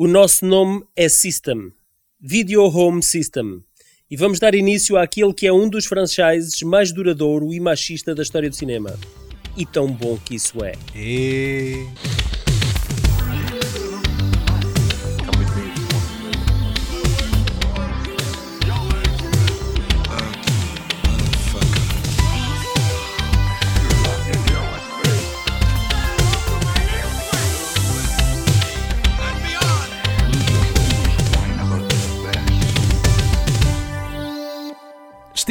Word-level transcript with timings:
O 0.00 0.06
nosso 0.06 0.46
nome 0.46 0.84
é 0.94 1.08
System, 1.08 1.72
Video 2.20 2.62
Home 2.62 3.02
System, 3.02 3.64
e 4.08 4.16
vamos 4.16 4.38
dar 4.38 4.54
início 4.54 4.96
àquele 4.96 5.34
que 5.34 5.44
é 5.44 5.52
um 5.52 5.68
dos 5.68 5.86
franchises 5.86 6.62
mais 6.62 6.92
duradouro 6.92 7.52
e 7.52 7.58
machista 7.58 8.14
da 8.14 8.22
história 8.22 8.48
do 8.48 8.54
cinema. 8.54 8.96
E 9.56 9.66
tão 9.66 9.90
bom 9.90 10.16
que 10.16 10.36
isso 10.36 10.62
é. 10.62 10.74
E... 10.94 11.84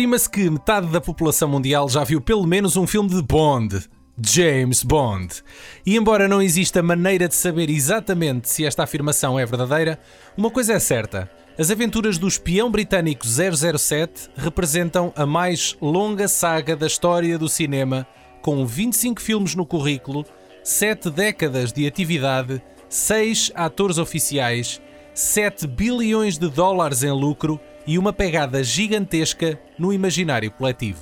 Estima-se 0.07 0.29
que 0.29 0.49
metade 0.49 0.88
da 0.88 1.02
população 1.02 1.49
mundial 1.49 1.89
já 1.89 2.02
viu 2.02 2.21
pelo 2.21 2.48
menos 2.48 2.77
um 2.77 2.88
filme 2.88 3.09
de 3.09 3.21
Bond. 3.21 3.89
James 4.17 4.81
Bond. 4.81 5.43
E 5.85 5.98
embora 5.98 6.29
não 6.29 6.41
exista 6.41 6.81
maneira 6.81 7.27
de 7.27 7.35
saber 7.35 7.70
exatamente 7.70 8.49
se 8.49 8.63
esta 8.63 8.84
afirmação 8.84 9.38
é 9.38 9.45
verdadeira, 9.45 9.99
uma 10.38 10.49
coisa 10.49 10.71
é 10.71 10.79
certa: 10.79 11.29
as 11.59 11.70
aventuras 11.70 12.17
do 12.17 12.25
espião 12.25 12.71
britânico 12.71 13.25
007 13.27 14.29
representam 14.38 15.12
a 15.13 15.25
mais 15.25 15.75
longa 15.81 16.29
saga 16.29 16.73
da 16.73 16.87
história 16.87 17.37
do 17.37 17.49
cinema, 17.49 18.07
com 18.41 18.65
25 18.65 19.21
filmes 19.21 19.55
no 19.55 19.65
currículo, 19.65 20.26
7 20.63 21.09
décadas 21.09 21.73
de 21.73 21.85
atividade, 21.85 22.62
6 22.87 23.51
atores 23.53 23.98
oficiais, 23.98 24.81
7 25.13 25.67
bilhões 25.67 26.37
de 26.37 26.48
dólares 26.49 27.03
em 27.03 27.12
lucro 27.12 27.59
e 27.88 27.98
uma 27.98 28.12
pegada 28.12 28.62
gigantesca 28.63 29.60
no 29.80 29.93
imaginário 29.93 30.52
coletivo. 30.52 30.99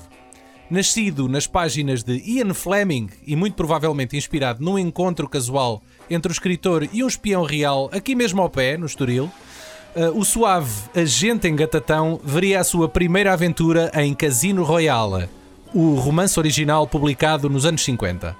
Nascido 0.69 1.27
nas 1.27 1.47
páginas 1.47 2.03
de 2.03 2.17
Ian 2.25 2.53
Fleming 2.53 3.09
e 3.25 3.36
muito 3.36 3.55
provavelmente 3.55 4.16
inspirado 4.16 4.64
num 4.64 4.80
encontro 4.80 5.27
casual 5.27 5.81
entre 6.09 6.31
o 6.31 6.33
escritor 6.33 6.88
e 6.94 7.03
um 7.03 7.08
espião 7.08 7.44
real 7.44 7.89
aqui 7.92 8.16
mesmo 8.16 8.42
ao 8.42 8.50
pé, 8.50 8.77
no 8.77 8.86
Estoril, 8.86 9.25
uh, 9.95 10.17
o 10.17 10.23
suave 10.23 10.72
agente 10.95 11.47
engatatão 11.47 12.19
veria 12.23 12.59
a 12.59 12.64
sua 12.64 12.88
primeira 12.88 13.33
aventura 13.33 13.92
em 13.95 14.14
Casino 14.14 14.64
Royale, 14.64 15.27
o 15.73 15.95
romance 15.95 16.39
original 16.39 16.88
publicado 16.88 17.49
nos 17.49 17.66
anos 17.66 17.83
50. 17.83 18.36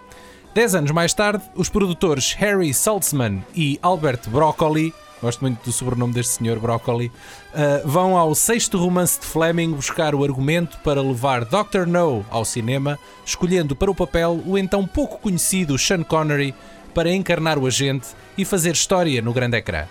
Dez 0.54 0.74
anos 0.74 0.92
mais 0.92 1.14
tarde, 1.14 1.44
os 1.54 1.68
produtores 1.68 2.34
Harry 2.34 2.74
Saltzman 2.74 3.44
e 3.54 3.78
Albert 3.82 4.22
Broccoli 4.30 4.94
gosto 5.26 5.42
muito 5.42 5.64
do 5.64 5.72
sobrenome 5.72 6.14
deste 6.14 6.34
senhor, 6.34 6.59
Broccoli, 6.59 7.08
uh, 7.08 7.88
vão 7.88 8.16
ao 8.16 8.36
sexto 8.36 8.78
romance 8.78 9.20
de 9.20 9.26
Fleming 9.26 9.72
buscar 9.72 10.14
o 10.14 10.23
argumento 10.23 10.78
para 10.84 11.02
levar 11.02 11.45
Dr. 11.45 11.88
No 11.88 12.23
ao 12.30 12.45
cinema, 12.45 13.00
escolhendo 13.26 13.76
para 13.76 13.90
o 13.90 13.96
papel 13.96 14.42
o 14.46 14.58
então 14.58 14.86
pouco 14.86 15.18
conhecido 15.18 15.78
Sean 15.80 16.03
Connery 16.03 16.53
para 16.94 17.12
encarnar 17.12 17.58
o 17.58 17.66
agente 17.66 18.09
e 18.38 18.46
fazer 18.46 18.73
história 18.73 19.22
no 19.22 19.34
grande 19.34 19.58
ecrã. 19.58 19.86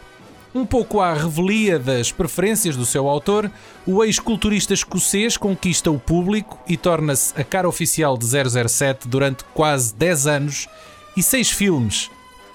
Um 0.54 0.64
pouco 0.64 1.00
à 1.00 1.12
revelia 1.12 1.80
das 1.80 2.12
preferências 2.12 2.76
do 2.76 2.86
seu 2.86 3.08
autor, 3.08 3.50
o 3.84 4.04
ex-culturista 4.04 4.72
escocês 4.72 5.36
conquista 5.36 5.90
o 5.90 5.98
público 5.98 6.60
e 6.68 6.76
torna-se 6.76 7.34
a 7.38 7.42
cara 7.42 7.68
oficial 7.68 8.16
de 8.16 8.24
007 8.24 9.08
durante 9.08 9.42
quase 9.52 9.92
10 9.96 10.26
anos 10.28 10.68
e 11.16 11.22
6 11.24 11.50
filmes. 11.50 12.08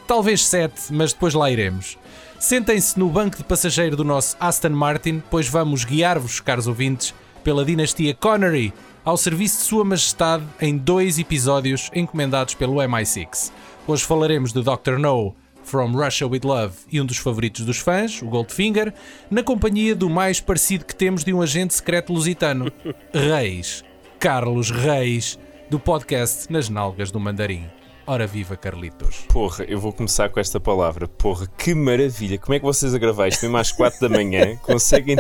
Talvez 0.08 0.46
7, 0.46 0.94
mas 0.94 1.12
depois 1.12 1.34
lá 1.34 1.52
iremos. 1.52 1.98
Sentem-se 2.40 2.98
no 2.98 3.10
banco 3.10 3.36
de 3.36 3.44
passageiro 3.44 3.98
do 3.98 4.04
nosso 4.06 4.38
Aston 4.40 4.70
Martin, 4.70 5.22
pois 5.30 5.50
vamos 5.50 5.84
guiar-vos, 5.84 6.40
caros 6.40 6.68
ouvintes, 6.68 7.14
pela 7.44 7.66
dinastia 7.66 8.14
Connery, 8.14 8.74
ao 9.04 9.18
serviço 9.18 9.58
de 9.58 9.64
Sua 9.64 9.84
Majestade 9.84 10.46
em 10.62 10.78
dois 10.78 11.20
episódios 11.20 11.92
encomendados 11.94 12.54
pelo 12.54 12.76
MI6. 12.76 13.52
Hoje 13.86 14.06
falaremos 14.06 14.54
de 14.54 14.62
Dr. 14.62 14.98
No, 14.98 15.36
From 15.66 15.92
Russia 15.92 16.26
with 16.28 16.42
Love 16.46 16.78
e 16.90 17.02
um 17.02 17.06
dos 17.06 17.18
favoritos 17.18 17.66
dos 17.66 17.78
fãs, 17.78 18.22
o 18.22 18.28
Goldfinger, 18.28 18.94
na 19.30 19.44
companhia 19.44 19.94
do 19.94 20.10
mais 20.10 20.40
parecido 20.40 20.86
que 20.86 20.96
temos 20.96 21.26
de 21.26 21.34
um 21.34 21.42
agente 21.42 21.74
secreto 21.74 22.14
lusitano, 22.14 22.72
Reis, 23.14 23.84
Carlos 24.18 24.72
Reis, 24.72 25.38
do 25.70 25.78
podcast 25.78 26.50
Nas 26.50 26.70
Nalgas 26.70 27.12
do 27.12 27.20
Mandarim. 27.20 27.68
Ora 28.10 28.26
viva 28.26 28.58
Carlitos. 28.58 29.18
Porra, 29.28 29.64
eu 29.66 29.80
vou 29.80 29.94
começar 29.94 30.30
com 30.30 30.40
esta 30.40 30.60
palavra. 30.60 31.08
Porra, 31.08 31.46
que 31.46 31.76
maravilha. 31.76 32.40
Como 32.40 32.56
é 32.56 32.60
que 32.60 32.66
vocês 32.66 32.96
a 32.96 32.98
gravar 32.98 33.28
isto 33.28 33.44
mesmo 33.44 33.56
às 33.56 33.72
4 33.72 34.00
da 34.00 34.10
manhã 34.10 34.56
conseguem 34.66 35.16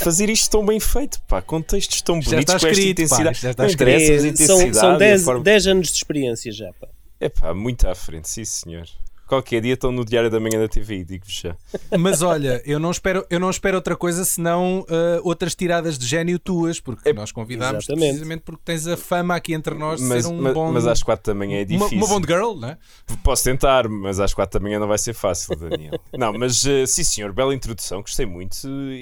fazer 0.00 0.28
isto 0.28 0.50
tão 0.50 0.66
bem 0.66 0.80
feito, 0.80 1.22
pá, 1.28 1.40
com 1.40 1.62
textos 1.62 2.02
tão 2.02 2.18
bonitos, 2.18 2.38
está 2.40 2.58
com 2.58 2.66
esta 2.66 2.70
escrito, 2.70 3.02
intensidade. 3.02 3.36
Pá, 3.36 3.40
já 3.40 3.50
está 3.52 3.66
escrito. 3.66 4.00
são 4.00 4.26
intensidade 4.26 4.76
são 4.76 4.90
a 4.90 4.98
10, 4.98 5.24
forma- 5.24 5.44
10 5.44 5.66
anos 5.68 5.86
de 5.86 5.94
experiência 5.94 6.50
já. 6.50 6.72
Pá. 6.72 6.88
É 7.20 7.28
pá, 7.28 7.54
muito 7.54 7.86
à 7.88 7.94
frente, 7.94 8.28
sim 8.28 8.44
senhor. 8.44 8.88
Qualquer 9.28 9.60
dia 9.60 9.74
estão 9.74 9.92
no 9.92 10.06
Diário 10.06 10.30
da 10.30 10.40
Manhã 10.40 10.58
da 10.58 10.66
TV, 10.66 11.04
digo-vos 11.04 11.34
já. 11.34 11.54
Mas 11.98 12.22
olha, 12.22 12.62
eu 12.64 12.78
não 12.78 12.90
espero, 12.90 13.26
eu 13.28 13.38
não 13.38 13.50
espero 13.50 13.76
outra 13.76 13.94
coisa 13.94 14.24
senão 14.24 14.80
uh, 14.80 15.20
outras 15.22 15.54
tiradas 15.54 15.98
de 15.98 16.06
gênio 16.06 16.38
tuas, 16.38 16.80
porque 16.80 17.10
É, 17.10 17.12
nós 17.12 17.30
convidámos 17.30 17.84
precisamente 17.84 18.40
porque 18.40 18.62
tens 18.64 18.86
a 18.86 18.96
fama 18.96 19.36
aqui 19.36 19.52
entre 19.52 19.74
nós 19.74 20.00
de 20.00 20.06
Mas, 20.06 20.24
ser 20.24 20.32
um 20.32 20.40
mas, 20.40 20.54
bom. 20.54 20.72
mas 20.72 20.86
às 20.86 21.02
4 21.02 21.34
da 21.34 21.38
manhã 21.38 21.58
é 21.58 21.60
uma, 21.60 21.66
difícil. 21.66 21.98
uma 21.98 22.06
Bond 22.06 22.26
girl, 22.26 22.54
né? 22.58 22.78
Posso 23.22 23.44
tentar, 23.44 23.86
mas 23.86 24.18
às 24.18 24.32
4 24.32 24.58
da 24.58 24.62
manhã 24.64 24.78
não 24.78 24.88
vai 24.88 24.96
ser 24.96 25.12
fácil, 25.12 25.54
Daniel. 25.56 26.00
não, 26.16 26.32
mas 26.32 26.64
eh, 26.64 26.86
sim 26.86 27.04
senhor, 27.04 27.30
bela 27.34 27.54
introdução, 27.54 28.00
gostei 28.00 28.24
muito. 28.24 28.56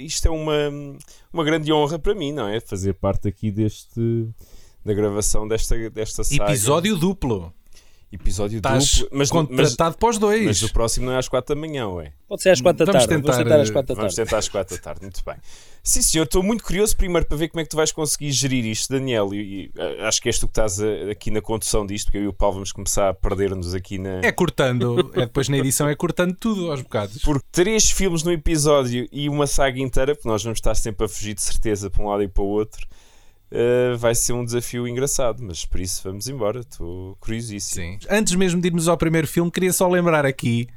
Isto 0.05 0.27
é 0.27 0.31
uma, 0.33 0.71
uma 1.33 1.45
grande 1.45 1.73
honra 1.73 2.01
para 2.01 2.15
mim, 2.17 2.33
não 2.33 2.49
é? 2.49 2.59
Fazer 2.59 2.95
parte 2.95 3.29
aqui 3.29 3.53
deste. 3.53 4.29
da 4.85 4.93
gravação 4.93 5.47
desta, 5.47 5.89
desta 5.91 6.25
saga. 6.25 6.51
Episódio 6.51 6.97
duplo. 6.97 7.53
Episódio 8.21 8.57
Estás 8.59 8.99
duplo. 8.99 9.09
Mas, 9.19 9.31
mas, 9.31 9.31
contratado 9.31 9.97
para 9.99 10.09
os 10.09 10.19
dois. 10.19 10.45
mas 10.45 10.63
o 10.63 10.73
próximo 10.73 11.07
não 11.07 11.13
é 11.13 11.19
às 11.19 11.29
4 11.29 11.55
da 11.55 11.61
manhã, 11.61 11.89
ué. 11.89 12.13
Pode 12.29 12.43
ser 12.43 12.51
às 12.51 12.61
4 12.61 12.85
da 12.85 12.93
Vamos 12.93 13.07
tarde. 13.07 13.23
Vamos 13.23 13.37
tentar, 13.37 13.45
tentar 13.45 13.63
às 13.63 13.69
eh, 13.69 13.73
4 13.73 13.87
da 13.95 13.95
Vamos 14.01 14.15
tarde. 14.15 14.29
tentar 14.31 14.39
às 14.39 14.49
4 14.49 14.77
da 14.77 14.83
tarde, 14.83 15.01
muito 15.03 15.23
bem. 15.25 15.35
Sim, 15.83 16.03
senhor, 16.03 16.25
estou 16.25 16.43
muito 16.43 16.65
curioso 16.65 16.97
primeiro 16.97 17.25
para 17.27 17.37
ver 17.37 17.49
como 17.49 17.61
é 17.61 17.65
que 17.65 17.71
tu 17.71 17.77
vais 17.77 17.93
conseguir 17.93 18.33
gerir 18.33 18.65
isto, 18.67 18.91
Daniel. 18.93 19.33
E, 19.33 19.37
e, 19.37 19.71
eh, 19.77 20.07
acho 20.09 20.21
que 20.21 20.29
és 20.29 20.37
tu 20.39 20.49
que 20.49 20.51
estás 20.51 20.81
a- 20.83 21.11
aqui 21.13 21.31
na 21.31 21.41
condução 21.41 21.87
disto, 21.87 22.07
porque 22.07 22.19
eu 22.19 22.25
e 22.25 22.27
o 22.27 22.33
Paulo 22.33 22.55
vamos 22.55 22.73
começar 22.73 23.09
a 23.11 23.15
perder-nos 23.15 23.73
aqui 23.75 23.97
na. 23.97 24.19
É 24.25 24.33
cortando, 24.33 25.13
é 25.15 25.21
depois 25.21 25.49
na 25.49 25.59
edição 25.59 25.89
é 25.89 25.95
cortando 25.95 26.35
tudo 26.35 26.73
aos 26.73 26.83
bocados. 26.83 27.19
Porque 27.23 27.45
três 27.53 27.89
filmes 27.93 28.25
no 28.25 28.33
episódio 28.33 29.07
e 29.13 29.29
uma 29.29 29.47
saga 29.47 29.79
inteira, 29.79 30.15
porque 30.17 30.29
nós 30.29 30.43
vamos 30.43 30.59
estar 30.59 30.75
sempre 30.75 31.07
a 31.07 31.09
fugir 31.09 31.35
de 31.35 31.43
certeza 31.43 31.89
para 31.89 32.03
um 32.03 32.09
lado 32.09 32.25
e 32.25 32.29
para 32.29 32.43
o 32.43 32.47
outro, 32.49 32.85
eh, 33.51 33.95
vai 33.97 34.15
ser 34.15 34.33
um 34.33 34.45
desafio 34.45 34.87
engraçado. 34.87 35.43
Mas 35.43 35.65
por 35.65 35.81
isso 35.81 36.01
vamos 36.05 36.29
embora, 36.29 36.61
estou 36.61 37.17
curiosíssimo. 37.21 37.99
Sim. 38.01 38.09
Antes 38.11 38.35
mesmo 38.35 38.61
de 38.61 38.69
irmos 38.69 38.89
ao 38.89 38.97
primeiro 38.97 39.27
filme, 39.27 39.51
queria 39.51 39.73
só 39.73 39.89
lembrar 39.89 40.25
aqui 40.25 40.69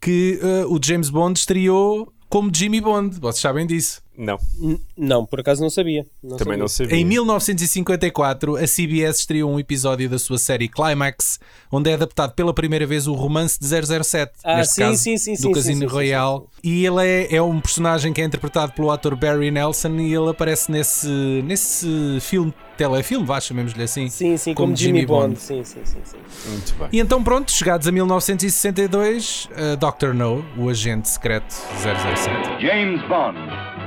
que 0.00 0.38
uh, 0.42 0.72
o 0.72 0.78
James 0.82 1.10
Bond 1.10 1.38
estreou 1.38 2.12
como 2.28 2.54
Jimmy 2.54 2.80
Bond. 2.80 3.18
Vocês 3.20 3.40
sabem 3.40 3.66
disso. 3.66 4.02
Não, 4.18 4.36
N- 4.60 4.80
Não, 4.96 5.24
por 5.24 5.38
acaso 5.40 5.62
não 5.62 5.70
sabia. 5.70 6.04
Não 6.22 6.36
também 6.36 6.54
sabia. 6.54 6.58
não 6.58 6.68
sabia. 6.68 6.96
Em 6.96 7.04
1954, 7.04 8.56
a 8.56 8.66
CBS 8.66 9.20
estreou 9.20 9.50
um 9.50 9.60
episódio 9.60 10.08
da 10.10 10.18
sua 10.18 10.38
série 10.38 10.68
Climax, 10.68 11.38
onde 11.70 11.88
é 11.90 11.94
adaptado 11.94 12.32
pela 12.34 12.52
primeira 12.52 12.84
vez 12.84 13.06
o 13.06 13.12
romance 13.14 13.58
de 13.60 13.66
007, 13.66 14.32
Ah, 14.42 14.56
neste 14.56 14.74
sim, 14.74 14.80
caso, 14.82 14.96
sim, 15.02 15.16
sim, 15.16 15.32
do 15.34 15.38
sim, 15.38 15.52
Casino 15.52 15.80
sim, 15.82 15.86
sim, 15.88 15.92
Royale. 15.94 16.42
E 16.64 16.84
ele 16.84 17.06
é, 17.06 17.36
é 17.36 17.40
um 17.42 17.60
personagem 17.60 18.12
que 18.12 18.20
é 18.20 18.24
interpretado 18.24 18.72
pelo 18.72 18.90
ator 18.90 19.14
Barry 19.14 19.50
Nelson 19.52 19.94
e 20.00 20.12
ele 20.12 20.28
aparece 20.30 20.70
nesse, 20.70 21.06
nesse 21.44 22.18
filme, 22.20 22.52
telefilme, 22.76 23.24
vá, 23.24 23.40
chamemos-lhe 23.40 23.82
assim. 23.84 24.08
Sim, 24.08 24.36
sim, 24.36 24.52
Como 24.54 24.68
como, 24.68 24.76
Jimmy, 24.76 24.98
Jimmy 25.00 25.06
Bond. 25.06 25.28
Bond. 25.34 25.40
Sim, 25.40 25.62
sim, 25.64 25.80
sim, 25.84 25.98
sim. 26.04 26.16
Muito 26.50 26.74
bem. 26.74 26.88
E 26.92 26.98
então 27.00 27.22
pronto, 27.22 27.52
chegados 27.52 27.86
a 27.86 27.92
1962, 27.92 29.48
uh, 29.52 29.76
Dr. 29.76 30.12
No, 30.14 30.44
o 30.56 30.68
agente 30.68 31.08
secreto 31.08 31.52
007. 31.54 32.60
James 32.60 33.00
Bond, 33.08 33.38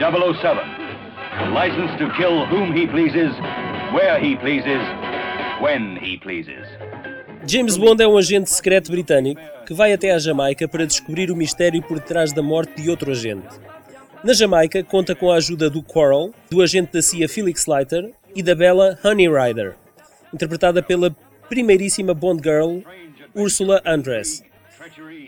007. 0.01 0.57
Licensed 1.53 1.99
to 1.99 2.09
kill 2.17 2.47
whom 2.47 2.73
he 2.73 2.87
pleases, 2.87 3.31
where 3.93 4.17
he 4.19 4.35
pleases, 4.35 4.81
when 5.61 5.95
he 6.01 6.17
pleases. 6.17 6.65
James 7.45 7.77
Bond 7.77 8.01
é 8.01 8.07
um 8.07 8.17
agente 8.17 8.49
secreto 8.49 8.91
britânico 8.91 9.39
que 9.63 9.75
vai 9.75 9.93
até 9.93 10.11
à 10.11 10.17
Jamaica 10.17 10.67
para 10.67 10.87
descobrir 10.87 11.29
o 11.29 11.35
mistério 11.35 11.83
por 11.83 11.99
detrás 11.99 12.33
da 12.33 12.41
morte 12.41 12.81
de 12.81 12.89
outro 12.89 13.11
agente. 13.11 13.47
Na 14.23 14.33
Jamaica, 14.33 14.83
conta 14.83 15.13
com 15.13 15.31
a 15.31 15.35
ajuda 15.35 15.69
do 15.69 15.83
Quarrel, 15.83 16.33
do 16.49 16.63
agente 16.63 16.93
da 16.93 17.01
CIA 17.03 17.29
Felix 17.29 17.67
Leiter 17.67 18.11
e 18.35 18.41
da 18.41 18.55
bela 18.55 18.97
Honey 19.05 19.29
Rider, 19.29 19.75
interpretada 20.33 20.81
pela 20.81 21.15
primeiríssima 21.47 22.15
Bond 22.15 22.41
Girl 22.43 22.79
Ursula 23.35 23.79
Andress, 23.85 24.43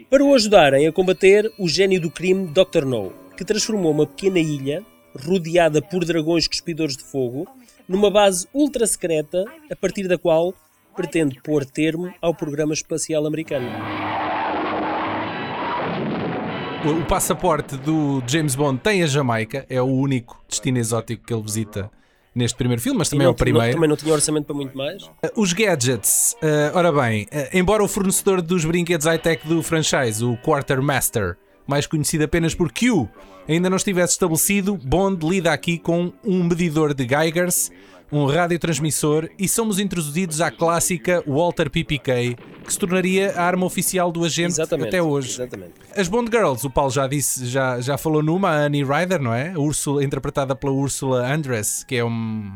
para 0.09 0.23
o 0.23 0.33
ajudarem 0.33 0.87
a 0.87 0.91
combater 0.91 1.51
o 1.59 1.69
gênio 1.69 2.01
do 2.01 2.09
crime 2.09 2.47
Dr. 2.47 2.85
No, 2.85 3.22
que 3.37 3.43
transformou 3.45 3.91
uma 3.91 4.05
pequena 4.07 4.39
ilha, 4.39 4.83
rodeada 5.25 5.81
por 5.81 6.03
dragões 6.05 6.47
cuspidores 6.47 6.95
de 6.97 7.03
fogo, 7.03 7.47
numa 7.87 8.09
base 8.09 8.47
ultra 8.53 8.87
secreta 8.87 9.45
a 9.71 9.75
partir 9.75 10.07
da 10.07 10.17
qual 10.17 10.53
pretende 10.95 11.39
pôr 11.41 11.65
termo 11.65 12.13
ao 12.21 12.33
programa 12.33 12.73
espacial 12.73 13.25
americano. 13.25 13.67
o, 16.85 17.05
passaporte 17.05 17.77
do 17.77 18.21
James 18.27 18.55
Bond 18.55 18.79
tem 18.81 19.03
a 19.03 19.07
Jamaica, 19.07 19.65
é 19.69 19.81
o 19.81 19.85
único 19.85 20.43
destino 20.49 20.77
exótico 20.77 21.25
que 21.25 21.33
ele 21.33 21.41
visita 21.41 21.89
neste 22.35 22.57
primeiro 22.57 22.81
filme, 22.81 22.97
mas 22.97 23.09
também 23.09 23.25
é 23.25 23.29
o 23.29 23.33
ti- 23.33 23.37
não- 23.39 23.45
primeiro. 23.45 23.73
também 23.73 23.89
não 23.89 23.95
tinha 23.95 24.13
orçamento 24.13 24.45
para 24.47 24.55
muito 24.55 24.75
mais. 24.77 25.03
Uh, 25.03 25.11
Os 25.37 25.53
gadgets, 25.53 26.35
uh, 26.41 26.75
ora 26.77 26.91
bem, 26.91 27.23
uh, 27.25 27.27
embora 27.57 27.83
o 27.83 27.87
fornecedor 27.87 28.41
dos 28.41 28.65
brinquedos 28.65 29.05
high-tech 29.05 29.47
do 29.47 29.61
franchise, 29.63 30.23
o 30.25 30.35
Quartermaster, 30.37 31.37
mais 31.67 31.85
conhecido 31.87 32.23
apenas 32.23 32.53
por 32.53 32.71
Q, 32.71 33.07
ainda 33.47 33.69
não 33.69 33.77
estivesse 33.77 34.13
estabelecido, 34.13 34.75
Bond 34.77 35.25
lida 35.27 35.51
aqui 35.53 35.77
com 35.77 36.11
um 36.23 36.43
medidor 36.43 36.93
de 36.93 37.07
Geigers, 37.07 37.71
um 38.11 38.25
radiotransmissor 38.25 39.27
e 39.39 39.47
somos 39.47 39.79
introduzidos 39.79 40.39
à 40.39 40.51
clássica 40.51 41.23
Walter 41.25 41.69
PPK, 41.69 42.35
que 42.63 42.71
se 42.71 42.77
tornaria 42.77 43.31
a 43.35 43.43
arma 43.43 43.65
oficial 43.65 44.11
do 44.11 44.23
agente 44.23 44.51
Exatamente. 44.51 44.89
até 44.89 45.01
hoje. 45.01 45.29
Exatamente. 45.31 45.73
As 45.95 46.07
Bond 46.07 46.29
Girls, 46.31 46.65
o 46.65 46.69
Paulo 46.69 46.91
já 46.91 47.07
disse, 47.07 47.47
já, 47.47 47.81
já 47.81 47.97
falou 47.97 48.21
numa, 48.21 48.49
a 48.49 48.65
Annie 48.65 48.83
Ryder, 48.83 49.19
não 49.21 49.33
é? 49.33 49.53
A 49.53 49.59
Úrsula, 49.59 50.03
interpretada 50.03 50.55
pela 50.55 50.73
Ursula 50.73 51.25
Andress, 51.33 51.83
que 51.83 51.95
é 51.95 52.05
um- 52.05 52.51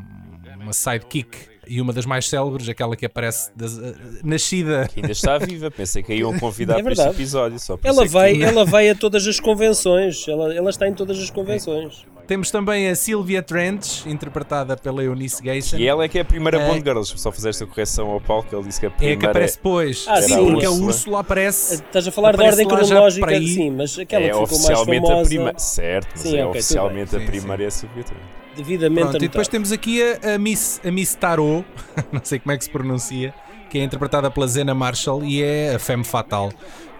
uma 0.61 0.73
sidekick 0.73 1.47
e 1.69 1.81
uma 1.81 1.93
das 1.93 2.05
mais 2.05 2.27
célebres, 2.27 2.67
aquela 2.69 2.95
que 2.95 3.05
aparece 3.05 3.49
das- 3.55 3.77
eh, 3.77 3.93
nascida. 4.23 4.87
Que 4.93 4.99
ainda 5.01 5.11
está 5.11 5.37
viva. 5.37 5.69
Pensei 5.71 6.01
que 6.03 6.11
a 6.13 6.15
iam 6.15 6.37
convidar 6.39 6.79
É 6.79 6.83
para 6.83 6.91
este 6.93 7.07
episódio. 7.07 7.59
Só 7.59 7.77
Ela 7.83 8.03
é 8.03 8.05
que 8.05 8.11
vai, 8.11 8.33
tu- 8.35 8.43
ela 8.43 8.65
vai 8.65 8.89
a 8.89 8.95
todas 8.95 9.25
as 9.27 9.39
convenções. 9.39 10.27
Ela, 10.27 10.53
ela 10.53 10.69
está 10.69 10.87
em 10.87 10.93
todas 10.93 11.17
as 11.19 11.29
convenções. 11.29 12.05
Temos 12.27 12.51
também 12.51 12.89
a 12.89 12.95
Sylvia 12.95 13.41
Trench, 13.41 14.03
interpretada 14.05 14.75
pela 14.75 15.01
Eunice 15.01 15.41
Gayson. 15.41 15.77
E 15.77 15.87
ela 15.87 16.03
é 16.03 16.09
que 16.09 16.17
é 16.17 16.21
a 16.21 16.25
primeira 16.25 16.57
É. 16.59 16.67
Bond 16.67 16.81
Girl. 16.81 16.95
Deixa-me 16.95 17.19
só 17.21 17.31
fazer 17.31 17.49
esta 17.49 17.65
correção 17.65 18.09
ao 18.09 18.19
Paulo, 18.19 18.43
que 18.43 18.53
ele 18.53 18.65
disse 18.67 18.81
que 18.81 18.85
a 18.85 18.89
É 18.89 18.91
a 18.91 18.95
primeira 18.95 19.19
que 19.21 19.25
aparece 19.27 19.55
depois. 19.55 20.05
Ah, 20.09 20.21
sim, 20.21 20.35
porque 20.51 20.65
a 20.65 20.71
Úrsula. 20.71 21.19
Aparece. 21.21 21.75
Estás 21.75 22.05
a 22.05 22.11
falar 22.11 22.35
da 22.35 22.43
ordem 22.43 22.67
cronológica, 22.67 23.39
sim, 23.39 23.71
mas 23.71 23.97
aquela 23.97 24.23
é 24.25 24.27
que 24.27 24.33
ficou 24.33 24.47
mais 24.49 24.51
oficialmente 24.65 25.05
a 25.05 25.09
famosa, 25.09 25.29
primeira. 25.29 25.59
Certo, 25.59 26.07
mas 26.11 26.21
Sim, 26.21 26.27
é 26.27 26.31
ok, 26.31 26.41
tudo 26.43 26.49
oficialmente 26.49 27.15
a. 27.15 27.19
Sim, 27.19 27.25
primeira 27.25 27.63
é 27.63 27.65
a 27.67 27.71
Sylvia 27.71 28.03
Trench. 28.03 28.23
Devidamente 28.57 29.09
Pronto, 29.09 29.23
e 29.23 29.27
depois 29.27 29.47
temos 29.47 29.71
aqui 29.71 30.01
a, 30.01 30.35
a 30.35 30.37
Miss, 30.37 30.81
a 30.83 30.91
Miss 30.91 31.15
Tarot, 31.15 31.65
não 32.11 32.21
sei 32.23 32.39
como 32.39 32.51
é 32.51 32.57
que 32.57 32.63
se 32.63 32.69
pronuncia, 32.69 33.33
que 33.69 33.77
é 33.77 33.83
interpretada 33.83 34.29
pela 34.31 34.47
Zena 34.47 34.73
Marshall 34.73 35.23
e 35.23 35.41
é 35.41 35.75
a 35.75 35.79
Femme 35.79 36.03
Fatal, 36.03 36.51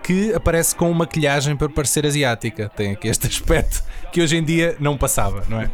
que 0.03 0.33
aparece 0.33 0.75
com 0.75 0.91
maquilhagem 0.93 1.55
para 1.55 1.67
parecer 1.67 2.05
asiática. 2.05 2.69
Tem 2.75 2.91
aqui 2.91 3.07
este 3.07 3.27
aspecto 3.27 3.83
que 4.11 4.21
hoje 4.21 4.37
em 4.37 4.43
dia 4.43 4.75
não 4.79 4.97
passava, 4.97 5.43
não 5.49 5.59
é? 5.59 5.69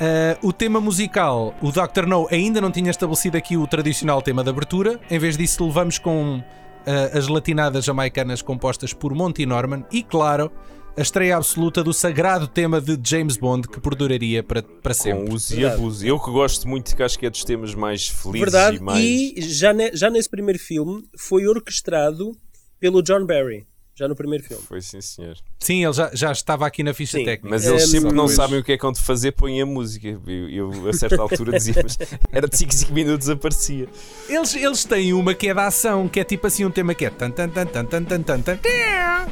Ah, 0.00 0.38
o 0.42 0.52
tema 0.52 0.80
musical, 0.80 1.54
o 1.60 1.72
Dr. 1.72 2.06
No 2.06 2.28
ainda 2.30 2.60
não 2.60 2.70
tinha 2.70 2.90
estabelecido 2.90 3.36
aqui 3.36 3.56
o 3.56 3.66
tradicional 3.66 4.22
tema 4.22 4.44
de 4.44 4.50
abertura, 4.50 5.00
em 5.10 5.18
vez 5.18 5.36
disso, 5.36 5.66
levamos 5.66 5.98
com 5.98 6.42
ah, 6.86 7.18
as 7.18 7.26
latinadas 7.26 7.84
jamaicanas 7.84 8.40
compostas 8.40 8.92
por 8.92 9.12
Monty 9.12 9.44
Norman 9.44 9.84
e, 9.90 10.02
claro, 10.02 10.52
a 10.98 11.02
estreia 11.02 11.36
absoluta 11.36 11.82
do 11.84 11.92
sagrado 11.92 12.48
tema 12.48 12.80
de 12.80 12.98
James 13.02 13.36
Bond 13.36 13.68
que 13.68 13.80
perduraria 13.80 14.42
para, 14.42 14.62
para 14.62 14.92
sempre. 14.92 15.26
Com 15.26 15.34
uso 15.34 15.58
e 15.58 15.64
abuso. 15.64 16.06
Eu 16.06 16.18
que 16.18 16.30
gosto 16.30 16.66
muito, 16.66 16.94
que 16.96 17.02
acho 17.02 17.18
que 17.18 17.26
é 17.26 17.30
dos 17.30 17.44
temas 17.44 17.74
mais 17.74 18.08
felizes 18.08 18.40
Verdade, 18.40 18.76
e 18.76 18.80
mais. 18.80 19.04
e 19.04 19.34
já, 19.42 19.72
ne- 19.72 19.92
já 19.94 20.10
nesse 20.10 20.28
primeiro 20.28 20.58
filme 20.58 21.04
foi 21.16 21.46
orquestrado 21.46 22.32
pelo 22.80 23.02
John 23.02 23.24
Barry. 23.26 23.66
Já 23.98 24.06
no 24.06 24.14
primeiro 24.14 24.44
filme. 24.44 24.62
Foi 24.68 24.80
sim, 24.80 25.00
senhor. 25.00 25.36
Sim, 25.58 25.82
ele 25.84 25.92
já, 25.92 26.08
já 26.14 26.30
estava 26.30 26.64
aqui 26.66 26.84
na 26.84 26.94
ficha 26.94 27.18
Sim. 27.18 27.24
técnica. 27.24 27.48
Mas 27.50 27.66
É, 27.66 27.70
eles 27.70 27.82
sempre 27.90 28.06
mas- 28.06 28.14
não 28.14 28.28
sabem 28.28 28.60
o 28.60 28.62
que 28.62 28.70
é 28.72 28.76
que 28.76 28.82
vão 28.82 28.92
de 28.92 29.00
fazer, 29.02 29.32
põem 29.32 29.60
a 29.60 29.66
música. 29.66 30.06
Eu, 30.26 30.48
eu, 30.48 30.88
a 30.88 30.92
certa 30.92 31.20
altura 31.20 31.52
dizia, 31.58 31.74
mas 31.82 31.98
era 32.30 32.46
de 32.46 32.56
5 32.56 32.72
5 32.72 32.92
minutos 32.92 33.28
aparecia. 33.28 33.88
Eles, 34.28 34.54
eles 34.54 34.84
têm 34.84 35.12
uma 35.12 35.34
que 35.34 35.48
é 35.48 35.54
da 35.54 35.66
ação, 35.66 36.06
que 36.08 36.20
é 36.20 36.24
tipo 36.24 36.46
assim 36.46 36.64
um 36.64 36.70
tema 36.70 36.94
que 36.94 37.06
é 37.06 37.10
tan 37.10 37.30
tan 37.32 37.48
tan 37.48 37.66
tan 37.66 37.84
tan 37.86 38.04
tan 38.04 38.22
tan 38.22 38.40
tan 38.42 38.56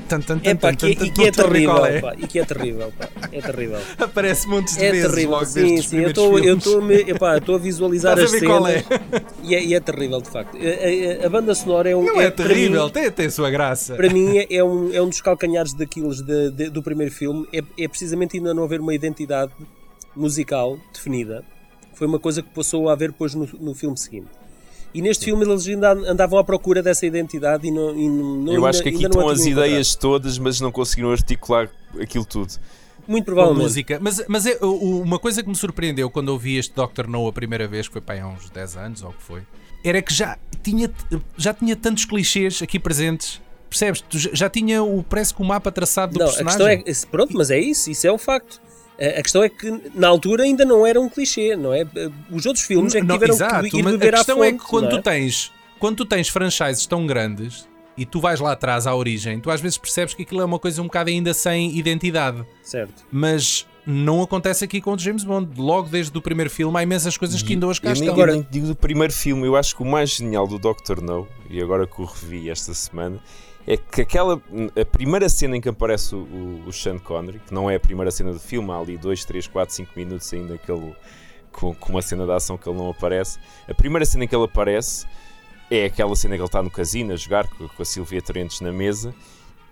tan 0.09 0.21
tan 0.21 0.41
É 0.43 0.55
pá, 0.55 0.69
tan 0.71 0.77
que, 0.77 0.97
tan 0.97 1.05
e 1.07 1.11
que 1.11 1.25
é 1.27 1.31
terrível, 1.31 1.85
é. 1.87 2.01
pá, 2.01 2.15
e 2.19 2.27
que 2.27 2.39
é 2.41 2.45
terrível, 2.45 2.93
pá, 2.99 3.09
é 3.31 3.41
terrível. 3.41 3.79
Aparece 3.99 4.49
montes 4.49 4.77
de 4.77 4.85
É 4.85 4.91
vezes 4.91 5.11
terrível, 5.11 5.31
logo 5.31 5.45
sim, 5.47 5.81
sim. 5.83 5.99
Eu 6.01 6.09
estou 6.11 7.55
a 7.55 7.59
visualizar 7.59 8.19
Estás 8.19 8.31
as 8.31 8.37
a 8.37 8.41
ver 8.41 8.47
qual 8.47 8.67
é? 8.67 8.83
cenas 8.83 9.23
e, 9.45 9.55
é, 9.55 9.65
e 9.65 9.75
é 9.75 9.81
terrível, 9.81 10.21
de 10.21 10.29
facto. 10.31 10.57
A, 10.57 11.23
a- 11.23 11.27
a 11.27 11.29
banda 11.29 11.55
sonora 11.55 11.89
é 11.91 11.95
um. 11.97 12.05
Não 12.05 12.21
é, 12.21 12.31
terrível, 12.31 12.87
mim- 12.87 12.91
tem, 12.91 13.11
tem 13.11 13.27
a 13.27 13.31
sua 13.31 13.49
graça. 13.51 13.95
para 13.95 14.09
mim 14.11 14.39
é 14.39 14.56
um, 14.65 14.93
é 14.93 15.01
um 15.03 15.09
dos 15.09 15.21
calcanhares 15.21 15.73
daqueles 15.73 16.21
de- 16.23 16.51
de- 16.51 16.71
do 16.71 16.83
primeiro 16.83 17.13
filme. 17.13 17.47
É, 17.53 17.63
é 17.83 17.89
precisamente 17.89 18.37
ainda 18.37 18.53
não 18.55 18.65
haver 18.65 18.81
uma 18.81 18.95
identidade 18.95 19.53
musical 20.15 20.79
definida. 20.93 21.45
Foi 21.95 22.07
uma 22.07 22.19
coisa 22.19 22.43
que 22.43 22.51
passou 22.51 22.89
a 22.89 22.93
haver 22.93 23.11
depois 23.11 23.35
no, 23.35 23.47
no 23.61 23.75
filme 23.75 23.97
seguinte. 23.97 24.29
E 24.95 25.03
neste 25.03 25.27
filme 25.27 25.45
eles 25.45 25.67
ainda 25.67 25.93
andavam 25.93 26.39
à 26.39 26.45
procura 26.45 26.83
dessa 26.83 27.05
identidade 27.07 27.67
e 27.67 27.71
não. 27.71 27.97
e 27.99 28.09
não- 28.09 28.47
eu 28.47 28.55
ainda- 28.57 28.69
acho 28.69 28.83
que 28.83 28.89
aqui 28.89 29.05
estão 29.05 29.29
as 29.29 29.45
ideias 29.45 29.95
todas, 29.95 30.39
mas 30.39 30.61
não 30.61 30.73
conseguiram 30.73 31.11
articular 31.11 31.71
aquilo 32.01 32.25
tudo. 32.25 32.55
Muito 33.07 33.25
provavelmente. 33.25 33.63
música. 33.63 33.99
Mas, 34.01 34.25
mas 34.27 34.47
é, 34.47 34.59
uma 34.63 35.19
coisa 35.19 35.43
que 35.43 35.49
me 35.49 35.55
surpreendeu 35.55 36.11
quando 36.11 36.29
eu 36.29 36.39
vi 36.39 36.57
este 36.57 36.75
Dr. 36.75 37.07
No 37.07 37.29
a 37.29 37.33
primeira 37.33 37.69
vez, 37.69 37.87
que 37.87 37.93
foi 37.93 38.01
para 38.01 38.23
há 38.23 38.27
uns 38.27 38.51
10 38.51 38.77
anos 38.77 39.03
ou 39.03 39.11
o 39.11 39.13
que 39.13 39.23
foi, 39.23 39.43
era 39.85 40.03
que 40.03 40.13
já 40.13 40.37
tinha, 40.63 40.91
já 41.37 41.55
tinha 41.55 41.77
tantos 41.77 42.05
clichês 42.05 42.61
aqui 42.63 42.79
presentes. 42.81 43.41
Percebes? 43.79 44.01
Tu 44.09 44.19
já, 44.37 44.49
tinha 44.49 44.83
o, 44.83 45.03
parece 45.03 45.35
que 45.35 45.43
o 45.43 45.45
mapa 45.45 45.71
traçado 45.71 46.13
do 46.15 46.19
Não, 46.19 46.27
a 46.27 46.29
personagem. 46.33 46.83
questão 46.83 47.09
é. 47.09 47.11
Pronto, 47.11 47.37
mas 47.37 47.51
é 47.51 47.59
isso, 47.59 47.91
isso 47.91 48.07
é 48.07 48.13
um 48.13 48.19
facto. 48.19 48.61
A 48.99 49.19
a 49.19 49.23
questão 49.23 49.43
é 49.43 49.49
que 49.49 49.71
na 49.95 50.09
altura 50.09 50.45
ainda 50.45 50.65
não 50.65 50.87
era 50.87 50.99
um 51.01 51.09
clichê, 51.09 51.55
não 51.55 51.73
é? 51.75 51.87
Os 52.31 52.47
outros 52.47 52.65
filmes 52.65 52.95
é 52.95 53.01
que 53.01 53.07
Não, 53.07 53.15
tiveram 53.17 53.35
exato, 53.35 53.69
que 53.69 53.77
ir 53.79 53.83
mas 53.83 53.93
beber 53.93 54.15
a 54.15 54.17
à 54.17 54.19
questão 54.21 54.37
fonte. 54.39 54.49
é 54.49 54.53
que 54.53 54.59
quando 54.65 54.85
não 54.85 54.91
tu 54.91 54.97
é? 54.97 55.03
tens 55.03 55.53
quando 55.79 55.97
tu 55.97 56.07
tens 56.07 56.29
franchises 56.31 56.87
tão 56.87 57.07
grandes 57.07 57.69
e 57.99 58.07
tu 58.07 58.19
vais 58.21 58.41
lá 58.41 58.53
atrás 58.53 58.87
à 58.87 58.95
origem, 58.95 59.39
tu 59.41 59.51
às 59.51 59.61
vezes 59.61 59.77
percebes 59.77 60.15
que 60.15 60.23
aquilo 60.23 60.41
é 60.41 60.45
uma 60.47 60.59
coisa 60.59 60.81
um 60.81 60.87
bocado 60.87 61.11
ainda 61.11 61.35
sem 61.35 61.77
identidade. 61.77 62.43
Certo. 62.63 63.05
Mas 63.13 63.67
não 63.87 64.23
acontece 64.23 64.65
aqui 64.65 64.81
com 64.81 64.95
o 64.95 64.99
James 64.99 65.23
Bond. 65.25 65.51
Logo 65.61 65.89
desde 65.91 66.17
o 66.17 66.23
primeiro 66.23 66.51
filme 66.51 66.79
há 66.79 66.83
imensas 66.83 67.17
coisas 67.19 67.43
que 67.43 67.53
ainda 67.53 67.67
hoje 67.67 67.81
cá 67.83 67.91
eu 67.91 67.93
estão. 67.93 68.13
Agora- 68.15 68.33
eu 68.33 68.37
nem 68.37 68.47
digo 68.51 68.67
do 68.67 68.75
primeiro 68.75 69.13
filme, 69.13 69.47
eu 69.47 69.55
acho 69.57 69.77
que 69.77 69.83
o 69.83 69.87
mais 69.87 70.11
genial 70.11 70.47
do 70.47 70.59
Doctor 70.59 71.03
No, 71.03 71.29
e 71.51 71.61
agora 71.63 71.87
que 71.87 72.01
o 72.01 72.05
revi 72.07 72.49
esta 72.49 72.73
semana, 72.73 73.21
é 73.67 73.77
que 73.77 74.03
aquela 74.03 74.41
a 74.81 74.85
primeira 74.85 75.29
cena 75.29 75.57
em 75.57 75.61
que 75.61 75.69
aparece 75.69 76.15
o, 76.15 76.19
o, 76.19 76.69
o 76.69 76.73
Sean 76.73 76.99
Connery, 76.99 77.41
que 77.41 77.53
não 77.53 77.69
é 77.69 77.75
a 77.75 77.81
primeira 77.81 78.11
cena 78.11 78.33
do 78.33 78.39
filme, 78.39 78.71
há 78.71 78.79
ali 78.79 78.97
2, 78.97 79.25
3, 79.25 79.49
4, 79.49 79.75
5 79.75 79.93
minutos 79.97 80.33
ainda 80.33 80.57
que 80.57 80.71
ele, 80.71 80.95
com, 81.51 81.75
com 81.75 81.91
uma 81.91 82.03
cena 82.03 82.25
de 82.25 82.33
ação 82.33 82.57
que 82.57 82.69
ele 82.69 82.79
não 82.79 82.91
aparece. 82.91 83.39
A 83.69 83.75
primeira 83.75 84.05
cena 84.05 84.25
em 84.25 84.29
que 84.29 84.37
ele 84.37 84.45
aparece 84.45 85.07
é 85.69 85.87
aquela 85.87 86.15
cena 86.15 86.37
que 86.37 86.41
ele 86.41 86.47
está 86.47 86.63
no 86.63 86.71
casino 86.71 87.13
a 87.13 87.17
jogar 87.17 87.49
com, 87.49 87.67
com 87.67 87.83
a 87.83 87.85
Silvia 87.85 88.23
Torrentes 88.23 88.61
na 88.61 88.73
mesa. 88.73 89.13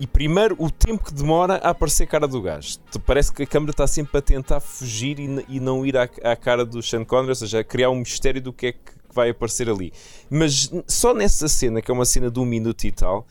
E 0.00 0.08
primeiro, 0.08 0.56
o 0.58 0.68
tempo 0.72 1.04
que 1.04 1.14
demora 1.14 1.54
a 1.54 1.70
aparecer 1.70 2.02
a 2.02 2.06
cara 2.08 2.26
do 2.26 2.42
gajo. 2.42 2.78
Parece 3.06 3.32
que 3.32 3.44
a 3.44 3.46
câmera 3.46 3.70
está 3.70 3.86
sempre 3.86 4.18
a 4.18 4.20
tentar 4.20 4.58
fugir 4.58 5.20
e, 5.20 5.44
e 5.48 5.60
não 5.60 5.86
ir 5.86 5.96
à, 5.96 6.08
à 6.24 6.34
cara 6.34 6.64
do 6.64 6.82
Sean 6.82 7.04
Connery, 7.04 7.28
ou 7.28 7.34
seja, 7.36 7.60
a 7.60 7.64
criar 7.64 7.90
um 7.90 7.96
mistério 7.96 8.42
do 8.42 8.52
que 8.52 8.66
é 8.66 8.72
que 8.72 8.80
vai 9.12 9.30
aparecer 9.30 9.70
ali. 9.70 9.92
Mas 10.28 10.68
só 10.88 11.14
nessa 11.14 11.46
cena, 11.46 11.80
que 11.80 11.92
é 11.92 11.94
uma 11.94 12.04
cena 12.04 12.28
de 12.28 12.40
um 12.40 12.44
minuto 12.44 12.82
e 12.82 12.90
tal, 12.90 13.24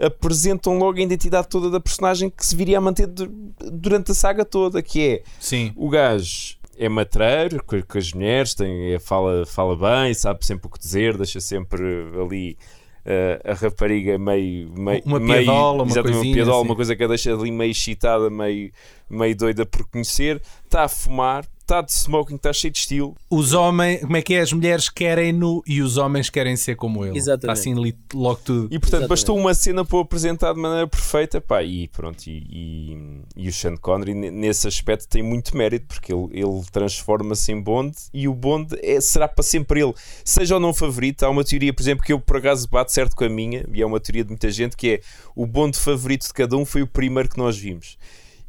apresentam 0.00 0.78
logo 0.78 0.98
a 0.98 1.02
identidade 1.02 1.48
toda 1.48 1.70
da 1.70 1.78
personagem 1.80 2.30
que 2.30 2.44
se 2.44 2.56
viria 2.56 2.78
a 2.78 2.80
manter 2.80 3.06
du- 3.06 3.30
durante 3.72 4.12
a 4.12 4.14
saga 4.14 4.44
toda, 4.44 4.82
que 4.82 5.00
é 5.06 5.22
Sim. 5.38 5.72
o 5.76 5.88
gajo 5.88 6.56
é 6.78 6.88
matreiro 6.88 7.62
com, 7.64 7.80
com 7.82 7.98
as 7.98 8.12
mulheres, 8.12 8.54
tem, 8.54 8.94
é- 8.94 8.98
fala, 8.98 9.44
fala 9.44 9.76
bem, 9.76 10.14
sabe 10.14 10.44
sempre 10.46 10.66
o 10.66 10.70
que 10.70 10.78
dizer, 10.78 11.16
deixa 11.16 11.40
sempre 11.40 11.82
ali 12.22 12.56
eh, 13.04 13.40
a 13.44 13.54
rapariga 13.54 14.18
meio. 14.18 14.70
meio 14.72 15.02
Uma 15.06 15.18
meio- 15.20 15.44
piadola, 15.44 15.82
uma 15.84 16.02
coisinha, 16.02 16.34
piadola, 16.34 16.58
assim. 16.60 16.68
uma 16.68 16.76
coisa 16.76 16.94
que 16.96 17.02
a 17.04 17.06
deixa 17.08 17.32
ali 17.34 17.50
meio 17.50 17.70
excitada, 17.70 18.28
meio, 18.30 18.70
meio 19.08 19.34
doida 19.36 19.64
por 19.66 19.86
conhecer. 19.88 20.40
Está 20.64 20.84
a 20.84 20.88
fumar, 20.88 21.44
está 21.70 21.80
de 21.80 21.92
smoking, 21.92 22.34
está 22.34 22.52
cheio 22.52 22.72
de 22.72 22.78
estilo. 22.80 23.16
Os 23.30 23.52
homens, 23.52 24.00
como 24.00 24.16
é 24.16 24.22
que 24.22 24.34
é? 24.34 24.40
As 24.40 24.52
mulheres 24.52 24.88
querem-no 24.88 25.62
e 25.66 25.80
os 25.80 25.96
homens 25.96 26.28
querem 26.28 26.56
ser 26.56 26.74
como 26.74 27.04
ele. 27.06 27.16
Exatamente. 27.16 27.42
Está 27.42 27.52
assim 27.52 27.94
logo 28.12 28.40
tudo. 28.44 28.64
E 28.66 28.78
portanto 28.78 29.02
Exatamente. 29.02 29.08
bastou 29.08 29.38
uma 29.38 29.54
cena 29.54 29.84
para 29.84 29.96
o 29.96 30.00
apresentar 30.00 30.52
de 30.52 30.60
maneira 30.60 30.88
perfeita. 30.88 31.40
Pá, 31.40 31.62
e 31.62 31.86
pronto, 31.88 32.26
e, 32.26 32.44
e, 32.50 33.44
e 33.44 33.48
o 33.48 33.52
Sean 33.52 33.76
Connery 33.76 34.14
ne- 34.14 34.30
nesse 34.30 34.66
aspecto 34.66 35.08
tem 35.08 35.22
muito 35.22 35.56
mérito 35.56 35.86
porque 35.86 36.12
ele, 36.12 36.28
ele 36.32 36.62
transforma-se 36.72 37.52
em 37.52 37.60
Bond 37.60 37.96
e 38.12 38.26
o 38.26 38.34
Bond 38.34 38.76
é, 38.82 39.00
será 39.00 39.28
para 39.28 39.44
sempre 39.44 39.80
ele. 39.80 39.94
Seja 40.24 40.54
ou 40.54 40.60
não 40.60 40.74
favorito, 40.74 41.22
há 41.22 41.30
uma 41.30 41.44
teoria, 41.44 41.72
por 41.72 41.82
exemplo, 41.82 42.04
que 42.04 42.12
eu 42.12 42.20
por 42.20 42.38
acaso 42.38 42.68
bato 42.68 42.92
certo 42.92 43.14
com 43.14 43.24
a 43.24 43.28
minha, 43.28 43.64
e 43.72 43.80
é 43.80 43.86
uma 43.86 44.00
teoria 44.00 44.24
de 44.24 44.30
muita 44.30 44.50
gente, 44.50 44.76
que 44.76 44.88
é 44.88 45.00
o 45.36 45.46
Bond 45.46 45.78
favorito 45.78 46.26
de 46.26 46.32
cada 46.32 46.56
um 46.56 46.64
foi 46.64 46.82
o 46.82 46.86
primeiro 46.86 47.28
que 47.28 47.38
nós 47.38 47.56
vimos. 47.56 47.96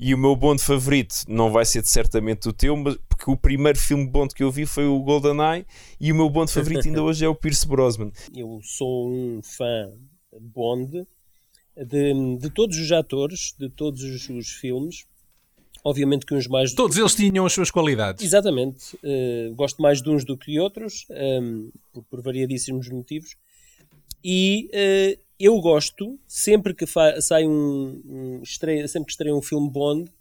E 0.03 0.15
o 0.15 0.17
meu 0.17 0.35
Bond 0.35 0.59
favorito 0.59 1.13
não 1.27 1.51
vai 1.51 1.63
ser 1.63 1.85
certamente 1.85 2.49
o 2.49 2.53
teu, 2.53 2.75
mas 2.75 2.97
porque 3.07 3.29
o 3.29 3.37
primeiro 3.37 3.77
filme 3.77 4.07
Bond 4.07 4.33
que 4.33 4.41
eu 4.41 4.51
vi 4.51 4.65
foi 4.65 4.87
o 4.87 4.99
GoldenEye 4.99 5.63
e 5.99 6.11
o 6.11 6.15
meu 6.15 6.27
Bond 6.27 6.51
favorito 6.51 6.87
ainda 6.87 7.03
hoje 7.05 7.23
é 7.23 7.27
o 7.27 7.35
Pierce 7.35 7.67
Brosnan. 7.67 8.11
Eu 8.35 8.59
sou 8.63 9.07
um 9.11 9.41
fã 9.43 9.91
Bond 10.39 11.05
de, 11.77 12.37
de 12.37 12.49
todos 12.49 12.79
os 12.79 12.91
atores, 12.91 13.53
de 13.59 13.69
todos 13.69 14.01
os, 14.01 14.27
os 14.27 14.49
filmes. 14.49 15.05
Obviamente 15.83 16.25
que 16.25 16.33
uns 16.33 16.47
mais. 16.47 16.73
Todos 16.73 16.97
eles 16.97 17.13
tinham 17.13 17.45
as 17.45 17.53
suas 17.53 17.69
qualidades. 17.69 18.25
Exatamente. 18.25 18.97
Eh, 19.03 19.51
gosto 19.53 19.81
mais 19.83 20.01
de 20.01 20.09
uns 20.09 20.25
do 20.25 20.35
que 20.35 20.51
de 20.51 20.59
outros, 20.59 21.05
ehm, 21.11 21.69
por, 21.93 22.03
por 22.05 22.21
variadíssimos 22.23 22.89
motivos. 22.89 23.35
E 24.23 24.69
uh, 24.73 25.30
eu 25.41 25.59
gosto, 25.59 26.19
sempre 26.27 26.73
que 26.73 26.85
sai 27.19 27.45
um, 27.45 28.01
um 28.05 28.41
estreia, 28.43 28.87
sempre 28.87 29.07
que 29.07 29.11
estreia 29.13 29.35
um 29.35 29.41
filme 29.41 29.69
Bond, 29.69 30.11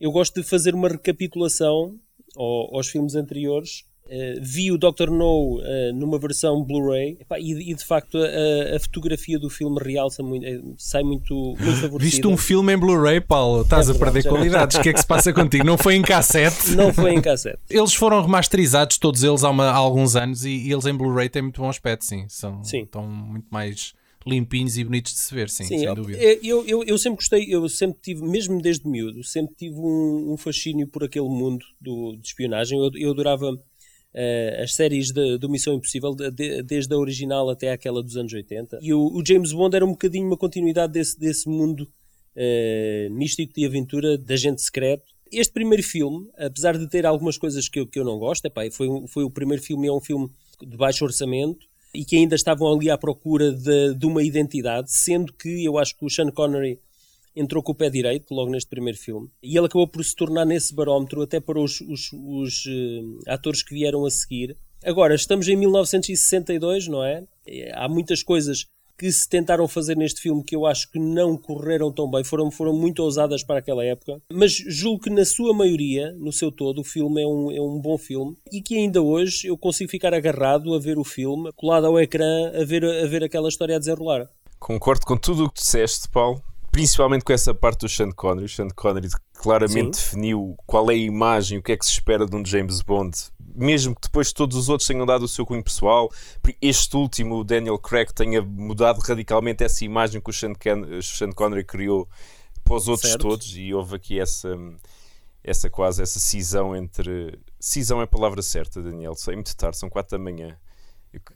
eu 0.00 0.10
gosto 0.10 0.40
de 0.40 0.48
fazer 0.48 0.74
uma 0.74 0.88
recapitulação 0.88 1.98
ao, 2.36 2.76
aos 2.76 2.88
filmes 2.88 3.14
anteriores 3.14 3.84
Uh, 4.08 4.40
vi 4.40 4.72
o 4.72 4.78
Dr. 4.78 5.10
No 5.10 5.58
uh, 5.58 5.92
numa 5.94 6.18
versão 6.18 6.64
Blu-ray 6.64 7.18
e, 7.38 7.72
e, 7.72 7.74
de 7.74 7.84
facto 7.84 8.16
a, 8.16 8.76
a, 8.76 8.80
fotografia 8.80 9.38
do 9.38 9.50
filme 9.50 9.78
realça 9.82 10.22
muito, 10.22 10.46
eh, 10.46 10.62
sai 10.78 11.02
muito, 11.02 11.34
muito 11.34 11.60
favorecida. 11.76 11.98
Viste 11.98 12.26
um 12.26 12.34
filme 12.34 12.72
em 12.72 12.78
Blu-ray, 12.78 13.20
Paulo? 13.20 13.60
Estás 13.60 13.86
é 13.86 13.92
verdade, 13.92 14.08
a 14.08 14.12
perder 14.22 14.28
qualidades. 14.30 14.76
O 14.78 14.80
que 14.80 14.88
é 14.88 14.92
que 14.94 15.00
se 15.00 15.06
passa 15.06 15.30
contigo? 15.30 15.62
Não 15.62 15.76
foi 15.76 15.94
em 15.94 16.00
cassete? 16.00 16.70
Não 16.74 16.90
foi 16.90 17.12
em 17.12 17.20
cassete. 17.20 17.58
Eles 17.68 17.92
foram 17.92 18.22
remasterizados, 18.22 18.96
todos 18.96 19.22
eles, 19.22 19.44
há, 19.44 19.50
uma, 19.50 19.66
há 19.66 19.76
alguns 19.76 20.16
anos 20.16 20.42
e, 20.42 20.52
e, 20.52 20.72
eles 20.72 20.86
em 20.86 20.94
Blu-ray 20.94 21.28
têm 21.28 21.42
muito 21.42 21.60
bom 21.60 21.68
aspecto, 21.68 22.06
sim. 22.06 22.24
São, 22.28 22.64
sim. 22.64 22.84
Estão 22.84 23.02
muito 23.06 23.48
mais 23.50 23.92
limpinhos 24.26 24.76
e 24.76 24.84
bonitos 24.84 25.12
de 25.12 25.18
se 25.20 25.34
ver, 25.34 25.48
sim, 25.48 25.64
sim 25.64 25.78
sem 25.78 25.94
dúvida. 25.94 26.18
Eu, 26.42 26.66
eu, 26.66 26.84
eu 26.84 26.98
sempre 26.98 27.16
gostei, 27.16 27.46
eu 27.48 27.68
sempre 27.68 27.98
tive, 28.02 28.22
mesmo 28.22 28.60
desde 28.60 28.88
miúdo, 28.88 29.22
sempre 29.24 29.54
tive 29.56 29.76
um, 29.76 30.32
um 30.32 30.36
fascínio 30.36 30.86
por 30.86 31.04
aquele 31.04 31.28
mundo 31.28 31.64
do, 31.80 32.16
de 32.16 32.26
espionagem. 32.26 32.78
Eu, 32.78 32.90
eu 32.94 33.10
adorava 33.10 33.52
uh, 33.52 34.62
as 34.62 34.74
séries 34.74 35.10
de, 35.12 35.38
do 35.38 35.48
Missão 35.48 35.74
Impossível, 35.74 36.14
de, 36.14 36.30
de, 36.30 36.62
desde 36.62 36.94
a 36.94 36.98
original 36.98 37.48
até 37.48 37.72
aquela 37.72 38.02
dos 38.02 38.16
anos 38.16 38.32
80. 38.32 38.78
E 38.82 38.92
o, 38.92 39.00
o, 39.00 39.24
James 39.24 39.52
Bond 39.52 39.74
era 39.74 39.84
um 39.84 39.90
bocadinho 39.90 40.26
uma 40.26 40.36
continuidade 40.36 40.92
desse, 40.92 41.18
desse 41.18 41.48
mundo 41.48 41.82
uh, 42.36 43.14
místico 43.14 43.54
de 43.54 43.66
aventura, 43.66 44.18
de 44.18 44.34
agente 44.34 44.62
secreto. 44.62 45.04
Este 45.30 45.52
primeiro 45.52 45.82
filme, 45.82 46.26
apesar 46.38 46.78
de 46.78 46.88
ter 46.88 47.04
algumas 47.04 47.36
coisas 47.36 47.68
que 47.68 47.80
eu, 47.80 47.86
que 47.86 47.98
eu 47.98 48.04
não 48.04 48.18
gosto, 48.18 48.46
epá, 48.46 48.62
foi, 48.70 48.88
foi 49.08 49.24
o 49.24 49.30
primeiro 49.30 49.62
filme, 49.62 49.86
é 49.86 49.92
um 49.92 50.00
filme 50.00 50.30
de 50.60 50.76
baixo 50.76 51.04
orçamento 51.04 51.68
e 51.98 52.04
que 52.04 52.14
ainda 52.14 52.36
estavam 52.36 52.72
ali 52.72 52.88
à 52.88 52.96
procura 52.96 53.50
de, 53.50 53.92
de 53.94 54.06
uma 54.06 54.22
identidade, 54.22 54.88
sendo 54.88 55.32
que 55.32 55.64
eu 55.64 55.76
acho 55.76 55.96
que 55.96 56.04
o 56.04 56.08
Sean 56.08 56.30
Connery 56.30 56.78
entrou 57.34 57.60
com 57.60 57.72
o 57.72 57.74
pé 57.74 57.90
direito 57.90 58.32
logo 58.32 58.52
neste 58.52 58.70
primeiro 58.70 58.96
filme 58.96 59.28
e 59.42 59.56
ele 59.58 59.66
acabou 59.66 59.88
por 59.88 60.04
se 60.04 60.14
tornar 60.14 60.44
nesse 60.44 60.72
barómetro 60.72 61.22
até 61.22 61.40
para 61.40 61.58
os, 61.58 61.80
os, 61.80 62.12
os 62.12 62.66
uh, 62.66 63.18
atores 63.26 63.64
que 63.64 63.74
vieram 63.74 64.06
a 64.06 64.10
seguir. 64.12 64.56
Agora, 64.84 65.12
estamos 65.12 65.48
em 65.48 65.56
1962, 65.56 66.86
não 66.86 67.04
é? 67.04 67.24
Há 67.74 67.88
muitas 67.88 68.22
coisas 68.22 68.64
que 68.98 69.10
se 69.12 69.28
tentaram 69.28 69.68
fazer 69.68 69.96
neste 69.96 70.20
filme 70.20 70.42
que 70.42 70.56
eu 70.56 70.66
acho 70.66 70.90
que 70.90 70.98
não 70.98 71.36
correram 71.36 71.92
tão 71.92 72.10
bem, 72.10 72.24
foram, 72.24 72.50
foram 72.50 72.72
muito 72.72 73.00
ousadas 73.00 73.44
para 73.44 73.60
aquela 73.60 73.84
época, 73.84 74.20
mas 74.32 74.52
julgo 74.52 75.04
que 75.04 75.10
na 75.10 75.24
sua 75.24 75.54
maioria, 75.54 76.12
no 76.18 76.32
seu 76.32 76.50
todo, 76.50 76.80
o 76.80 76.84
filme 76.84 77.22
é 77.22 77.26
um, 77.26 77.50
é 77.50 77.60
um 77.60 77.80
bom 77.80 77.96
filme 77.96 78.36
e 78.52 78.60
que 78.60 78.76
ainda 78.76 79.00
hoje 79.00 79.46
eu 79.46 79.56
consigo 79.56 79.90
ficar 79.90 80.12
agarrado 80.12 80.74
a 80.74 80.78
ver 80.78 80.98
o 80.98 81.04
filme, 81.04 81.52
colado 81.54 81.86
ao 81.86 81.98
ecrã, 82.00 82.50
a 82.60 82.64
ver, 82.64 82.84
a 82.84 83.06
ver 83.06 83.22
aquela 83.22 83.48
história 83.48 83.76
a 83.76 83.78
desenrolar. 83.78 84.28
Concordo 84.58 85.06
com 85.06 85.16
tudo 85.16 85.44
o 85.44 85.50
que 85.50 85.60
disseste, 85.60 86.08
Paulo 86.08 86.42
principalmente 86.70 87.24
com 87.24 87.32
essa 87.32 87.54
parte 87.54 87.80
do 87.80 87.88
Sean 87.88 88.10
Connery. 88.12 88.46
O 88.46 88.48
Sean 88.48 88.68
Connery 88.68 89.08
claramente 89.34 89.96
Sim. 89.96 90.02
definiu 90.02 90.56
qual 90.66 90.90
é 90.90 90.94
a 90.94 90.96
imagem, 90.96 91.58
o 91.58 91.62
que 91.62 91.72
é 91.72 91.76
que 91.76 91.84
se 91.84 91.92
espera 91.92 92.26
de 92.26 92.36
um 92.36 92.44
James 92.44 92.82
Bond, 92.82 93.16
mesmo 93.58 93.94
que 93.94 94.02
depois 94.02 94.32
todos 94.32 94.56
os 94.56 94.68
outros 94.68 94.86
tenham 94.86 95.04
dado 95.04 95.24
o 95.24 95.28
seu 95.28 95.44
cunho 95.44 95.62
pessoal. 95.62 96.10
Este 96.62 96.96
último, 96.96 97.36
o 97.36 97.44
Daniel 97.44 97.78
Craig, 97.78 98.12
tenha 98.14 98.40
mudado 98.40 99.00
radicalmente 99.00 99.64
essa 99.64 99.84
imagem 99.84 100.20
que 100.20 100.30
o 100.30 100.32
Sean, 100.32 100.54
Ken, 100.54 101.00
Sean 101.02 101.32
Connery 101.32 101.64
criou 101.64 102.08
para 102.64 102.76
os 102.76 102.88
outros 102.88 103.10
certo. 103.10 103.22
todos, 103.22 103.56
e 103.56 103.74
houve 103.74 103.96
aqui 103.96 104.20
essa. 104.20 104.56
Essa 105.42 105.70
quase, 105.70 106.02
essa 106.02 106.18
cisão 106.18 106.76
entre. 106.76 107.38
Cisão 107.58 108.00
é 108.00 108.04
a 108.04 108.08
palavra 108.08 108.42
certa, 108.42 108.82
Daniel. 108.82 109.14
Sei 109.14 109.34
muito 109.34 109.56
tarde, 109.56 109.78
são 109.78 109.88
4 109.88 110.18
da 110.18 110.22
manhã. 110.22 110.58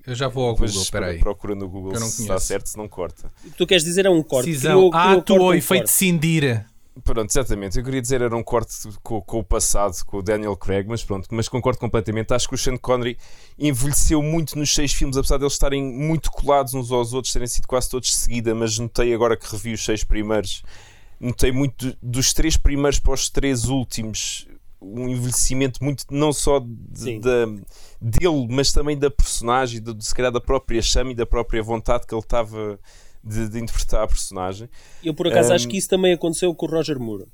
Eu 0.06 0.14
já 0.14 0.28
vou 0.28 0.48
ao 0.48 0.56
Google, 0.56 0.84
peraí. 0.90 1.18
Procura 1.18 1.54
no 1.54 1.68
Google 1.68 1.96
se 1.96 2.22
está 2.22 2.38
certo, 2.38 2.68
se 2.68 2.76
não 2.76 2.88
corta. 2.88 3.32
O 3.42 3.50
que 3.50 3.56
tu 3.56 3.66
queres 3.66 3.84
dizer 3.84 4.04
é 4.04 4.10
um 4.10 4.22
corte. 4.22 4.52
Cisão, 4.52 4.90
ato 4.92 5.34
ou 5.34 5.54
efeito 5.54 5.88
cindir. 5.88 6.66
Pronto, 7.04 7.30
exatamente. 7.30 7.78
Eu 7.78 7.84
queria 7.84 8.02
dizer 8.02 8.20
era 8.20 8.36
um 8.36 8.42
corte 8.42 8.76
com, 9.02 9.20
com, 9.22 9.38
o 9.38 9.44
passado, 9.44 9.94
com 10.04 10.18
o 10.18 10.22
Daniel 10.22 10.54
Craig, 10.56 10.86
mas 10.86 11.02
pronto, 11.02 11.26
mas 11.30 11.48
concordo 11.48 11.78
completamente. 11.78 12.34
Acho 12.34 12.46
que 12.46 12.54
o 12.54 12.58
Sean 12.58 12.76
Connery 12.76 13.16
envelheceu 13.58 14.22
muito 14.22 14.58
nos 14.58 14.74
seis 14.74 14.92
filmes, 14.92 15.16
apesar 15.16 15.38
de 15.38 15.44
eles 15.44 15.54
estarem 15.54 15.82
muito 15.82 16.30
colados 16.30 16.74
uns 16.74 16.92
aos 16.92 17.14
outros, 17.14 17.32
terem 17.32 17.48
sido 17.48 17.66
quase 17.66 17.88
todos 17.88 18.08
de 18.08 18.14
seguida, 18.14 18.54
mas 18.54 18.78
notei 18.78 19.14
agora 19.14 19.36
que 19.38 19.50
revi 19.50 19.72
os 19.72 19.82
seis 19.82 20.04
primeiros, 20.04 20.62
notei 21.18 21.50
muito 21.50 21.96
dos 22.02 22.34
três 22.34 22.58
primeiros 22.58 22.98
para 22.98 23.14
os 23.14 23.30
três 23.30 23.64
últimos 23.68 24.46
um 24.82 25.08
envelhecimento 25.08 25.82
muito 25.82 26.04
não 26.10 26.32
só 26.32 26.58
de, 26.58 27.20
de, 27.20 27.62
dele, 28.00 28.48
mas 28.50 28.72
também 28.72 28.98
da 28.98 29.10
personagem, 29.10 29.80
de, 29.80 29.94
de, 29.94 30.04
se 30.04 30.14
calhar 30.14 30.32
da 30.32 30.40
própria 30.40 30.82
chama 30.82 31.12
e 31.12 31.14
da 31.14 31.24
própria 31.24 31.62
vontade 31.62 32.04
que 32.04 32.12
ele 32.12 32.20
estava 32.20 32.78
de, 33.22 33.48
de 33.48 33.58
interpretar 33.58 34.02
a 34.02 34.06
personagem. 34.06 34.68
Eu 35.02 35.14
por 35.14 35.28
acaso 35.28 35.52
um, 35.52 35.54
acho 35.54 35.68
que 35.68 35.76
isso 35.76 35.88
também 35.88 36.12
aconteceu 36.12 36.54
com 36.54 36.66
o 36.66 36.68
Roger 36.68 36.98
Moore. 36.98 37.26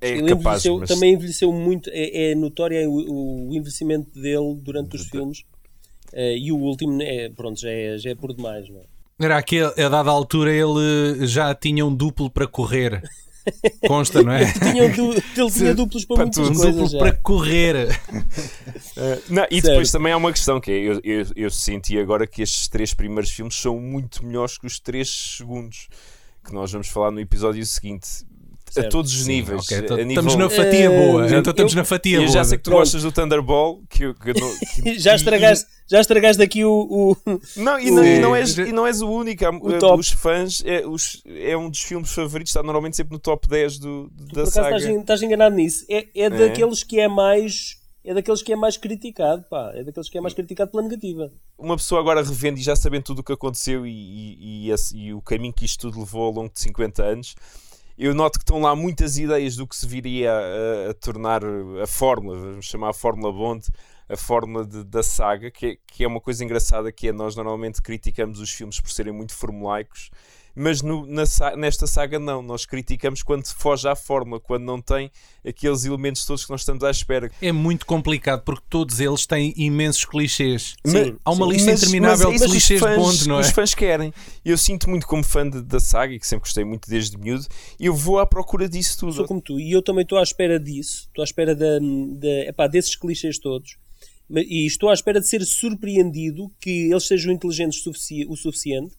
É 0.00 0.10
ele 0.10 0.28
capaz, 0.28 0.64
envelheceu, 0.64 0.78
mas... 0.78 0.88
também 0.88 1.14
envelheceu 1.14 1.52
muito, 1.52 1.88
é, 1.92 2.30
é 2.30 2.34
notório 2.34 2.90
o, 2.90 3.48
o, 3.48 3.54
envelhecimento 3.54 4.20
dele 4.20 4.56
durante 4.60 4.96
os 4.96 5.06
filmes. 5.08 5.40
Uh, 6.12 6.36
e 6.36 6.52
o 6.52 6.56
último, 6.56 7.00
é, 7.00 7.28
pronto, 7.30 7.60
já 7.60 7.70
é, 7.70 7.96
já 7.96 8.10
é 8.10 8.14
por 8.14 8.34
demais, 8.34 8.68
não 8.68 8.80
é? 8.80 8.84
Era 9.20 9.40
que 9.42 9.60
a 9.60 9.88
dada 9.88 10.10
altura 10.10 10.52
ele 10.52 11.26
já 11.26 11.54
tinha 11.54 11.86
um 11.86 11.94
duplo 11.94 12.28
para 12.28 12.46
correr. 12.46 13.02
Consta, 13.86 14.22
não 14.22 14.32
é? 14.32 14.52
Tinha, 14.52 14.84
ele 14.84 15.50
tinha 15.50 15.74
duplos 15.74 16.04
para, 16.04 16.16
para 16.16 16.24
muitas 16.26 16.46
tudo. 16.46 16.56
coisas. 16.56 16.74
Duplo 16.74 16.88
já. 16.88 16.98
para 16.98 17.12
correr. 17.12 18.00
Uh, 18.10 19.22
não, 19.30 19.46
e 19.50 19.60
depois 19.60 19.90
também 19.90 20.12
há 20.12 20.16
uma 20.16 20.32
questão 20.32 20.60
que 20.60 20.70
é, 20.70 20.74
eu, 20.74 21.00
eu, 21.02 21.26
eu, 21.36 21.50
senti 21.50 21.98
agora 21.98 22.26
que 22.26 22.42
estes 22.42 22.68
três 22.68 22.94
primeiros 22.94 23.30
filmes 23.30 23.54
são 23.54 23.78
muito 23.78 24.24
melhores 24.24 24.58
que 24.58 24.66
os 24.66 24.78
três 24.78 25.08
segundos 25.36 25.88
que 26.44 26.52
nós 26.52 26.72
vamos 26.72 26.88
falar 26.88 27.10
no 27.10 27.20
episódio 27.20 27.64
seguinte. 27.64 28.24
Certo. 28.72 28.86
A 28.86 28.90
todos 28.90 29.12
os 29.12 29.24
Sim, 29.24 29.32
níveis. 29.32 29.64
Okay. 29.64 29.78
Então, 29.78 29.96
nível... 29.98 30.10
Estamos 30.10 30.36
na 30.36 30.48
fatia 30.48 30.90
boa. 30.90 31.22
Uh, 31.22 31.34
então 31.34 31.50
estamos 31.50 31.74
na 31.74 31.84
fatia 31.84 32.16
boa. 32.16 32.26
Eu 32.26 32.32
já 32.32 32.42
sei 32.42 32.56
que 32.56 32.64
tu 32.64 32.70
Pronto. 32.70 32.80
gostas 32.80 33.02
do 33.02 33.12
Thunderball. 33.12 33.82
Que, 33.90 34.14
que, 34.14 34.32
que, 34.32 34.96
já 34.98 35.14
estragaste 35.14 35.66
já 35.92 36.00
estragaste 36.00 36.42
aqui 36.42 36.64
o. 36.64 36.88
o 36.90 37.16
não, 37.60 37.78
e 37.78 37.90
não, 37.90 38.02
e 38.02 38.18
não, 38.18 38.34
és, 38.34 38.56
e 38.56 38.72
não 38.72 38.86
és 38.86 39.02
o 39.02 39.10
único. 39.10 39.44
O 39.44 39.78
top. 39.78 40.00
Os 40.00 40.08
fãs, 40.08 40.62
é, 40.64 40.86
os, 40.86 41.22
é 41.26 41.54
um 41.54 41.68
dos 41.68 41.80
filmes 41.80 42.10
favoritos, 42.10 42.50
está 42.50 42.62
normalmente 42.62 42.96
sempre 42.96 43.12
no 43.12 43.18
top 43.18 43.46
10 43.46 43.78
do, 43.78 44.10
da 44.32 44.46
saga. 44.46 44.76
Estás, 44.76 44.96
estás 44.96 45.22
enganado 45.22 45.54
nisso. 45.54 45.84
É, 45.90 45.98
é, 45.98 46.08
é 46.14 46.30
daqueles 46.30 46.82
que 46.82 46.98
é 46.98 47.08
mais. 47.08 47.76
É 48.02 48.14
daqueles 48.14 48.42
que 48.42 48.52
é 48.52 48.56
mais 48.56 48.78
criticado, 48.78 49.44
pá. 49.50 49.70
É 49.74 49.84
daqueles 49.84 50.08
que 50.08 50.16
é 50.16 50.20
mais 50.22 50.32
criticado 50.32 50.70
pela 50.70 50.82
negativa. 50.82 51.30
Uma 51.58 51.76
pessoa 51.76 52.00
agora 52.00 52.22
revende 52.22 52.60
e 52.60 52.64
já 52.64 52.74
sabendo 52.74 53.04
tudo 53.04 53.18
o 53.18 53.22
que 53.22 53.32
aconteceu 53.32 53.86
e, 53.86 53.90
e, 53.92 54.66
e, 54.66 54.70
esse, 54.70 54.96
e 54.96 55.12
o 55.12 55.20
caminho 55.20 55.52
que 55.52 55.66
isto 55.66 55.88
tudo 55.88 56.00
levou 56.00 56.24
ao 56.24 56.32
longo 56.32 56.52
de 56.52 56.58
50 56.58 57.02
anos, 57.02 57.36
eu 57.98 58.14
noto 58.14 58.38
que 58.38 58.42
estão 58.42 58.60
lá 58.60 58.74
muitas 58.74 59.18
ideias 59.18 59.56
do 59.56 59.66
que 59.66 59.76
se 59.76 59.86
viria 59.86 60.32
a, 60.32 60.90
a 60.90 60.94
tornar 60.94 61.42
a 61.82 61.86
fórmula, 61.86 62.38
vamos 62.38 62.66
chamar 62.66 62.90
a 62.90 62.94
Fórmula 62.94 63.32
Bond, 63.32 63.66
a 64.08 64.16
fórmula 64.16 64.66
de, 64.66 64.84
da 64.84 65.02
saga, 65.02 65.50
que 65.50 65.66
é, 65.66 65.76
que 65.86 66.04
é 66.04 66.06
uma 66.06 66.20
coisa 66.20 66.44
engraçada, 66.44 66.92
que 66.92 67.08
é 67.08 67.12
nós 67.12 67.36
normalmente 67.36 67.80
criticamos 67.80 68.40
os 68.40 68.50
filmes 68.50 68.80
por 68.80 68.90
serem 68.90 69.12
muito 69.12 69.34
formulaicos, 69.34 70.10
mas 70.54 70.82
no, 70.82 71.06
na, 71.06 71.24
nesta 71.56 71.86
saga 71.86 72.18
não, 72.18 72.42
nós 72.42 72.66
criticamos 72.66 73.22
quando 73.22 73.46
foge 73.46 73.88
à 73.88 73.94
fórmula, 73.94 74.40
quando 74.40 74.64
não 74.64 74.80
tem 74.80 75.10
aqueles 75.46 75.84
elementos 75.84 76.24
todos 76.24 76.44
que 76.44 76.50
nós 76.50 76.60
estamos 76.60 76.84
à 76.84 76.90
espera. 76.90 77.30
É 77.40 77.52
muito 77.52 77.86
complicado 77.86 78.42
porque 78.42 78.64
todos 78.68 79.00
eles 79.00 79.26
têm 79.26 79.52
imensos 79.56 80.04
clichês. 80.04 80.76
Sim, 80.84 81.16
Há 81.24 81.32
uma 81.32 81.46
sim. 81.46 81.52
lista 81.52 81.70
mas, 81.70 81.82
interminável 81.82 82.30
mas 82.30 82.40
de 82.40 82.48
clichês 82.48 82.80
fãs, 82.80 82.90
de 82.90 82.96
Bond, 82.96 83.28
não 83.28 83.36
é? 83.38 83.40
Os 83.40 83.50
fãs 83.50 83.74
querem. 83.74 84.12
Eu 84.44 84.58
sinto 84.58 84.88
muito 84.88 85.06
como 85.06 85.24
fã 85.24 85.48
de, 85.48 85.62
da 85.62 85.80
saga 85.80 86.14
e 86.14 86.18
que 86.18 86.26
sempre 86.26 86.44
gostei 86.44 86.64
muito 86.64 86.88
desde 86.88 87.16
miúdo, 87.16 87.46
eu 87.78 87.94
vou 87.94 88.18
à 88.18 88.26
procura 88.26 88.68
disso 88.68 88.98
tudo. 88.98 89.12
Sou 89.12 89.26
como 89.26 89.40
tu, 89.40 89.58
e 89.58 89.72
eu 89.72 89.82
também 89.82 90.02
estou 90.02 90.18
à 90.18 90.22
espera 90.22 90.58
disso, 90.58 91.06
estou 91.08 91.22
à 91.22 91.24
espera 91.24 91.54
de, 91.54 91.80
de, 92.18 92.48
epá, 92.48 92.66
desses 92.66 92.94
clichês 92.96 93.38
todos 93.38 93.76
e 94.30 94.66
estou 94.66 94.88
à 94.88 94.94
espera 94.94 95.20
de 95.20 95.28
ser 95.28 95.44
surpreendido 95.44 96.50
que 96.60 96.90
eles 96.90 97.06
sejam 97.06 97.32
inteligentes 97.32 97.82
sufici 97.82 98.24
o 98.26 98.36
suficiente 98.36 98.96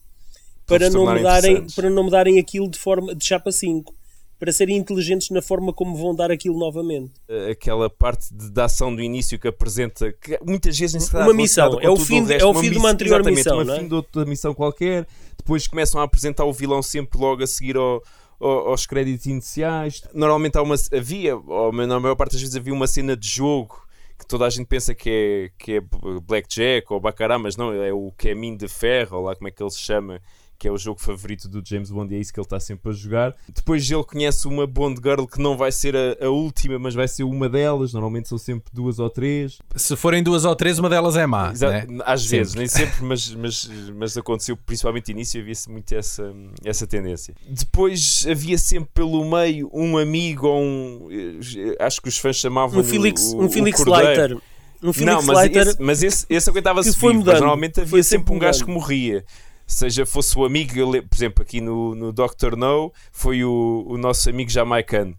para 0.66 0.90
não, 0.90 1.04
mudarem, 1.04 1.66
para 1.74 1.90
não 1.90 2.04
mudarem 2.04 2.38
aquilo 2.38 2.68
de 2.70 2.78
forma 2.78 3.14
de 3.14 3.24
chapa 3.24 3.52
5 3.52 3.94
para 4.38 4.52
serem 4.52 4.76
inteligentes 4.76 5.30
na 5.30 5.40
forma 5.40 5.72
como 5.72 5.96
vão 5.96 6.14
dar 6.14 6.30
aquilo 6.30 6.58
novamente. 6.58 7.12
Aquela 7.50 7.88
parte 7.88 8.34
de, 8.34 8.50
da 8.50 8.64
ação 8.64 8.94
do 8.94 9.00
início 9.00 9.38
que 9.38 9.48
apresenta, 9.48 10.12
que 10.12 10.38
muitas 10.44 10.78
vezes 10.78 11.08
uma 11.12 11.32
missão, 11.32 11.78
é 11.80 11.88
o 11.88 11.96
fim, 11.96 12.22
o 12.22 12.32
é 12.32 12.44
o 12.44 12.52
fim 12.52 12.70
de 12.70 12.76
uma 12.76 12.90
anterior 12.90 13.24
missão, 13.24 13.62
uma 13.62 13.74
é? 13.74 13.80
fim 13.80 13.88
de 13.88 13.94
outra 13.94 14.24
missão 14.24 14.52
qualquer. 14.52 15.06
Depois 15.38 15.66
começam 15.66 16.00
a 16.00 16.04
apresentar 16.04 16.44
o 16.44 16.52
vilão 16.52 16.82
sempre 16.82 17.18
logo 17.18 17.42
a 17.42 17.46
seguir 17.46 17.76
ao, 17.76 18.02
ao, 18.40 18.68
aos 18.68 18.86
créditos 18.86 19.26
iniciais. 19.26 20.02
Normalmente 20.12 20.58
há 20.58 20.62
uma 20.62 20.74
havia, 20.92 21.36
ou 21.36 21.72
na 21.72 22.00
maior 22.00 22.16
parte 22.16 22.32
das 22.32 22.40
vezes 22.40 22.56
havia 22.56 22.74
uma 22.74 22.86
cena 22.86 23.16
de 23.16 23.28
jogo 23.28 23.82
que 24.18 24.26
toda 24.26 24.44
a 24.46 24.50
gente 24.50 24.66
pensa 24.66 24.94
que 24.94 25.10
é, 25.10 25.50
que 25.58 25.72
é 25.76 25.80
Blackjack 26.22 26.92
ou 26.92 27.00
Baccarat, 27.00 27.40
mas 27.40 27.56
não, 27.56 27.72
é 27.72 27.92
o 27.92 28.12
caminho 28.16 28.56
de 28.56 28.68
ferro, 28.68 29.18
ou 29.18 29.24
lá 29.24 29.34
como 29.34 29.48
é 29.48 29.50
que 29.50 29.62
ele 29.62 29.70
se 29.70 29.80
chama, 29.80 30.20
que 30.64 30.68
é 30.68 30.72
o 30.72 30.78
jogo 30.78 30.98
favorito 30.98 31.46
do 31.46 31.62
James 31.62 31.90
Bond 31.90 32.14
e 32.14 32.16
é 32.16 32.20
isso 32.20 32.32
que 32.32 32.40
ele 32.40 32.46
está 32.46 32.58
sempre 32.58 32.88
a 32.90 32.94
jogar. 32.94 33.36
Depois 33.54 33.90
ele 33.90 34.02
conhece 34.02 34.48
uma 34.48 34.66
Bond 34.66 34.98
Girl 35.04 35.26
que 35.26 35.38
não 35.38 35.58
vai 35.58 35.70
ser 35.70 35.94
a, 35.94 36.24
a 36.24 36.30
última, 36.30 36.78
mas 36.78 36.94
vai 36.94 37.06
ser 37.06 37.22
uma 37.22 37.50
delas. 37.50 37.92
Normalmente 37.92 38.30
são 38.30 38.38
sempre 38.38 38.70
duas 38.72 38.98
ou 38.98 39.10
três. 39.10 39.58
Se 39.76 39.94
forem 39.94 40.22
duas 40.22 40.46
ou 40.46 40.56
três, 40.56 40.78
uma 40.78 40.88
delas 40.88 41.18
é 41.18 41.26
má. 41.26 41.50
Exa- 41.52 41.68
né? 41.70 41.86
Às 42.06 42.22
Sempre. 42.22 42.38
vezes, 42.38 42.54
nem 42.54 42.66
sempre, 42.66 43.04
mas, 43.04 43.34
mas, 43.34 43.70
mas 43.94 44.16
aconteceu, 44.16 44.56
principalmente 44.56 45.08
no 45.12 45.18
início, 45.18 45.38
havia-se 45.38 45.70
muito 45.70 45.94
essa, 45.94 46.34
essa 46.64 46.86
tendência. 46.86 47.34
Depois 47.46 48.26
havia 48.26 48.56
sempre 48.56 48.88
pelo 48.94 49.22
meio 49.22 49.68
um 49.70 49.98
amigo 49.98 50.46
ou 50.46 50.62
um. 50.62 51.08
eh, 51.10 51.76
Acho 51.84 52.00
que 52.00 52.08
os 52.08 52.16
fãs 52.16 52.36
chamavam 52.36 52.80
Um 52.80 52.84
Felix, 52.84 53.34
o, 53.34 53.42
um 53.42 53.50
Felix. 53.50 53.84
Leiter. 53.84 54.38
Um 54.82 54.92
Felix 54.94 55.14
Não, 55.14 55.22
mas 55.22 55.36
Leiter. 55.40 55.66
esse, 55.68 55.82
mas 55.82 56.02
esse, 56.02 56.24
esse 56.30 56.48
aguentava-se 56.48 56.90
vivo, 56.92 57.22
mas 57.22 57.24
normalmente 57.38 57.80
havia 57.82 58.02
sempre 58.02 58.24
sempre 58.24 58.34
um 58.34 58.38
gajo 58.38 58.64
que 58.64 58.70
morria. 58.70 59.24
Seja 59.66 60.04
fosse 60.04 60.38
o 60.38 60.44
amigo, 60.44 60.78
eu 60.78 60.90
por 61.02 61.16
exemplo, 61.16 61.42
aqui 61.42 61.60
no, 61.60 61.94
no 61.94 62.12
Doctor 62.12 62.56
No, 62.56 62.92
foi 63.10 63.44
o, 63.44 63.84
o 63.88 63.96
nosso 63.96 64.28
amigo 64.28 64.50
jamaicano 64.50 65.16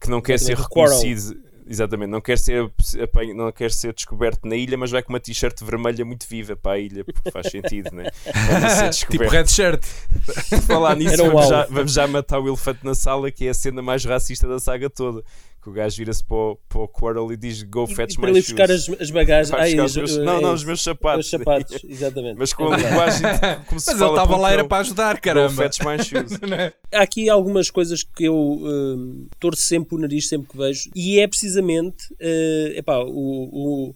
que 0.00 0.08
não 0.10 0.20
quer 0.20 0.38
ser 0.38 0.56
reconhecido. 0.56 1.40
Exatamente, 1.64 2.10
não 2.10 2.20
quer, 2.20 2.36
ser, 2.38 2.70
apanho- 3.02 3.36
não 3.36 3.50
quer 3.52 3.70
ser 3.70 3.94
descoberto 3.94 4.46
na 4.46 4.56
ilha, 4.56 4.76
mas 4.76 4.90
vai 4.90 5.00
com 5.02 5.12
uma 5.12 5.20
t-shirt 5.20 5.62
vermelha 5.62 6.04
muito 6.04 6.26
viva 6.28 6.56
para 6.56 6.72
a 6.72 6.78
ilha, 6.78 7.04
porque 7.04 7.30
faz 7.30 7.50
sentido, 7.50 7.88
né? 7.94 8.10
Tipo 8.92 9.30
red 9.30 9.46
shirt. 9.46 9.84
Falar 10.66 10.96
nisso, 10.96 11.16
vamos 11.18 11.48
já, 11.48 11.66
vamos 11.66 11.92
já 11.92 12.06
matar 12.08 12.40
o 12.40 12.48
elefante 12.48 12.80
na 12.84 12.94
sala, 12.96 13.30
que 13.30 13.46
é 13.46 13.50
a 13.50 13.54
cena 13.54 13.80
mais 13.80 14.04
racista 14.04 14.48
da 14.48 14.58
saga 14.58 14.90
toda. 14.90 15.22
Que 15.62 15.68
o 15.70 15.72
gajo 15.72 15.96
vira-se 15.96 16.24
para, 16.24 16.36
o- 16.36 16.56
para 16.68 16.80
o 16.80 16.88
Quarrel 16.88 17.32
e 17.32 17.36
diz: 17.36 17.62
Go 17.62 17.84
E- 17.88 17.94
fetch 17.94 18.14
e 18.14 18.16
para 18.16 18.30
my 18.32 18.36
ele 18.36 18.40
buscar 18.42 18.66
shoes. 18.68 18.88
as, 18.90 19.00
as 19.02 19.10
bagagens. 19.12 19.52
Ai, 19.54 19.70
buscar 19.76 19.84
os- 19.84 19.96
meus- 19.96 20.16
eh, 20.16 20.24
não, 20.24 20.38
é 20.38 20.40
não, 20.40 20.48
isso. 20.48 20.54
os 20.54 20.64
meus 20.64 20.82
sapatos. 20.82 21.24
Os 21.26 21.30
sapatos, 21.30 21.80
exatamente. 21.88 22.36
Mas 22.36 22.52
com 22.52 22.64
É 22.72 22.74
a 22.74 22.76
verdade. 22.76 22.90
linguagem 22.90 23.22
como 23.68 23.80
se 23.80 23.86
Mas 23.92 24.00
ele 24.00 24.10
estava 24.10 24.36
lá 24.36 24.52
era 24.52 24.64
para 24.64 24.78
ajudar, 24.78 25.14
Go 25.14 25.20
caramba. 25.22 25.62
fetch 25.62 25.78
my 25.84 26.02
shoes. 26.02 26.32
Há 26.92 27.02
aqui 27.02 27.28
algumas 27.30 27.70
coisas 27.70 28.02
que 28.02 28.24
eu 28.24 28.34
hum, 28.36 29.28
torço 29.38 29.62
sempre 29.62 29.94
o 29.94 29.98
nariz 29.98 30.28
sempre 30.28 30.48
que 30.48 30.56
vejo 30.58 30.90
e 30.96 31.20
é 31.20 31.28
precisamente 31.28 32.12
eh, 32.18 32.72
epá, 32.78 32.98
o, 32.98 33.08
o, 33.90 33.94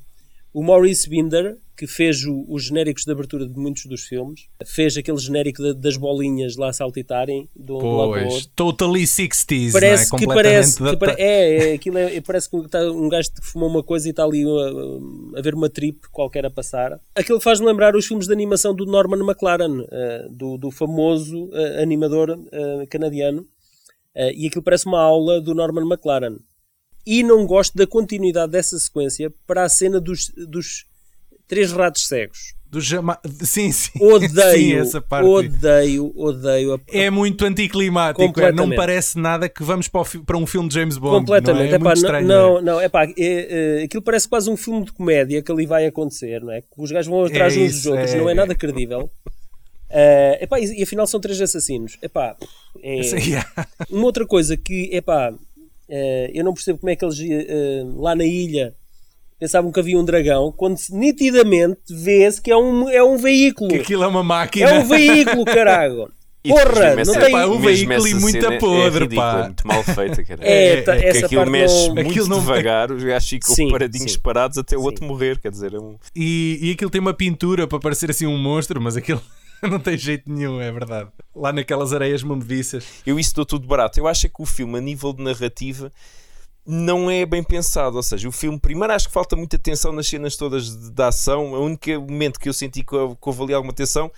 o 0.54 0.62
Maurice 0.62 1.08
Binder 1.10 1.56
que 1.76 1.86
fez 1.86 2.24
o- 2.24 2.44
os 2.48 2.64
genéricos 2.64 3.04
de 3.04 3.12
abertura 3.12 3.46
de 3.46 3.58
muitos 3.58 3.84
dos 3.86 4.02
filmes 4.04 4.48
fez 4.64 4.96
aquele 4.96 5.18
genérico 5.18 5.62
da- 5.62 5.72
das 5.72 5.96
bolinhas 5.96 6.56
lá 6.56 6.72
saltitarem 6.72 7.48
de 7.54 7.72
um 7.72 7.76
lado 7.96 8.10
Pois, 8.12 8.32
outro. 8.34 8.48
totally 8.56 9.06
60s, 9.06 9.72
parece 9.72 10.10
não 10.12 10.16
é? 10.16 10.20
que 10.20 10.26
parece 10.26 10.76
que 10.78 10.82
data- 10.82 10.96
pare- 10.96 11.20
é, 11.22 11.70
é, 11.70 11.74
aquilo 11.74 11.98
é, 11.98 12.20
parece 12.20 12.48
que 12.48 12.56
está 12.56 12.80
um 12.90 13.08
gajo 13.08 13.30
que 13.32 13.44
fumou 13.46 13.68
uma 13.68 13.82
coisa 13.82 14.08
e 14.08 14.10
está 14.10 14.24
ali 14.24 14.42
a, 14.44 15.38
a 15.38 15.42
ver 15.42 15.54
uma 15.54 15.68
trip 15.68 16.00
qualquer 16.10 16.46
a 16.46 16.50
passar. 16.50 16.98
Aquilo 17.14 17.40
faz-me 17.40 17.66
lembrar 17.66 17.94
os 17.94 18.06
filmes 18.06 18.26
de 18.26 18.32
animação 18.32 18.74
do 18.74 18.86
Norman 18.86 19.18
McLaren 19.24 19.84
eh, 19.90 20.26
do, 20.30 20.56
do 20.56 20.70
famoso 20.70 21.50
eh, 21.52 21.82
animador 21.82 22.30
eh, 22.52 22.86
canadiano 22.88 23.46
Eh, 24.18 24.32
e 24.34 24.46
aquilo 24.46 24.62
parece 24.64 24.86
uma 24.86 24.98
aula 24.98 25.42
do 25.42 25.54
Norman 25.54 25.82
McLaren 25.86 26.38
e 27.06 27.22
não 27.22 27.46
gosto 27.46 27.76
da 27.76 27.86
continuidade 27.86 28.50
dessa 28.50 28.78
sequência 28.78 29.30
para 29.46 29.62
a 29.62 29.68
cena 29.68 30.00
dos, 30.00 30.30
dos 30.48 30.86
três 31.48 31.72
ratos 31.72 32.06
cegos 32.06 32.54
do 32.68 32.80
jama... 32.80 33.18
Sim, 33.42 33.70
sim. 33.70 33.92
Sim, 33.96 34.02
odeio, 34.04 34.80
essa 34.80 35.00
parte. 35.00 35.26
odeio, 35.26 36.12
odeio 36.16 36.74
a, 36.74 36.80
É 36.88 37.08
muito 37.08 37.44
anticlimático, 37.46 38.40
é, 38.40 38.50
não 38.52 38.68
parece 38.70 39.16
nada 39.18 39.48
que 39.48 39.62
vamos 39.62 39.86
para, 39.88 40.04
fi- 40.04 40.18
para 40.18 40.36
um 40.36 40.44
filme 40.46 40.68
de 40.68 40.74
James 40.74 40.98
Bond. 40.98 41.18
Completamente. 41.20 41.68
Não 41.68 41.70
é? 41.70 41.72
É 41.72 41.76
Epá, 41.76 41.84
muito 41.84 42.02
não, 42.02 42.04
estranho. 42.04 42.26
não, 42.26 42.60
não, 42.62 42.82
epá, 42.82 43.04
é, 43.04 43.12
é, 43.18 43.82
aquilo 43.84 44.02
parece 44.02 44.28
quase 44.28 44.50
um 44.50 44.56
filme 44.56 44.84
de 44.84 44.92
comédia 44.92 45.40
que 45.40 45.50
ali 45.52 45.64
vai 45.64 45.86
acontecer, 45.86 46.40
não 46.42 46.52
é? 46.52 46.60
Que 46.60 46.66
Os 46.76 46.90
gajos 46.90 47.08
vão 47.08 47.24
atrás 47.24 47.56
É 47.56 47.60
uns 47.60 47.72
dos 47.72 47.86
outros, 47.86 48.10
é. 48.12 48.18
não 48.18 48.28
é 48.28 48.34
nada 48.34 48.54
credível. 48.54 49.08
Eh, 49.88 50.38
epá, 50.42 50.58
e, 50.58 50.80
e 50.80 50.82
afinal 50.82 51.06
são 51.06 51.20
três 51.20 51.40
assassinos. 51.40 51.96
Epá, 52.02 52.36
é, 52.82 53.02
Sim, 53.04 53.16
uma 53.90 54.04
outra 54.04 54.26
coisa 54.26 54.56
que, 54.56 54.90
epá, 54.92 55.32
eh, 55.88 56.30
eu 56.34 56.44
não 56.44 56.52
percebo 56.52 56.80
como 56.80 56.90
é 56.90 56.96
que 56.96 57.04
eles 57.04 57.18
eh, 57.20 57.84
lá 57.94 58.14
na 58.16 58.24
ilha 58.24 58.74
pensavam 59.38 59.70
que 59.72 59.80
havia 59.80 59.98
um 59.98 60.04
dragão, 60.04 60.52
quando 60.56 60.76
se 60.78 60.94
nitidamente 60.94 61.80
vê-se 61.90 62.40
que 62.40 62.50
é 62.50 62.56
um, 62.56 62.88
é 62.88 63.02
um 63.02 63.16
veículo. 63.16 63.70
Que 63.70 63.76
aquilo 63.76 64.02
é 64.04 64.06
uma 64.06 64.22
máquina. 64.22 64.68
É 64.70 64.78
um 64.78 64.84
veículo, 64.84 65.44
caralho. 65.44 66.10
E 66.46 66.48
depois 66.50 66.68
Porra, 66.74 66.94
não 66.94 67.00
essa- 67.00 67.20
tem. 67.20 67.32
Pá, 67.32 67.38
mesmo 67.48 67.58
veículo 67.60 68.06
e 68.06 68.14
muito 68.14 68.40
cena 68.40 68.54
é 68.54 68.58
podre, 68.60 69.00
ridícula, 69.00 69.32
pá. 69.32 69.38
é 69.40 69.42
muito 69.46 69.66
mal 69.66 69.82
feita, 69.82 70.24
cara. 70.24 70.40
É, 70.44 70.66
É, 70.78 70.82
tá- 70.82 70.94
é 70.96 71.10
que 71.10 71.24
Aquilo 71.24 71.50
mexe 71.50 71.88
não... 71.88 71.94
muito 71.96 72.08
Aquilo 72.10 72.28
não- 72.28 72.38
devagar, 72.38 72.92
os 72.92 73.02
gajos 73.02 73.28
ficam 73.28 73.52
Sim, 73.52 73.68
paradinhos 73.68 74.12
sim. 74.12 74.20
parados 74.20 74.56
até 74.56 74.76
o 74.76 74.78
Sim. 74.78 74.86
outro 74.86 75.04
morrer, 75.04 75.40
quer 75.40 75.50
dizer, 75.50 75.74
é 75.74 75.78
um... 75.80 75.96
E, 76.14 76.60
e 76.62 76.70
aquilo 76.70 76.88
tem 76.88 77.00
uma 77.00 77.12
pintura 77.12 77.66
para 77.66 77.80
parecer 77.80 78.12
assim 78.12 78.26
um 78.28 78.38
monstro, 78.38 78.80
mas 78.80 78.96
aquilo 78.96 79.20
não 79.60 79.80
tem 79.80 79.98
jeito 79.98 80.30
nenhum, 80.30 80.60
é 80.60 80.70
verdade. 80.70 81.08
Lá 81.34 81.52
naquelas 81.52 81.92
areias 81.92 82.22
movediças. 82.22 82.84
Eu 83.04 83.18
isso 83.18 83.34
dou 83.34 83.44
tudo 83.44 83.66
barato. 83.66 83.98
Eu 83.98 84.06
acho 84.06 84.26
é 84.26 84.28
que 84.28 84.40
o 84.40 84.46
filme, 84.46 84.78
a 84.78 84.80
nível 84.80 85.12
de 85.12 85.24
narrativa, 85.24 85.90
não 86.66 87.10
é 87.10 87.24
bem 87.24 87.42
pensado. 87.42 87.96
Ou 87.96 88.02
seja, 88.02 88.28
o 88.28 88.32
filme, 88.32 88.58
primeiro, 88.58 88.92
acho 88.92 89.06
que 89.08 89.12
falta 89.14 89.36
muita 89.36 89.56
atenção 89.56 89.92
nas 89.92 90.06
cenas 90.08 90.36
todas 90.36 90.64
de, 90.76 90.90
de 90.90 91.02
ação. 91.02 91.52
O 91.52 91.64
único 91.64 91.88
momento 92.00 92.40
que 92.40 92.48
eu 92.48 92.52
senti 92.52 92.82
que, 92.82 92.94
houve- 92.94 93.14
que 93.14 93.28
houve 93.28 93.42
ali 93.42 93.54
alguma 93.54 93.72
atenção 93.72 94.10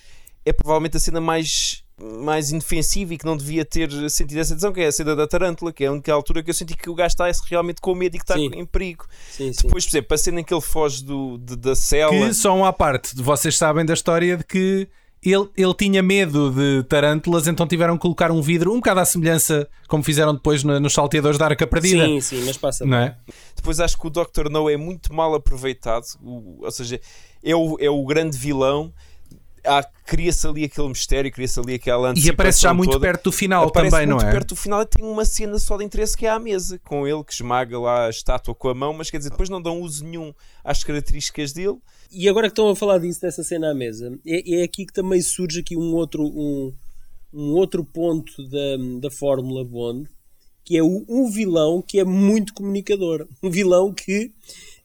é 0.46 0.52
provavelmente 0.52 0.96
a 0.96 1.00
cena 1.00 1.20
mais, 1.20 1.84
mais 2.00 2.50
indefensiva 2.50 3.12
e 3.12 3.18
que 3.18 3.26
não 3.26 3.37
devia 3.37 3.64
ter 3.66 3.90
sentido 4.08 4.38
essa 4.38 4.54
atenção, 4.54 4.72
que 4.72 4.80
é 4.80 4.87
a 4.87 4.92
cena 4.92 5.14
da 5.14 5.26
tarântula, 5.26 5.72
que 5.72 5.84
é 5.84 5.88
a 5.88 5.92
única 5.92 6.11
altura 6.12 6.42
que 6.42 6.48
eu 6.48 6.54
senti 6.54 6.74
que 6.74 6.88
o 6.88 6.94
gajo 6.94 7.08
está 7.08 7.30
realmente 7.50 7.80
com 7.82 7.94
medo 7.94 8.14
e 8.14 8.18
que 8.18 8.24
está 8.24 8.34
Sim. 8.34 8.50
em 8.54 8.64
perigo. 8.64 9.04
Sim, 9.30 9.52
sim. 9.52 9.62
Depois, 9.64 9.84
por 9.84 9.90
exemplo, 9.90 10.14
a 10.14 10.18
cena 10.18 10.40
em 10.40 10.44
que 10.44 10.54
ele 10.54 10.61
foge 10.62 11.04
do, 11.04 11.37
de- 11.38 11.56
da 11.56 11.74
cela. 11.76 12.12
Que 12.12 12.32
só 12.32 12.56
uma 12.56 12.68
à 12.68 12.72
parte, 12.72 13.14
vocês 13.20 13.56
sabem 13.58 13.84
da 13.84 13.92
história 13.92 14.37
de 14.38 14.44
que 14.44 14.88
ele, 15.22 15.48
ele 15.57 15.74
tinha 15.74 16.02
medo 16.02 16.50
de 16.50 16.83
tarântulas, 16.85 17.46
então 17.46 17.66
tiveram 17.66 17.96
que 17.96 18.02
colocar 18.02 18.31
um 18.31 18.40
vidro, 18.40 18.72
um 18.72 18.76
bocado 18.76 19.00
à 19.00 19.04
semelhança 19.04 19.68
como 19.88 20.02
fizeram 20.02 20.33
depois 20.35 20.62
na- 20.64 20.78
nos 20.78 20.92
salteadores 20.92 21.38
da 21.38 21.46
Arca 21.46 21.66
Perdida. 21.66 22.04
Sim, 22.07 22.20
sim, 22.20 22.44
mas 22.46 22.57
passa. 22.57 22.85
Não 22.85 22.96
é? 22.98 23.16
Depois 23.57 23.81
acho 23.81 23.98
que 23.98 24.07
o 24.07 24.11
Dr. 24.11 24.48
No 24.50 24.68
é 24.70 24.76
muito 24.76 25.12
mal 25.12 25.35
aproveitado, 25.35 26.04
o- 26.22 26.64
ou 26.64 26.70
seja, 26.70 27.00
é 27.42 27.54
o, 27.57 27.76
é 27.81 27.90
o 27.90 28.04
grande 28.04 28.37
vilão. 28.38 28.92
Cria-se 30.07 30.46
ali 30.46 30.64
aquele 30.64 30.88
mistério, 30.88 31.31
cria-se 31.31 31.61
ali 31.61 31.74
aquela 31.74 32.14
E 32.16 32.31
aparece 32.31 32.62
já 32.62 32.72
muito 32.72 32.92
toda. 32.92 33.02
perto 33.07 33.24
do 33.24 33.33
final 33.33 33.64
Aparece 33.68 33.90
também, 33.90 34.07
não 34.07 34.16
muito 34.16 34.26
é? 34.28 34.33
perto 34.33 34.48
do 34.50 34.57
final 34.57 34.81
e 34.81 34.87
tem 34.87 35.04
uma 35.04 35.24
cena 35.26 35.59
só 35.59 35.76
de 35.76 35.85
interesse 35.85 36.16
que 36.16 36.24
é 36.24 36.31
à 36.31 36.38
mesa, 36.38 36.78
com 36.85 37.07
ele 37.07 37.22
que 37.22 37.35
esmaga 37.35 37.78
lá 37.78 38.07
a 38.07 38.09
estátua 38.11 38.54
com 38.54 38.68
a 38.70 38.74
mão, 38.74 38.94
mas 38.94 39.11
quer 39.11 39.18
dizer, 39.18 39.28
depois 39.31 39.50
não 39.50 39.61
dão 39.61 39.81
uso 39.83 40.04
nenhum 40.07 40.33
às 40.64 40.83
características 40.83 41.52
dele. 41.52 41.76
E 42.11 42.29
agora 42.29 42.49
que 42.49 42.53
estão 42.53 42.71
a 42.71 42.77
falar 42.77 42.99
disso, 42.99 43.21
dessa 43.21 43.42
cena 43.42 43.71
à 43.71 43.75
mesa, 43.75 44.18
é, 44.27 44.61
é 44.61 44.62
aqui 44.62 44.87
que 44.87 44.92
também 44.92 45.21
surge 45.21 45.61
aqui 45.61 45.77
um 45.77 45.94
outro, 45.94 46.23
um, 46.25 46.73
um 47.33 47.53
outro 47.53 47.85
ponto 47.85 48.42
da, 48.49 48.77
da 49.01 49.11
Fórmula 49.11 49.64
Bond, 49.64 50.09
que 50.64 50.77
é 50.77 50.83
o, 50.83 51.05
um 51.09 51.31
vilão 51.31 51.83
que 51.83 51.99
é 51.99 52.05
muito 52.05 52.55
comunicador. 52.55 53.27
Um 53.42 53.51
vilão 53.51 53.92
que 53.92 54.33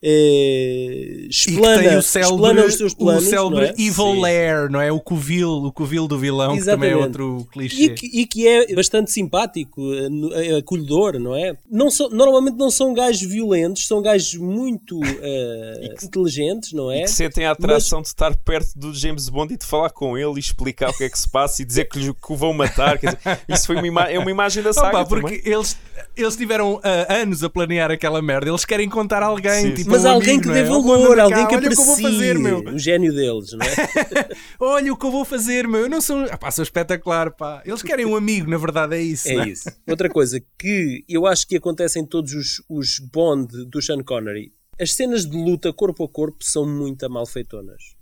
eh, 0.06 1.26
E 1.26 1.28
explana, 1.30 1.82
tem 1.82 1.98
o 1.98 2.02
célebre, 2.02 2.36
explana 2.36 2.66
os 2.66 2.76
seus 2.76 2.94
planos. 2.94 3.26
o 3.26 3.30
célebre 3.30 3.60
não 3.60 3.66
é? 3.68 3.70
Evil 3.72 3.94
Sim. 4.14 4.20
Lair, 4.20 4.70
não 4.70 4.82
é? 4.82 4.92
O 4.92 5.00
covil, 5.00 5.50
o 5.50 5.72
covil 5.72 6.08
do 6.08 6.18
vilão, 6.18 6.58
que 6.58 6.64
também 6.66 6.90
é 6.90 6.94
Exatamente. 6.94 7.22
outro 7.22 7.48
clichê. 7.52 7.84
E 7.84 7.90
que, 7.90 8.06
e 8.22 8.26
que 8.26 8.48
é 8.48 8.74
bastante 8.76 9.12
simpático, 9.12 9.82
eh, 9.94 10.08
eh, 10.52 10.58
acolhedor, 10.58 11.20
não 11.20 11.36
é? 11.36 11.56
Não 11.72 11.90
são, 11.90 12.10
normalmente 12.10 12.58
não 12.58 12.70
são 12.70 12.94
gajos 12.94 13.22
violentos, 13.22 13.88
são 13.88 14.02
gajos 14.02 14.36
muito 14.36 15.00
eh, 15.22 15.96
inteligentes, 16.04 16.74
não 16.74 16.92
é? 16.92 17.02
Que 17.04 17.08
sentem 17.10 17.46
a 17.46 17.52
atração 17.52 18.02
de 18.02 18.08
estar 18.10 18.36
perto 18.36 18.78
do 18.78 18.94
James 18.94 19.30
Bond 19.30 19.54
e 19.54 19.58
de 19.58 19.66
falar 19.66 19.90
com 19.92 20.18
ele 20.18 20.34
e 20.36 20.40
explicar 20.40 20.90
o 20.90 20.94
que 20.98 21.04
é 21.06 21.10
que 21.10 21.18
se 21.18 21.30
passa 21.30 21.62
e 21.62 21.66
dizer 21.66 21.86
que, 21.86 21.98
lhe, 22.00 22.14
que 22.14 22.34
o 22.34 22.36
vão 22.36 22.54
matar. 22.54 22.98
Quer 22.98 23.16
dizer, 23.16 23.40
isso 23.48 23.68
foi 23.68 23.76
uma, 23.78 23.88
ima- 23.88 24.10
é 24.12 24.20
uma 24.20 24.32
imagem 24.32 24.62
da 24.64 24.74
saga. 24.74 25.00
Opa, 25.00 25.06
porque 25.06 25.38
também. 25.38 25.54
eles, 25.54 25.78
eles 26.16 26.36
tiveram 26.36 26.80
ah, 26.84 27.14
anos 27.22 27.44
a 27.44 27.50
planear 27.50 27.92
aquela 27.92 28.22
merda, 28.22 28.50
eles 28.50 28.66
querem 28.66 28.90
contar 28.90 29.24
a 29.24 29.28
alguém, 29.28 29.68
Sim. 29.68 29.74
tipo 29.74 29.93
Mas 29.94 30.06
um 30.06 30.10
alguém 30.10 30.36
amigo, 30.36 30.50
que 30.50 30.54
dê 30.54 30.60
é? 30.60 30.70
Oh, 30.70 30.82
valor, 30.82 31.14
anda 31.14 31.24
alguém 31.24 31.44
cá, 31.44 31.48
que 31.48 31.56
olha 31.56 31.68
o 31.68 31.72
que 31.72 31.80
eu 31.80 31.86
vou 31.86 31.94
aprecie 31.94 32.12
fazer, 32.12 32.40
meu. 32.40 32.60
o 32.60 32.80
gênio 32.80 33.14
deles, 33.14 33.54
não 33.54 33.66
é? 33.66 34.30
Olha 34.60 34.94
o 34.94 34.98
que 34.98 35.06
eu 35.06 35.12
vou 35.12 35.26
fazer, 35.26 35.68
meu. 35.68 35.82
Eu 35.82 35.90
não 35.90 36.02
sou. 36.02 36.26
Ah, 36.30 36.38
pá, 36.38 36.52
sou 36.52 36.64
espetacular, 36.64 37.32
pá. 37.32 37.62
Eles 37.66 37.82
querem 37.82 38.06
um 38.06 38.16
amigo, 38.16 38.50
na 38.50 38.58
verdade, 38.58 38.96
é 38.96 39.02
isso. 39.02 39.30
É 39.30 39.36
não 39.36 39.46
isso. 39.46 39.70
Outra 39.88 40.10
coisa 40.10 40.42
que 40.58 41.04
eu 41.08 41.26
acho 41.26 41.48
que 41.48 41.56
acontece 41.56 42.00
em 42.00 42.06
todos 42.06 42.34
os, 42.34 42.64
os 42.70 43.00
Bond 43.00 43.66
do 43.66 43.82
Sean 43.82 44.04
Connery, 44.04 44.52
as 44.80 44.94
cenas 44.94 45.26
de 45.26 45.38
luta 45.38 45.72
corpo 45.72 46.04
a 46.04 46.10
corpo 46.10 46.38
são 46.42 46.66
muito 46.66 47.10
malfeitonas. 47.10 47.96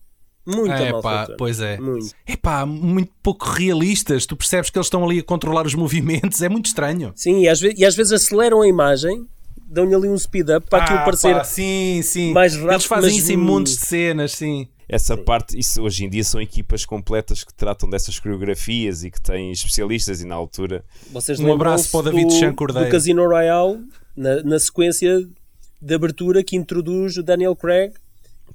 Muito 0.46 0.72
É, 0.72 1.02
pá, 1.02 1.28
pois 1.38 1.60
é. 1.60 1.78
Muito. 1.78 2.14
É 2.26 2.36
pá, 2.36 2.66
muito 2.66 3.12
pouco 3.22 3.46
realistas. 3.46 4.26
Tu 4.26 4.36
percebes 4.36 4.70
que 4.70 4.78
eles 4.78 4.88
estão 4.88 5.04
ali 5.04 5.20
a 5.20 5.24
controlar 5.24 5.66
os 5.66 5.76
movimentos. 5.76 6.42
É 6.42 6.50
muito 6.50 6.66
estranho. 6.66 7.14
Sim, 7.16 7.42
e 7.42 7.48
às, 7.48 7.60
vezes, 7.60 7.80
e 7.80 7.86
às 7.86 7.96
vezes 7.96 8.14
aceleram 8.14 8.62
a 8.62 8.68
imagem, 8.68 9.28
dão-lhe 9.72 9.96
ali 9.96 10.10
um 10.10 10.18
speed 10.18 10.50
up 10.50 10.68
para 10.70 10.84
aquilo 10.84 11.00
Ah, 11.00 11.04
parecer. 11.06 11.34
pá, 11.34 11.44
sim, 11.44 12.02
sim. 12.04 12.34
mais 12.34 12.54
rápido, 12.56 12.72
Eles 12.74 12.86
fazem 12.86 13.10
mas 13.12 13.20
isso 13.22 13.32
em 13.32 13.38
montes 13.38 13.78
de 13.78 13.86
cenas, 13.86 14.32
sim. 14.34 14.68
Essa 14.90 15.16
parte, 15.16 15.58
isso 15.58 15.82
hoje 15.82 16.04
em 16.04 16.10
dia 16.10 16.24
são 16.24 16.42
equipas 16.42 16.84
completas 16.86 17.46
que 17.46 17.54
tratam 17.54 17.90
dessas 17.90 18.20
coreografias 18.20 19.06
e 19.06 19.10
que 19.10 19.22
têm 19.22 19.50
especialistas 19.52 20.22
e 20.22 20.26
na 20.26 20.36
altura 20.36 20.84
Vocês 21.12 21.40
Um 21.40 21.54
abraço 21.54 21.90
para 21.90 22.00
o 22.02 22.04
David 22.04 22.26
do, 22.28 22.34
Chan 22.34 22.54
Cordeiro. 22.54 22.88
do 22.90 22.92
Casino 22.92 23.26
Royale, 23.26 23.80
na, 24.16 24.44
na 24.44 24.60
sequência 24.60 25.26
de 25.82 25.96
abertura 25.96 26.44
que 26.44 26.58
introduz 26.58 27.16
o 27.16 27.24
Daniel 27.24 27.56
Craig 27.56 27.94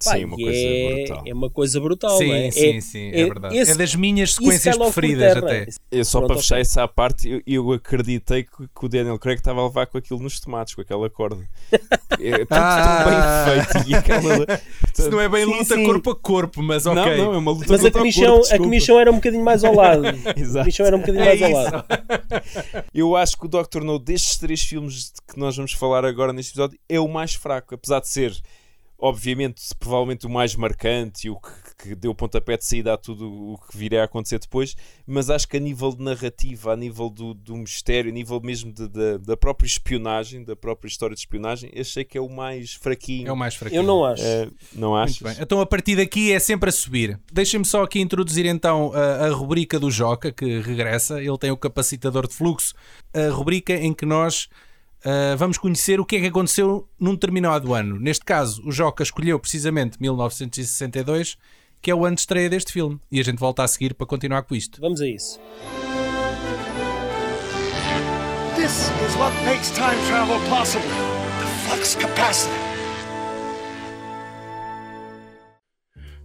Pá, 0.04 0.12
Sim, 0.16 0.24
uma 0.24 0.37
coisa 0.37 0.59
é, 0.59 0.94
brutal. 1.04 1.22
é 1.26 1.35
uma 1.35 1.50
coisa 1.50 1.80
brutal, 1.80 2.18
sim, 2.18 2.26
não 2.28 2.35
é? 2.35 2.50
sim, 2.50 2.76
é, 2.76 2.80
sim, 2.80 3.09
é, 3.12 3.24
verdade. 3.24 3.56
esse- 3.59 3.70
é 3.72 3.74
das 3.74 3.94
minhas 3.94 4.35
sequências 4.35 4.76
por 4.76 4.85
preferidas 4.92 5.35
terra. 5.35 5.46
até. 5.46 5.66
Eu 5.90 6.04
só 6.04 6.18
Pronto, 6.18 6.32
para 6.32 6.40
fechar 6.42 6.54
ok. 6.56 6.61
essa 6.62 6.82
à 6.82 6.88
parte, 6.88 7.28
eu, 7.28 7.42
eu 7.46 7.72
acreditei 7.72 8.44
que, 8.44 8.50
que 8.68 8.85
o 8.85 8.88
Daniel 8.88 9.18
Craig 9.18 9.38
estava 9.38 9.61
a 9.61 9.64
levar 9.64 9.87
com 9.87 9.98
aquilo 9.98 10.20
nos 10.20 10.38
tomates, 10.40 10.74
com 10.74 10.80
aquela 10.80 11.09
corda. 11.11 11.46
É 12.20 12.38
tudo 12.38 12.46
Ah. 12.50 13.04
tão 13.04 13.54
bem 13.54 13.64
feito. 13.64 13.88
E 13.90 13.94
aquela, 13.94 14.46
Se 14.94 15.11
não 15.11 15.20
é 15.20 15.28
bem 15.28 15.44
Sim, 15.44 15.50
luta 15.52 15.74
sim. 15.74 15.85
corpo 15.85 16.11
a 16.11 16.16
corpo, 16.16 16.62
mas 16.62 16.85
Não, 16.87 16.92
ok. 16.96 17.16
não, 17.18 17.35
é 17.35 17.38
uma 17.38 17.50
luta 17.52 17.66
Mas 17.68 17.80
a 17.80 17.85
contra 17.85 17.98
o 17.98 18.02
comichão, 18.02 18.38
corpo, 18.38 18.54
a 18.54 18.59
comichão 18.59 18.98
era 19.00 19.11
um 19.12 19.14
bocadinho 19.16 19.44
mais 19.44 19.62
ao 19.64 19.74
lado. 19.74 20.06
A 20.26 20.38
Exato. 20.40 20.59
comichão 20.61 20.87
era 20.87 20.96
um 20.96 21.00
bocadinho 21.00 21.22
É 21.24 21.26
mais 21.26 21.42
ao 21.42 21.50
lado. 21.50 21.85
Eu 22.94 23.14
acho 23.16 23.37
que 23.38 23.44
o 23.44 23.48
Doctor 23.48 23.85
No, 23.85 23.98
destes 23.98 24.37
três 24.38 24.62
filmes 24.62 25.12
que 25.30 25.38
nós 25.38 25.54
vamos 25.56 25.72
falar 25.72 26.04
agora 26.04 26.32
neste 26.32 26.52
episódio, 26.52 26.78
é 26.88 26.98
o 26.98 27.06
mais 27.09 27.35
fraco, 27.35 27.74
apesar 27.74 28.00
de 28.00 28.09
ser, 28.09 28.35
obviamente, 28.98 29.62
provavelmente 29.78 30.26
o 30.26 30.30
mais 30.30 30.54
marcante 30.56 31.26
e 31.26 31.30
o 31.30 31.37
que, 31.38 31.88
que 31.90 31.94
deu 31.94 32.14
pontapé 32.14 32.56
de 32.56 32.64
saída 32.64 32.94
a 32.94 32.96
tudo 32.96 33.30
o 33.30 33.59
que 33.70 33.76
viria 33.76 34.02
a 34.02 34.04
acontecer 34.04 34.38
depois, 34.38 34.74
mas 35.06 35.28
acho 35.30 35.46
que 35.48 35.56
a 35.56 35.61
nível 35.61 35.92
de 35.94 36.02
narrativa, 36.02 36.72
a 36.72 36.76
nível 36.76 37.11
do, 37.11 37.35
do 37.35 37.56
mistério, 37.56 38.11
a 38.11 38.14
nível 38.14 38.40
mesmo 38.40 38.72
de- 38.72 38.88
da- 38.88 39.16
da 39.18 39.37
própria 39.37 39.66
espionagem, 39.66 40.44
da 40.44 40.56
própria 40.56 40.88
história 40.88 41.14
de 41.14 41.20
espionagem, 41.20 41.70
achei 41.78 42.04
que 42.04 42.16
é 42.16 42.20
o 42.20 42.28
mais 42.28 42.74
fraquinho. 42.74 43.28
É 43.28 43.32
o 43.32 43.37
mais 43.37 43.54
fraquinho. 43.54 43.80
Eu 43.80 43.82
não 43.85 44.04
acho. 44.04 44.22
Eh, 44.24 44.48
não 44.72 44.94
bem. 45.22 45.37
Então 45.40 45.61
a 45.61 45.66
partir 45.66 45.96
daqui 45.96 46.32
é 46.32 46.38
sempre 46.38 46.70
a 46.70 46.72
subir. 46.72 47.20
Deixem-me 47.32 47.64
só 47.66 47.82
aqui 47.82 48.00
introduzir 48.00 48.46
então 48.46 48.92
a, 48.94 49.26
a 49.26 49.30
rubrica 49.30 49.78
do 49.78 49.90
Joca, 49.90 50.32
que 50.32 50.61
regressa. 50.61 51.20
Ele 51.22 51.38
tem 51.38 51.50
o 51.50 51.56
capacitador 51.56 52.26
de 52.26 52.35
fluxo. 52.35 52.74
A 53.14 53.30
rubrica 53.30 53.72
em 53.74 53.92
que 53.92 54.06
nós 54.06 54.48
ah, 55.04 55.37
vamos 55.37 55.59
conhecer 55.59 56.00
o 56.00 56.04
que 56.04 56.16
é 56.16 56.20
que 56.20 56.26
aconteceu 56.26 56.88
num 56.98 57.14
determinado 57.14 57.74
ano. 57.74 57.98
Neste 58.00 58.24
caso, 58.24 58.62
o 58.66 58.72
Joca 58.72 59.02
escolheu 59.02 59.38
precisamente 59.38 60.00
1962, 60.00 61.37
que 61.80 61.90
é 61.90 61.94
o 61.94 62.04
ano 62.04 62.16
de 62.16 62.22
estreia 62.22 62.50
deste 62.50 62.72
filme. 62.72 63.00
E 63.11 63.20
a 63.20 63.22
gente 63.22 63.38
volta 63.38 63.62
a 63.62 63.68
seguir 63.68 63.94
para 63.94 64.06
continuar 64.06 64.42
com 64.42 64.54
isto. 64.54 64.80
Vamos 64.80 65.00
a 65.00 65.06
isso. 65.06 65.38
This 68.56 68.90
is 69.06 69.16
what 69.16 69.35
makes 69.44 69.70
time 69.70 69.96
travel 70.09 70.40
possible. 70.48 70.88
The 70.88 71.68
flux 71.68 71.94
capacitor. 71.94 72.66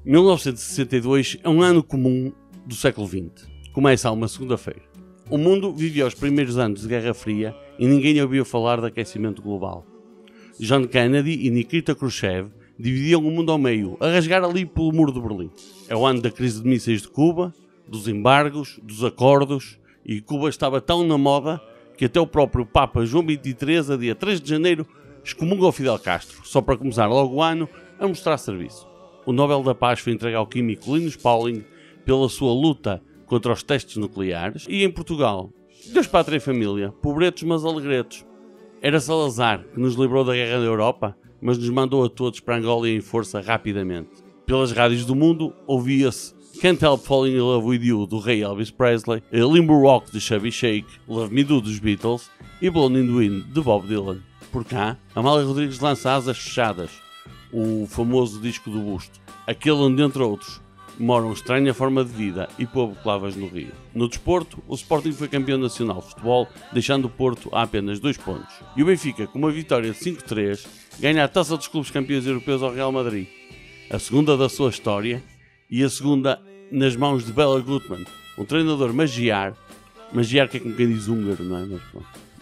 1962 0.04 1.38
é 1.44 1.50
um 1.50 1.62
ano 1.62 1.84
comum 1.84 2.32
do 2.66 2.74
século 2.74 3.08
XX. 3.08 3.48
Começa 3.72 4.10
a 4.10 4.12
uma 4.12 4.28
segunda-feira. 4.28 4.82
O 5.30 5.38
mundo 5.38 5.72
vivia 5.72 6.08
os 6.08 6.16
primeiros 6.16 6.58
anos 6.58 6.82
de 6.82 6.88
Guerra 6.88 7.14
Fria 7.14 7.56
e 7.82 7.88
ninguém 7.88 8.22
ouvia 8.22 8.46
falar 8.46 8.80
de 8.80 8.86
aquecimento 8.86 9.42
global. 9.42 9.84
John 10.60 10.86
Kennedy 10.86 11.48
e 11.48 11.50
Nikita 11.50 11.96
Khrushchev 11.96 12.52
dividiam 12.78 13.26
o 13.26 13.32
mundo 13.32 13.52
ao 13.52 13.58
meio, 13.58 13.98
a 14.00 14.06
rasgar 14.06 14.44
ali 14.44 14.68
pelo 14.68 14.94
muro 14.94 15.12
de 15.12 15.20
Berlim. 15.20 15.50
É 15.90 15.96
o 15.96 16.06
ano 16.06 16.22
da 16.22 16.30
crise 16.30 16.62
de 16.62 16.70
mísseis 16.70 17.02
de 17.02 17.08
Cuba, 17.08 17.52
dos 17.88 18.08
embargos, 18.08 18.80
dos 18.84 19.04
acordos, 19.04 19.80
e 20.06 20.22
Cuba 20.22 20.48
estava 20.48 20.80
tão 20.80 21.04
na 21.04 21.18
moda 21.18 21.60
que 21.98 22.06
até 22.06 22.20
o 22.20 22.28
próprio 22.28 22.68
Papa 22.68 23.04
João 23.04 23.26
XXIII, 23.26 23.96
a 23.96 23.98
dia 23.98 24.14
3 24.14 24.40
de 24.40 24.48
janeiro, 24.48 24.86
excomunga 25.24 25.66
o 25.66 25.72
Fidel 25.72 25.98
Castro, 25.98 26.42
só 26.44 26.62
para 26.62 26.78
começar 26.78 27.08
logo 27.08 27.38
o 27.38 27.42
ano 27.42 27.68
a 28.00 28.08
mostrar 28.08 28.38
serviço. 28.38 28.88
O 29.26 29.34
Nobel 29.34 29.64
da 29.64 29.74
Paz 29.74 30.00
foi 30.00 30.14
entregue 30.14 30.36
ao 30.36 30.46
químico 30.46 30.96
Linus 30.96 31.16
Pauling 31.16 31.64
pela 32.06 32.30
sua 32.30 32.54
luta 32.54 33.02
contra 33.26 33.52
os 33.52 33.64
testes 33.64 33.98
nucleares. 33.98 34.68
E 34.70 34.84
em 34.84 34.92
Portugal, 34.92 35.52
Deus, 35.90 36.06
Pátria 36.06 36.38
e 36.38 36.40
Família, 36.40 36.94
pobretos 37.02 37.44
mas 37.44 37.66
alegretos. 37.66 38.24
Era 38.82 39.00
Salazar 39.00 39.64
que 39.74 39.80
nos 39.80 39.96
livrou 39.96 40.24
da 40.24 40.34
guerra 40.34 40.60
da 40.60 40.66
Europa, 40.66 41.18
mas 41.42 41.58
nos 41.58 41.70
mandou 41.70 42.04
a 42.04 42.10
todos 42.10 42.40
para 42.40 42.58
Angola 42.58 42.88
em 42.88 43.02
força 43.02 43.42
rapidamente. 43.42 44.10
Pelas 44.46 44.72
rádios 44.72 45.06
do 45.06 45.16
mundo 45.16 45.54
ouvia-se 45.66 46.36
Can't 46.62 46.84
Help 46.84 47.02
Falling 47.04 47.34
in 47.36 47.40
Love 47.40 47.66
With 47.66 47.84
You 47.84 48.06
do 48.06 48.20
rei 48.20 48.44
Elvis 48.44 48.70
Presley, 48.70 49.24
Limbo 49.32 49.82
Rock 49.82 50.12
de 50.12 50.22
Chubby 50.22 50.52
Shake, 50.52 50.88
Love 51.08 51.34
Me 51.34 51.44
Do 51.44 51.60
dos 51.60 51.80
Beatles 51.80 52.30
e 52.62 52.70
Blown 52.70 52.96
in 52.98 53.08
the 53.08 53.14
Wind 53.14 53.44
de 53.52 53.62
Bob 53.62 53.88
Dylan. 53.88 54.20
Por 54.52 54.64
cá, 54.64 54.98
Amália 55.16 55.46
Rodrigues 55.46 55.80
lança 55.80 56.14
Asas 56.14 56.38
Fechadas, 56.38 56.92
o 57.52 57.88
famoso 57.88 58.40
disco 58.40 58.70
do 58.70 58.80
busto, 58.82 59.20
aquele 59.48 59.78
onde, 59.78 60.04
entre 60.04 60.22
outros, 60.22 60.62
moram 61.02 61.34
estranha 61.34 61.74
forma 61.74 62.06
de 62.06 62.12
vida 62.12 62.48
e 62.60 62.66
povo 62.66 62.96
clavas 63.02 63.36
no 63.36 63.48
Rio. 63.48 63.72
No 63.94 64.08
desporto, 64.08 64.62
o 64.68 64.76
Sporting 64.76 65.12
foi 65.12 65.28
campeão 65.28 65.58
nacional 65.58 66.00
de 66.00 66.10
futebol, 66.10 66.48
deixando 66.72 67.06
o 67.06 67.10
Porto 67.10 67.50
a 67.52 67.64
apenas 67.64 68.00
dois 68.00 68.18
pontos. 68.18 68.54
E 68.78 68.84
o 68.84 68.86
Benfica, 68.86 69.26
com 69.26 69.40
uma 69.40 69.50
vitória 69.50 69.92
de 69.92 69.98
5-3, 69.98 70.66
ganha 71.00 71.24
a 71.24 71.28
taça 71.28 71.58
dos 71.58 71.68
clubes 71.68 71.90
campeões 71.90 72.28
europeus 72.28 72.62
ao 72.62 72.72
Real 72.72 72.92
Madrid. 72.92 73.28
A 73.90 73.98
segunda 73.98 74.38
da 74.38 74.48
sua 74.48 74.70
história 74.70 75.24
e 75.70 75.84
a 75.84 75.90
segunda 75.90 76.40
nas 76.72 76.96
mãos 76.96 77.26
de 77.26 77.34
Bela 77.34 77.60
Gutmann, 77.60 78.06
um 78.38 78.46
treinador 78.46 78.94
magiar, 78.94 79.56
magiar 80.14 80.48
que 80.48 80.58
é 80.58 80.60
como 80.60 80.76
quem 80.76 80.88
diz 80.88 81.08
húngaro, 81.08 81.44
não 81.44 81.58
é? 81.58 81.66
Mas. 81.66 81.82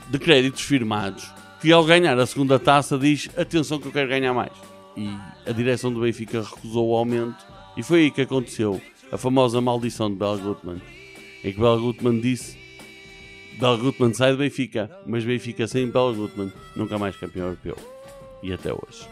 De 0.09 0.19
créditos 0.19 0.61
firmados, 0.63 1.31
que 1.61 1.71
ao 1.71 1.85
ganhar 1.85 2.19
a 2.19 2.25
segunda 2.25 2.59
taça 2.59 2.97
diz 2.97 3.29
atenção 3.37 3.79
que 3.79 3.87
eu 3.87 3.91
quero 3.91 4.09
ganhar 4.09 4.33
mais. 4.33 4.51
E 4.97 5.09
a 5.47 5.53
direção 5.53 5.93
do 5.93 6.01
Benfica 6.01 6.41
recusou 6.41 6.89
o 6.89 6.95
aumento 6.95 7.48
e 7.79 7.83
foi 7.83 8.01
aí 8.01 8.11
que 8.11 8.19
aconteceu 8.19 8.81
a 9.09 9.17
famosa 9.17 9.61
maldição 9.61 10.09
de 10.11 10.17
Bela 10.17 10.35
Gutmann. 10.35 10.81
Em 11.41 11.53
que 11.53 11.61
Bela 11.61 11.79
Gutmann 11.79 12.19
disse 12.19 12.57
Bela 13.57 13.77
Gutmann 13.77 14.13
sai 14.13 14.33
do 14.33 14.37
Benfica, 14.37 14.91
mas 15.07 15.23
Benfica 15.23 15.65
sem 15.65 15.87
Bela 15.87 16.11
Gutmann 16.11 16.51
nunca 16.75 16.99
mais 16.99 17.15
campeão 17.15 17.45
europeu. 17.45 17.77
E 18.43 18.51
até 18.51 18.73
hoje. 18.73 19.07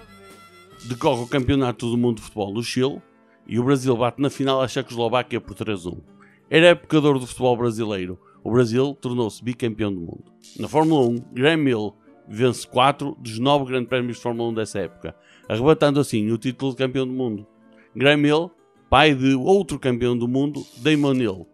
Decorre 0.83 1.21
o 1.21 1.27
Campeonato 1.27 1.89
do 1.89 1.97
Mundo 1.97 2.17
de 2.17 2.23
Futebol 2.23 2.53
no 2.53 2.61
Chile 2.61 3.01
e 3.47 3.57
o 3.57 3.63
Brasil 3.63 3.95
bate 3.95 4.21
na 4.21 4.29
final 4.29 4.61
a 4.61 4.67
Checoslováquia 4.67 5.39
por 5.39 5.55
3-1. 5.55 6.01
Era 6.49 6.77
ouro 6.93 7.19
do 7.19 7.25
futebol 7.25 7.55
brasileiro. 7.55 8.19
O 8.43 8.51
Brasil 8.51 8.97
tornou-se 8.99 9.41
bicampeão 9.41 9.93
do 9.93 10.01
mundo. 10.01 10.25
Na 10.59 10.67
Fórmula 10.67 11.07
1, 11.07 11.15
Graham 11.31 11.69
Hill 11.69 11.95
vence 12.27 12.67
4 12.67 13.15
dos 13.17 13.39
9 13.39 13.63
grandes 13.63 13.87
prémios 13.87 14.17
de 14.17 14.23
Fórmula 14.23 14.49
1 14.49 14.53
dessa 14.55 14.79
época, 14.79 15.15
arrebatando 15.47 16.01
assim 16.01 16.29
o 16.29 16.37
título 16.37 16.71
de 16.71 16.77
campeão 16.77 17.07
do 17.07 17.13
mundo. 17.13 17.47
Graham 17.95 18.27
Hill, 18.27 18.51
pai 18.89 19.13
de 19.13 19.35
outro 19.35 19.77
campeão 19.77 20.17
do 20.17 20.27
mundo, 20.27 20.65
Damon 20.77 21.15
Hill. 21.15 21.47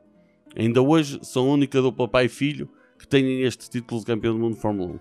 Ainda 0.55 0.81
hoje 0.81 1.19
são 1.23 1.49
a 1.49 1.53
única 1.53 1.81
dupla 1.81 2.07
pai 2.07 2.25
e 2.25 2.29
filho 2.29 2.69
que 2.99 3.07
têm 3.07 3.41
este 3.41 3.69
título 3.69 4.01
de 4.01 4.05
campeão 4.05 4.33
do 4.33 4.39
mundo 4.39 4.55
de 4.55 4.61
Fórmula 4.61 4.93
1. 4.93 4.99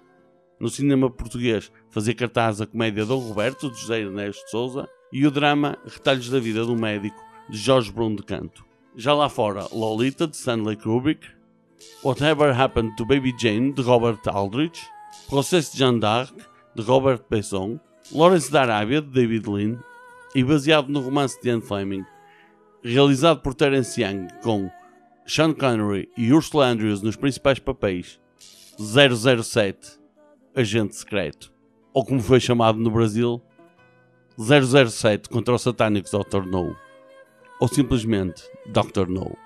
No 0.58 0.68
cinema 0.70 1.10
português, 1.10 1.70
fazia 1.90 2.14
cartaz 2.14 2.60
a 2.60 2.66
comédia 2.66 3.04
Dom 3.04 3.18
Roberto, 3.18 3.70
de 3.70 3.78
José 3.78 4.00
Ernesto 4.00 4.50
Souza, 4.50 4.88
e 5.12 5.26
o 5.26 5.30
drama 5.30 5.76
Retalhos 5.84 6.30
da 6.30 6.40
Vida 6.40 6.64
do 6.64 6.74
Médico, 6.74 7.22
de 7.50 7.58
Jorge 7.58 7.92
Bruno 7.92 8.16
de 8.16 8.22
Canto. 8.22 8.64
Já 8.96 9.12
lá 9.12 9.28
fora, 9.28 9.66
Lolita, 9.70 10.26
de 10.26 10.36
Stanley 10.36 10.76
Kubrick, 10.76 11.26
Whatever 12.02 12.58
Happened 12.58 12.96
to 12.96 13.04
Baby 13.04 13.34
Jane, 13.38 13.72
de 13.72 13.82
Robert 13.82 14.20
Aldrich, 14.26 14.80
Processo 15.28 15.72
de 15.72 15.78
Jeanne 15.78 16.00
d'Arc, 16.00 16.32
de 16.74 16.82
Robert 16.82 17.22
Besson, 17.28 17.78
Lawrence 18.10 18.50
da 18.50 18.62
Arábia, 18.62 19.02
de 19.02 19.08
David 19.08 19.46
Lean, 19.46 19.78
e 20.34 20.42
baseado 20.42 20.88
no 20.88 21.00
romance 21.00 21.38
de 21.40 21.48
Ian 21.48 21.60
Fleming, 21.60 22.04
realizado 22.82 23.40
por 23.40 23.54
Terence 23.54 24.00
Young 24.00 24.28
com 24.42 24.70
Sean 25.24 25.52
Connery 25.52 26.08
e 26.16 26.32
Ursula 26.32 26.66
Andrews 26.66 27.02
nos 27.02 27.16
principais 27.16 27.58
papéis, 27.58 28.20
007, 28.78 29.98
Agente 30.54 30.96
Secreto, 30.96 31.52
ou 31.94 32.04
como 32.04 32.20
foi 32.20 32.40
chamado 32.40 32.78
no 32.78 32.90
Brasil, 32.90 33.40
007 34.36 35.28
contra 35.28 35.54
os 35.54 35.62
satânicos 35.62 36.10
Dr. 36.10 36.44
No, 36.44 36.76
ou 37.60 37.68
simplesmente 37.68 38.42
Dr. 38.66 39.06
No. 39.06 39.36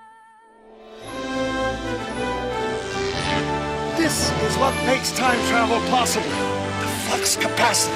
This 3.97 4.31
is 4.47 4.57
what 4.57 4.73
makes 4.85 5.11
time 5.11 5.37
travel 5.49 5.81
possible. 5.89 6.29
The 6.79 6.87
flux 7.09 7.35
capacitor. 7.35 7.93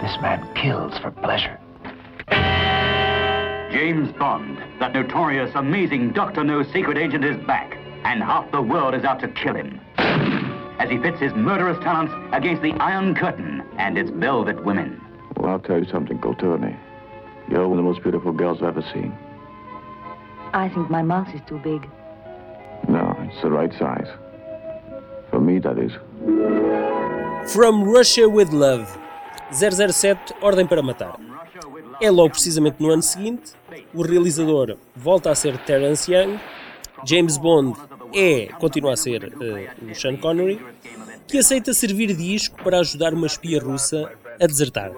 This 0.00 0.16
man 0.20 0.46
kills 0.54 0.96
for 0.98 1.10
pleasure. 1.10 1.58
James 3.74 4.12
Bond, 4.12 4.56
that 4.78 4.92
notorious, 4.92 5.50
amazing 5.56 6.12
Dr. 6.12 6.44
No 6.44 6.62
secret 6.62 6.96
agent, 6.96 7.24
is 7.24 7.36
back, 7.44 7.76
and 8.04 8.22
half 8.22 8.48
the 8.52 8.62
world 8.62 8.94
is 8.94 9.02
out 9.02 9.18
to 9.18 9.26
kill 9.26 9.56
him. 9.56 9.80
As 10.78 10.88
he 10.88 10.96
pits 10.96 11.18
his 11.18 11.32
murderous 11.34 11.76
talents 11.82 12.14
against 12.32 12.62
the 12.62 12.70
Iron 12.74 13.16
Curtain 13.16 13.64
and 13.76 13.98
its 13.98 14.10
velvet 14.10 14.64
women. 14.64 15.00
Well, 15.36 15.50
I'll 15.50 15.58
tell 15.58 15.80
you 15.82 15.90
something, 15.90 16.20
Coturni. 16.20 16.78
You're 17.50 17.66
one 17.66 17.76
of 17.80 17.84
the 17.84 17.90
most 17.90 18.00
beautiful 18.04 18.30
girls 18.30 18.58
I've 18.62 18.78
ever 18.78 18.84
seen. 18.94 19.12
I 20.52 20.68
think 20.68 20.88
my 20.88 21.02
mouth 21.02 21.34
is 21.34 21.40
too 21.48 21.58
big. 21.58 21.90
No, 22.88 23.16
it's 23.22 23.42
the 23.42 23.50
right 23.50 23.72
size. 23.76 24.06
For 25.30 25.40
me, 25.40 25.58
that 25.58 25.78
is. 25.80 25.90
From 27.52 27.82
Russia 27.82 28.28
with 28.28 28.52
Love. 28.52 28.86
007 29.50 30.32
Ordem 30.40 30.64
para 30.64 30.80
Matar. 30.80 31.18
É 32.00 32.10
logo 32.10 32.30
precisamente 32.30 32.82
no 32.82 32.90
ano 32.90 33.02
seguinte. 33.02 33.52
O 33.94 34.02
realizador 34.02 34.76
volta 34.94 35.30
a 35.30 35.34
ser 35.34 35.58
Terence 35.58 36.12
Young. 36.12 36.38
James 37.06 37.36
Bond 37.36 37.78
é, 38.14 38.46
continua 38.58 38.94
a 38.94 38.96
ser 38.96 39.32
eh, 39.40 39.70
o 39.82 39.94
Sean 39.94 40.16
Connery, 40.16 40.58
que 41.26 41.38
aceita 41.38 41.74
servir 41.74 42.14
de 42.14 42.34
isco 42.34 42.62
para 42.62 42.78
ajudar 42.78 43.12
uma 43.12 43.26
espia 43.26 43.60
russa 43.60 44.10
a 44.40 44.46
desertar. 44.46 44.92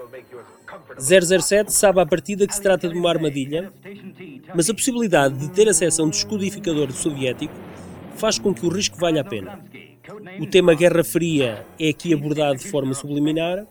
007 0.99 1.71
sabe 1.71 1.99
à 1.99 2.05
partida 2.05 2.47
que 2.47 2.55
se 2.55 2.61
trata 2.61 2.87
de 2.87 2.97
uma 2.97 3.09
armadilha, 3.09 3.71
mas 4.55 4.69
a 4.69 4.73
possibilidade 4.73 5.37
de 5.37 5.49
ter 5.49 5.67
acesso 5.67 6.01
a 6.01 6.05
um 6.05 6.09
descodificador 6.09 6.91
soviético 6.91 7.53
faz 8.15 8.39
com 8.39 8.53
que 8.53 8.65
o 8.65 8.69
risco 8.69 8.97
valha 8.97 9.21
a 9.21 9.23
pena. 9.23 9.59
O 10.39 10.47
tema 10.47 10.73
Guerra 10.73 11.03
Fria 11.03 11.65
é 11.79 11.89
aqui 11.89 12.13
abordado 12.13 12.59
de 12.59 12.69
forma 12.69 12.93
subliminar, 12.93 13.65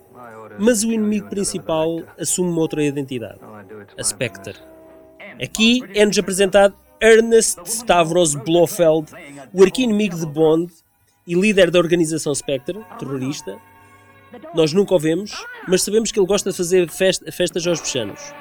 mas 0.59 0.85
o 0.85 0.93
inimigo 0.93 1.29
principal 1.29 2.03
assume 2.19 2.51
uma 2.51 2.61
outra 2.61 2.83
identidade, 2.85 3.41
a 3.99 4.03
Spectre. 4.03 4.55
Aqui 5.43 5.83
é-nos 5.95 6.19
apresentado 6.19 6.75
Ernest 7.01 7.61
Stavros 7.67 8.35
Blofeld, 8.35 9.13
o 9.53 9.63
arqui-inimigo 9.63 10.17
de 10.17 10.27
Bond 10.27 10.73
e 11.27 11.35
líder 11.35 11.71
da 11.71 11.79
organização 11.79 12.35
Spectre, 12.35 12.79
terrorista. 12.99 13.57
Nós 14.55 14.73
nunca 14.73 14.95
o 14.95 14.99
vemos, 14.99 15.33
mas 15.69 15.83
sabemos 15.83 16.11
que 16.11 16.19
ele 16.19 16.27
gosta 16.27 16.51
de 16.51 16.57
fazer 16.57 16.89
festa, 16.89 17.31
festas 17.31 17.67
aos 17.67 17.81
bechanos. 17.81 18.33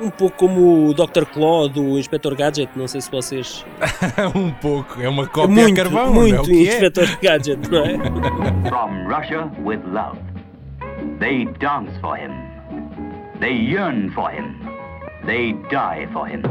Um 0.00 0.10
pouco 0.10 0.36
como 0.36 0.88
o 0.88 0.94
Dr. 0.94 1.24
Claw 1.24 1.68
do 1.68 1.98
Inspector 1.98 2.34
Gadget, 2.34 2.70
não 2.76 2.88
sei 2.88 3.00
se 3.00 3.10
vocês. 3.10 3.64
um 4.34 4.50
pouco, 4.50 5.00
é 5.00 5.08
uma 5.08 5.26
cópia 5.26 5.54
muito, 5.54 5.80
a 5.80 5.84
carvão, 5.84 6.12
muito 6.12 6.48
não 6.48 6.54
é 6.54 6.58
é? 6.58 6.62
Inspector 6.62 7.18
Gadget, 7.22 7.70
não 7.70 7.84
é? 7.84 7.98
From 8.68 9.08
Russia 9.08 9.50
with 9.64 9.80
love. 9.92 10.18
They 11.20 11.46
dance 11.60 11.92
for 12.00 12.16
him. 12.16 12.32
They 13.40 13.52
yearn 13.52 14.10
for 14.12 14.30
him. 14.30 14.73
They 15.26 15.54
die 15.54 16.06
for 16.12 16.28
him. 16.28 16.42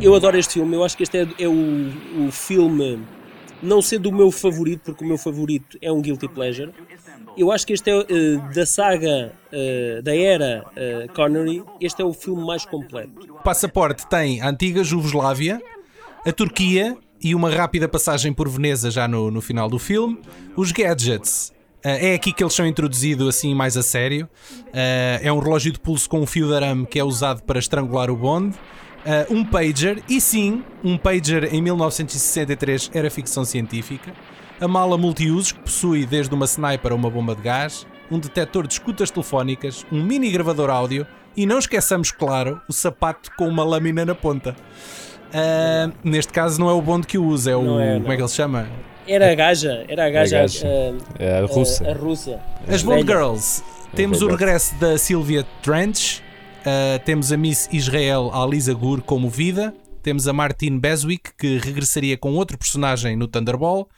Eu 0.00 0.14
adoro 0.14 0.36
este 0.36 0.54
filme, 0.54 0.74
eu 0.74 0.82
acho 0.82 0.96
que 0.96 1.02
este 1.02 1.18
é, 1.18 1.28
é 1.38 1.48
o, 1.48 2.26
o 2.26 2.32
filme, 2.32 3.00
não 3.62 3.82
sendo 3.82 4.08
o 4.08 4.12
meu 4.12 4.30
favorito, 4.30 4.80
porque 4.86 5.04
o 5.04 5.06
meu 5.06 5.18
favorito 5.18 5.78
é 5.80 5.92
um 5.92 6.00
Guilty 6.00 6.26
Pleasure. 6.28 6.72
Eu 7.36 7.52
acho 7.52 7.66
que 7.66 7.74
este 7.74 7.90
é, 7.90 7.98
eh, 8.00 8.54
da 8.54 8.66
saga, 8.66 9.32
eh, 9.52 10.00
da 10.02 10.16
era 10.16 10.64
eh, 10.74 11.06
Connery, 11.14 11.62
este 11.80 12.02
é 12.02 12.04
o 12.04 12.12
filme 12.12 12.44
mais 12.44 12.64
completo. 12.64 13.12
O 13.30 13.42
passaporte 13.42 14.06
tem 14.08 14.40
a 14.40 14.48
antiga 14.48 14.82
Jugoslávia, 14.82 15.62
a 16.26 16.32
Turquia 16.32 16.96
e 17.22 17.34
uma 17.34 17.50
rápida 17.50 17.86
passagem 17.86 18.32
por 18.32 18.48
Veneza 18.48 18.90
já 18.90 19.06
no, 19.06 19.30
no 19.30 19.40
final 19.40 19.68
do 19.68 19.78
filme. 19.78 20.18
Os 20.56 20.72
gadgets. 20.72 21.52
Eh, 21.82 22.10
é 22.10 22.14
aqui 22.14 22.32
que 22.32 22.42
eles 22.42 22.54
são 22.54 22.66
introduzidos 22.66 23.28
assim 23.28 23.54
mais 23.54 23.76
a 23.76 23.82
sério. 23.82 24.28
Eh, 24.72 25.20
é 25.22 25.32
um 25.32 25.38
relógio 25.38 25.72
de 25.72 25.80
pulso 25.80 26.08
com 26.08 26.20
um 26.20 26.26
fio 26.26 26.48
de 26.48 26.54
arame 26.54 26.86
que 26.86 26.98
é 26.98 27.04
usado 27.04 27.42
para 27.42 27.58
estrangular 27.58 28.10
o 28.10 28.16
Bond. 28.16 28.56
Eh, 29.04 29.26
um 29.30 29.44
pager, 29.44 30.02
e 30.08 30.20
sim, 30.20 30.62
um 30.84 30.96
pager 30.96 31.54
em 31.54 31.62
1963 31.62 32.90
era 32.92 33.10
ficção 33.10 33.44
científica. 33.44 34.12
A 34.60 34.68
mala 34.68 34.98
multiusos 34.98 35.52
que 35.52 35.60
possui 35.60 36.04
desde 36.04 36.34
uma 36.34 36.44
sniper 36.44 36.92
a 36.92 36.94
uma 36.94 37.08
bomba 37.08 37.34
de 37.34 37.42
gás, 37.42 37.86
um 38.10 38.18
detector 38.18 38.66
de 38.66 38.74
escutas 38.74 39.10
telefónicas, 39.10 39.86
um 39.90 40.02
mini 40.02 40.30
gravador 40.30 40.68
áudio 40.68 41.06
e 41.36 41.46
não 41.46 41.58
esqueçamos, 41.58 42.10
claro, 42.10 42.60
o 42.68 42.72
sapato 42.72 43.30
com 43.38 43.48
uma 43.48 43.64
lâmina 43.64 44.04
na 44.04 44.14
ponta. 44.14 44.54
Ah, 45.32 45.90
neste 46.02 46.32
caso 46.32 46.60
não 46.60 46.68
é 46.68 46.72
o 46.72 46.82
Bond 46.82 47.06
que 47.06 47.18
o 47.18 47.24
usa, 47.24 47.52
é 47.52 47.56
o. 47.56 47.80
É. 47.80 48.00
Como 48.00 48.12
é 48.12 48.16
que 48.16 48.22
ele 48.22 48.28
se 48.28 48.36
chama? 48.36 48.68
Era 49.06 49.32
a 49.32 49.34
gaja, 49.34 49.84
era 49.88 50.06
a 50.06 50.10
gaja, 50.10 50.38
a 50.38 50.40
gaja. 50.42 50.66
eh, 50.66 50.94
É 51.18 51.38
a 51.38 51.46
russa. 51.46 51.90
a 51.90 51.92
russa. 51.94 52.40
As 52.68 52.82
Bond. 52.82 53.06
Girls. 53.06 53.62
Temos 53.94 54.22
o 54.22 54.28
regresso 54.28 54.74
da 54.76 54.96
Sylvia 54.96 55.44
Trench, 55.62 56.22
ah, 56.64 57.00
temos 57.04 57.32
a 57.32 57.36
Miss 57.36 57.68
Israel 57.72 58.30
Alisa 58.32 58.72
Gur 58.72 59.02
como 59.02 59.28
vida, 59.28 59.74
temos 60.00 60.28
a 60.28 60.32
Martine 60.32 60.78
Beswick, 60.78 61.30
que 61.36 61.58
regressaria 61.58 62.16
com 62.16 62.34
outro 62.34 62.56
personagem 62.56 63.16
no 63.16 63.26
Thunderball, 63.26 63.88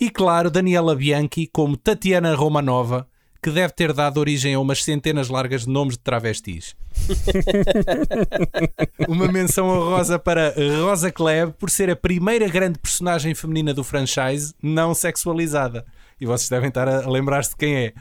e 0.00 0.08
claro, 0.08 0.50
Daniela 0.50 0.94
Bianchi 0.94 1.48
como 1.52 1.76
Tatiana 1.76 2.34
Romanova, 2.36 3.08
que 3.42 3.50
deve 3.50 3.72
ter 3.72 3.92
dado 3.92 4.18
origem 4.18 4.54
a 4.54 4.60
umas 4.60 4.84
centenas 4.84 5.28
largas 5.28 5.62
de 5.62 5.68
nomes 5.68 5.94
de 5.94 6.00
travestis. 6.00 6.74
Uma 9.08 9.28
menção 9.28 9.68
honrosa 9.68 10.18
para 10.18 10.54
Rosa 10.82 11.10
Klebb 11.10 11.54
por 11.58 11.70
ser 11.70 11.90
a 11.90 11.96
primeira 11.96 12.48
grande 12.48 12.78
personagem 12.78 13.34
feminina 13.34 13.72
do 13.72 13.82
franchise 13.82 14.54
não 14.62 14.94
sexualizada. 14.94 15.84
E 16.20 16.26
vocês 16.26 16.50
devem 16.50 16.68
estar 16.68 16.86
a 16.86 17.08
lembrar-se 17.08 17.50
de 17.50 17.56
quem 17.56 17.76
é. 17.76 17.92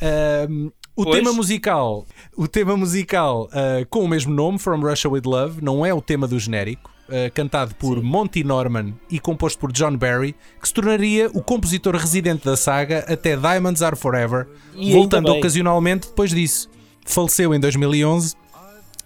Ahm, 0.00 0.70
o 0.94 1.04
Pois. 1.04 1.16
tema 1.16 1.32
musical, 1.32 2.06
o 2.36 2.46
tema 2.46 2.76
musical 2.76 3.48
ah, 3.52 3.84
com 3.90 4.04
o 4.04 4.08
mesmo 4.08 4.32
nome, 4.32 4.58
From 4.58 4.80
Russia 4.80 5.10
with 5.10 5.22
Love, 5.24 5.62
não 5.62 5.84
é 5.84 5.92
o 5.92 6.00
tema 6.00 6.26
do 6.26 6.38
genérico, 6.38 6.90
ah, 7.08 7.30
cantado 7.32 7.74
por 7.74 8.02
Monty 8.02 8.44
Norman 8.44 8.94
e 9.10 9.18
composto 9.18 9.58
por 9.58 9.72
John 9.72 9.96
Barry, 9.96 10.34
que 10.60 10.68
se 10.68 10.74
tornaria 10.74 11.28
o 11.32 11.42
compositor 11.42 11.96
residente 11.96 12.44
da 12.44 12.56
saga 12.56 13.04
até 13.08 13.36
Diamonds 13.36 13.82
Are 13.82 13.96
Forever, 13.96 14.46
E 14.74 14.92
voltando 14.92 15.32
ocasionalmente 15.32 16.08
depois 16.08 16.30
disso. 16.30 16.68
Faleceu 17.04 17.54
em 17.54 17.60
2011 17.60 18.36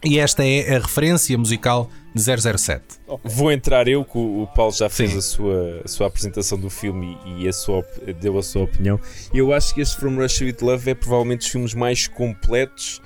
e 0.05 0.19
esta 0.19 0.45
é 0.45 0.75
a 0.75 0.81
referência 0.81 1.39
musical 1.39 1.89
de 2.13 2.21
007. 2.21 2.83
Vou 3.23 3.53
entrar 3.53 3.87
eu, 3.87 4.05
que 4.05 4.19
o 4.19 4.49
Paulo 4.55 4.73
já 4.73 4.89
fez 4.89 5.13
Sim. 5.13 5.19
a 5.19 5.21
sua, 5.23 5.83
a 5.85 5.89
sua 5.89 6.07
apresentação 6.09 6.59
do 6.59 6.69
filme 6.69 7.17
e, 7.39 7.49
a 7.49 7.53
sua, 7.53 7.87
deu 8.21 8.37
a 8.37 8.43
sua 8.43 8.65
opinião. 8.65 8.99
Eu 9.33 9.53
acho 9.53 9.73
que 9.75 9.81
este 9.81 9.97
From 9.97 10.17
Russia 10.17 10.47
with 10.47 10.57
Love 10.61 10.91
é 10.91 10.95
provavelmente 10.95 11.41
dos 11.41 11.49
filmes 11.49 11.75
mais 11.75 12.09
completos, 12.09 13.01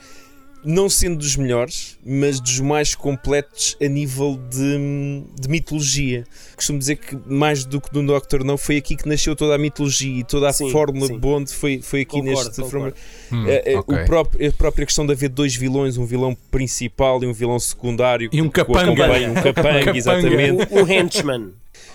não 0.66 0.88
sendo 0.90 1.16
dos 1.18 1.36
melhores, 1.36 1.96
mas 2.04 2.40
dos 2.40 2.58
mais 2.60 2.94
completos 2.94 3.76
a 3.80 3.86
nível 3.86 4.36
de, 4.50 5.22
de 5.40 5.48
mitologia. 5.48 6.24
Costumo 6.56 6.78
dizer 6.78 6.96
que 6.96 7.16
mais 7.26 7.64
do 7.64 7.80
que 7.80 7.90
do 7.92 8.02
Doctor 8.04 8.42
não 8.42 8.58
foi 8.58 8.76
aqui 8.78 8.96
que 8.96 9.08
nasceu 9.08 9.36
toda 9.36 9.54
a 9.54 9.58
mitologia 9.58 10.20
e 10.20 10.24
toda 10.24 10.48
a 10.48 10.52
Sim, 10.52 10.70
fórmula 10.70 11.06
sim. 11.06 11.12
de 11.14 11.18
Bond 11.20 11.52
foi, 11.52 11.80
foi 11.80 12.00
aqui 12.00 12.18
Concordo, 12.20 12.48
neste 12.48 12.60
concordo. 12.62 12.96
Hum, 13.32 13.44
É, 13.46 13.72
é, 13.74 13.78
ok. 13.78 13.96
o 13.96 14.04
próprio- 14.06 14.48
a 14.48 14.52
própria 14.52 14.84
questão 14.86 15.06
de 15.06 15.12
haver 15.12 15.28
dois 15.28 15.54
vilões, 15.54 15.96
um 15.96 16.04
vilão 16.04 16.36
principal 16.50 17.22
e 17.22 17.26
um 17.26 17.32
vilão 17.32 17.58
secundário. 17.58 18.28
E 18.32 18.42
um 18.42 18.48
capanga. 18.50 18.90
Um 19.30 19.34
capanga, 19.34 19.96
exatamente. 19.96 20.66
O, 20.74 20.82
o 20.84 20.88
henchman. 20.92 21.52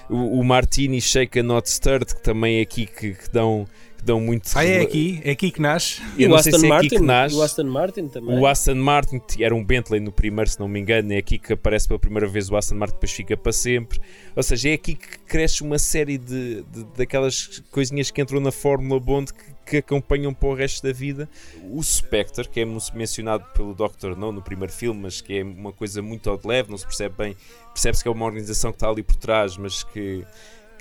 O, 0.09 0.39
o 0.39 0.43
Martini 0.43 0.99
Shaken 1.01 1.43
Not 1.43 1.69
Stirred, 1.69 2.13
que 2.15 2.21
também 2.21 2.59
é 2.59 2.61
aqui 2.61 2.85
que, 2.85 3.13
que 3.13 3.29
dão, 3.31 3.65
que 4.01 4.05
dão 4.05 4.19
muito. 4.19 4.49
Ah, 4.55 4.65
é 4.65 4.81
aqui, 4.81 5.21
é 5.23 5.31
aqui 5.31 5.51
que 5.51 5.61
nasce. 5.61 6.01
Eu 6.17 6.27
o 6.27 6.31
não 6.31 6.37
sei 6.39 6.51
Aston 6.53 6.59
se 6.59 6.65
é 6.65 6.67
aqui 6.67 6.69
Martin. 6.69 6.89
que 6.89 7.01
nasce. 7.01 7.35
o 7.35 7.41
Aston 7.41 7.63
Martin 7.63 8.07
também. 8.07 8.39
O 8.39 8.45
Aston 8.47 8.75
Martin, 8.75 9.21
era 9.39 9.55
um 9.55 9.63
Bentley 9.63 9.99
no 10.01 10.11
primeiro, 10.11 10.49
se 10.49 10.59
não 10.59 10.67
me 10.67 10.79
engano, 10.79 11.13
é 11.13 11.17
aqui 11.17 11.37
que 11.37 11.53
aparece 11.53 11.87
pela 11.87 11.99
primeira 11.99 12.27
vez 12.27 12.49
o 12.49 12.55
Aston 12.57 12.75
Martin, 12.75 12.95
depois 12.95 13.11
fica 13.11 13.37
para 13.37 13.51
sempre. 13.51 13.99
Ou 14.35 14.43
seja, 14.43 14.69
é 14.69 14.73
aqui 14.73 14.95
que 14.95 15.19
cresce 15.19 15.61
uma 15.61 15.77
série 15.79 16.17
de, 16.17 16.63
de- 16.63 16.83
daquelas 16.97 17.61
coisinhas 17.71 18.09
que 18.11 18.21
entram 18.21 18.39
na 18.39 18.51
Fórmula 18.51 18.99
Bond 18.99 19.31
que, 19.33 19.51
que 19.65 19.77
acompanham 19.77 20.33
para 20.33 20.49
o 20.49 20.53
resto 20.55 20.81
da 20.85 20.91
vida. 20.91 21.29
O 21.69 21.81
Spectre, 21.83 22.49
que 22.49 22.59
é 22.59 22.65
mencionado 22.93 23.45
pelo 23.53 23.73
Dr. 23.73 24.17
No 24.17 24.31
no 24.31 24.41
primeiro 24.41 24.73
filme, 24.73 24.99
mas 25.01 25.21
que 25.21 25.37
é 25.37 25.43
uma 25.43 25.71
coisa 25.71 26.01
muito 26.01 26.29
ao 26.29 26.37
de 26.37 26.47
leve, 26.47 26.69
não 26.71 26.77
se 26.77 26.85
percebe 26.85 27.15
bem. 27.17 27.35
Percebe-se 27.73 28.01
que 28.03 28.09
é 28.09 28.11
uma 28.11 28.25
organização 28.25 28.71
que 28.71 28.77
está 28.77 28.89
ali 28.89 29.03
por 29.03 29.15
trás, 29.15 29.55
mas 29.57 29.83
que 29.83 30.25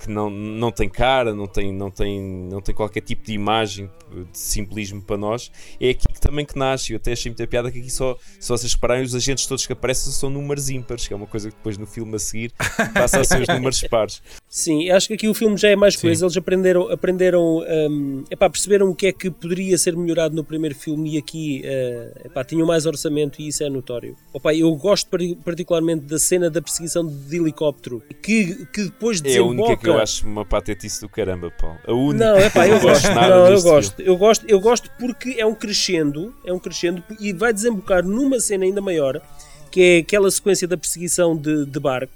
que 0.00 0.10
não, 0.10 0.30
não 0.30 0.72
tem 0.72 0.88
cara, 0.88 1.34
não 1.34 1.46
tem, 1.46 1.72
não, 1.72 1.90
tem, 1.90 2.20
não 2.20 2.60
tem 2.60 2.74
qualquer 2.74 3.02
tipo 3.02 3.24
de 3.24 3.32
imagem 3.32 3.90
de 4.32 4.38
simbolismo 4.38 5.00
para 5.00 5.16
nós, 5.16 5.52
é 5.80 5.90
aqui 5.90 6.08
que 6.12 6.20
também 6.20 6.44
que 6.44 6.58
nasce. 6.58 6.92
Eu 6.92 6.96
até 6.96 7.12
achei 7.12 7.30
muita 7.30 7.46
piada 7.46 7.70
que 7.70 7.78
aqui 7.78 7.90
só, 7.90 8.16
se 8.40 8.66
repararem, 8.66 9.04
os 9.04 9.14
agentes 9.14 9.46
todos 9.46 9.66
que 9.66 9.72
aparecem 9.72 10.12
são 10.12 10.30
números 10.30 10.68
ímpares, 10.70 11.06
que 11.06 11.12
é 11.12 11.16
uma 11.16 11.26
coisa 11.26 11.50
que 11.50 11.56
depois 11.56 11.78
no 11.78 11.86
filme 11.86 12.16
a 12.16 12.18
seguir 12.18 12.52
passa 12.94 13.20
a 13.20 13.24
ser 13.24 13.42
os 13.42 13.48
números 13.48 13.82
pares. 13.82 14.22
Sim, 14.52 14.82
eu 14.88 14.96
acho 14.96 15.06
que 15.06 15.14
aqui 15.14 15.28
o 15.28 15.32
filme 15.32 15.56
já 15.56 15.68
é 15.68 15.76
mais 15.76 15.94
Sim. 15.94 16.08
coisa. 16.08 16.24
Eles 16.24 16.36
aprenderam, 16.36 16.90
aprenderam 16.90 17.58
hum, 17.88 18.24
epá, 18.28 18.50
perceberam 18.50 18.90
o 18.90 18.94
que 18.96 19.06
é 19.06 19.12
que 19.12 19.30
poderia 19.30 19.78
ser 19.78 19.96
melhorado 19.96 20.34
no 20.34 20.42
primeiro 20.42 20.74
filme 20.74 21.14
e 21.14 21.18
aqui 21.18 21.62
eh, 21.64 22.22
epá, 22.24 22.42
tinham 22.42 22.66
mais 22.66 22.84
orçamento 22.84 23.40
e 23.40 23.46
isso 23.46 23.62
é 23.62 23.70
notório. 23.70 24.16
Opa, 24.32 24.52
eu 24.52 24.74
gosto 24.74 25.08
particularmente 25.44 26.04
da 26.06 26.18
cena 26.18 26.50
da 26.50 26.60
perseguição 26.60 27.06
de 27.06 27.36
helicóptero 27.36 28.02
que, 28.20 28.66
que 28.72 28.86
depois 28.86 29.22
É 29.24 29.36
a 29.36 29.44
única 29.44 29.62
desemboca. 29.62 29.76
que 29.76 29.88
eu 29.88 29.98
acho 30.00 30.26
uma 30.26 30.44
patetice 30.44 31.00
do 31.00 31.08
caramba, 31.08 31.52
Paulo. 31.52 31.78
A 31.86 31.92
única. 31.92 32.24
Não, 32.24 32.36
é 32.36 32.50
pá, 32.50 32.66
eu 32.66 32.74
Não 32.74 32.80
gosto 32.82 33.08
Não, 33.14 33.46
eu 33.46 33.62
gosto. 33.62 34.02
Eu 34.02 34.16
gosto, 34.16 34.46
eu 34.48 34.60
gosto 34.60 34.90
porque 34.98 35.36
é 35.38 35.46
um 35.46 35.54
crescendo, 35.54 36.34
é 36.44 36.52
um 36.52 36.58
crescendo 36.58 37.04
e 37.20 37.32
vai 37.32 37.52
desembocar 37.52 38.04
numa 38.04 38.40
cena 38.40 38.64
ainda 38.64 38.80
maior, 38.80 39.22
que 39.70 39.80
é 39.80 39.98
aquela 39.98 40.28
sequência 40.28 40.66
da 40.66 40.76
perseguição 40.76 41.36
de, 41.36 41.64
de 41.66 41.78
barco, 41.78 42.12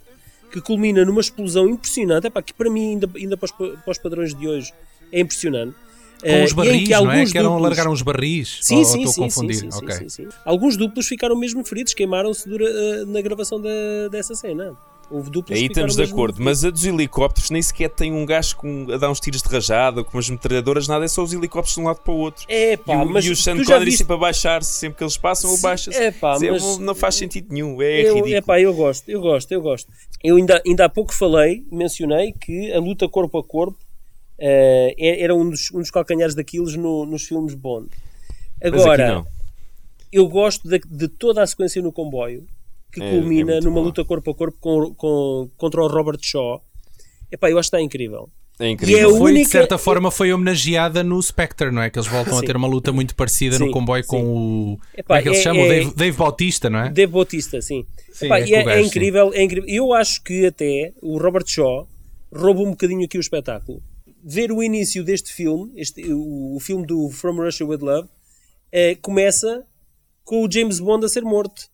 que 0.55 0.61
culmina 0.61 1.05
numa 1.05 1.21
explosão 1.21 1.69
impressionante, 1.69 2.29
epá, 2.29 2.41
que 2.41 2.55
para 2.55 2.71
mim, 2.71 2.91
ainda, 2.91 3.11
ainda 3.17 3.37
para, 3.37 3.47
os, 3.47 3.51
para 3.53 3.91
os 3.91 3.99
padrões 3.99 4.33
de 4.35 4.47
hoje, 4.47 4.73
é 5.11 5.19
impressionante. 5.21 5.75
Com 6.21 6.29
Eh, 6.29 6.45
os 6.45 6.51
e 6.51 6.55
em 6.55 6.57
barris, 6.57 6.89
que 6.89 6.95
não 6.95 7.11
é? 7.11 7.27
Que 7.27 7.39
eram 7.39 7.49
duplos- 7.51 7.63
largaram 7.63 7.93
os 7.93 8.01
barris. 8.03 8.59
Sim, 8.63 8.77
Ou 8.79 8.85
sim, 8.85 8.99
estou 8.99 9.11
a 9.11 9.15
sim, 9.15 9.21
confundir. 9.23 9.57
sim, 9.57 9.71
sim, 9.71 9.79
ok. 9.85 10.09
sim. 10.09 10.29
Alguns 10.45 10.77
duplos 10.77 11.07
ficaram 11.09 11.37
mesmo 11.37 11.63
feridos, 11.65 11.93
queimaram-se 11.93 12.49
eh, 12.49 13.05
na 13.07 13.21
gravação 13.21 13.61
da- 13.61 14.09
dessa 14.11 14.35
cena. 14.35 14.75
Houve 15.11 15.31
duplos 15.31 15.59
Aí 15.59 15.67
estamos 15.67 15.97
de 15.97 16.03
acordo, 16.03 16.43
mas 16.43 16.65
a 16.65 16.71
dos 16.71 16.85
helicópteros 16.85 17.51
nem 17.51 17.61
sequer 17.63 17.91
tem 17.91 18.13
um 18.13 18.25
gajo 18.27 18.57
com, 18.57 18.87
a 18.93 18.97
dar 18.97 19.11
uns 19.11 19.21
tiros 19.21 19.43
de 19.43 19.49
rajada, 19.49 20.03
com 20.03 20.17
umas 20.17 20.29
metralhadoras, 20.31 20.89
nada, 20.89 21.05
é 21.05 21.09
só 21.09 21.23
os 21.23 21.33
helicópteros 21.33 21.75
de 21.75 21.81
um 21.81 21.85
lado 21.85 22.01
para 22.01 22.13
o 22.13 22.17
outro. 22.17 22.45
É 22.49 22.77
pá, 22.77 22.95
e 22.95 22.97
o, 22.97 23.07
mas 23.07 23.25
e 23.25 23.31
o 23.31 23.37
Sean 23.37 23.63
Connery 23.63 23.85
viste... 23.87 23.99
sempre 23.99 24.15
a 24.15 24.19
baixar-se, 24.19 24.73
sempre 24.73 24.99
que 24.99 25.05
eles 25.05 25.17
passam, 25.17 25.53
ele 25.53 25.61
baixa-se. 25.61 25.97
é 25.99 26.11
pá, 26.11 26.37
é- 26.43 26.51
mas- 26.51 26.79
Não 26.79 26.95
faz 26.95 27.15
sentido 27.15 27.53
nenhum, 27.53 27.81
é 27.83 28.01
eu, 28.03 28.15
ridículo. 28.15 28.35
epá, 28.35 28.61
eu 28.61 28.73
gosto, 28.75 29.09
eu 29.09 29.21
gosto, 29.21 29.53
eu 29.53 29.61
gosto. 29.63 29.93
Eu 30.23 30.37
ainda, 30.37 30.63
ainda 30.67 30.85
há 30.87 30.89
pouco 30.89 31.15
falei, 31.15 31.65
mencionei 31.71 32.33
que 32.33 32.73
a 32.73 32.79
luta 32.81 33.09
corpo 33.09 33.39
a 33.39 33.45
corpo 33.45 33.79
é- 34.39 35.23
era 35.23 35.35
um 35.35 35.49
dos, 35.51 35.71
um 35.73 35.79
dos 35.81 35.91
calcanhares 35.91 36.35
daqueles 36.35 36.75
no- 36.77 37.05
nos 37.07 37.23
filmes 37.25 37.55
Bond. 37.55 37.89
Agora. 38.63 39.25
Eu 40.13 40.29
gosto 40.29 40.69
de, 40.69 40.79
de 40.79 41.09
toda 41.09 41.43
a 41.43 41.47
sequência 41.47 41.83
no 41.83 41.91
comboio, 41.93 42.47
que 42.95 43.03
É- 43.03 43.11
culmina 43.11 43.53
é 43.55 43.61
numa 43.61 43.75
boa. 43.75 43.87
luta 43.87 44.05
corpo 44.05 44.31
a 44.31 44.35
corpo 44.35 44.59
com, 44.61 44.95
com- 44.95 45.51
contra 45.57 45.83
o 45.83 45.89
Robert 45.89 46.19
Shaw. 46.23 46.63
Epá, 47.31 47.51
eu 47.51 47.59
acho 47.59 47.71
que 47.71 47.77
está 47.77 47.83
incrível. 47.85 48.29
É 48.61 48.67
E 48.67 48.69
é 48.69 48.71
incrível. 48.71 49.09
a 49.17 49.19
Foi, 49.19 49.33
única- 49.33 49.45
de 49.47 49.51
certa 49.51 49.77
forma, 49.79 50.11
foi 50.13 50.33
homenageada 50.33 51.03
no 51.03 51.21
Spectre, 51.21 51.73
não 51.73 51.83
é? 51.83 51.91
Que 51.91 51.99
eles 51.99 52.09
voltam 52.09 52.39
a 52.39 52.41
ter 52.43 52.57
uma 52.57 52.69
luta 52.69 52.93
muito 52.93 53.17
parecida 53.17 53.59
no 53.59 53.67
Sim, 53.67 53.73
comboio 53.73 54.05
sim. 54.05 54.09
com 54.09 54.23
o. 54.25 54.79
Epá, 54.97 55.07
como 55.09 55.19
é 55.19 55.23
que 55.23 55.29
ele 55.29 55.35
é- 55.35 55.39
se 55.39 55.43
chama? 55.43 55.61
O 55.61 55.65
é- 55.65 55.69
Dave, 55.69 55.95
Dave 55.97 56.17
Bautista, 56.17 56.71
não 56.71 56.79
é? 56.79 56.91
Dave 56.91 57.13
Bautista, 57.13 57.61
sim. 57.61 57.85
Sim, 58.13 58.27
Epá, 58.27 58.39
é 58.39 58.47
e 58.47 58.55
é, 58.55 58.63
gajo, 58.63 58.71
é 58.79 58.83
sim. 58.83 58.87
incrível, 58.89 59.33
é 59.35 59.43
incrível. 59.43 59.69
Eu 59.69 59.93
acho 59.93 60.23
que 60.23 60.47
até 60.47 60.93
o 61.03 61.19
Robert 61.19 61.47
Shaw 61.49 61.89
rouba 62.33 62.61
um 62.61 62.71
bocadinho 62.71 63.05
aqui 63.05 63.19
o 63.19 63.21
espetáculo. 63.21 63.83
Ver 64.23 64.53
o 64.53 64.63
início 64.63 65.03
deste 65.03 65.33
filme, 65.33 65.73
este, 65.75 66.05
o, 66.13 66.55
o 66.55 66.61
filme 66.61 66.87
do 66.87 67.11
From 67.11 67.35
Russia 67.43 67.67
with 67.67 67.79
Love, 67.83 68.09
eh, 68.71 68.95
começa 69.03 69.65
com 70.25 70.45
o 70.45 70.51
James 70.51 70.79
Bond 70.79 71.05
a 71.05 71.09
ser 71.09 71.23
morto. 71.23 71.69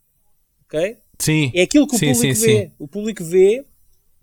Ok? 0.64 0.96
Sim. 1.20 1.52
É 1.54 1.62
aquilo 1.62 1.87
que 1.87 1.94
o 1.94 1.98
Sim, 1.98 2.12
público 2.12 2.35
sim, 2.35 2.46
vê. 2.46 2.62
sim. 2.66 2.72
O 2.78 2.88
público 2.88 3.22
vê 3.24 3.64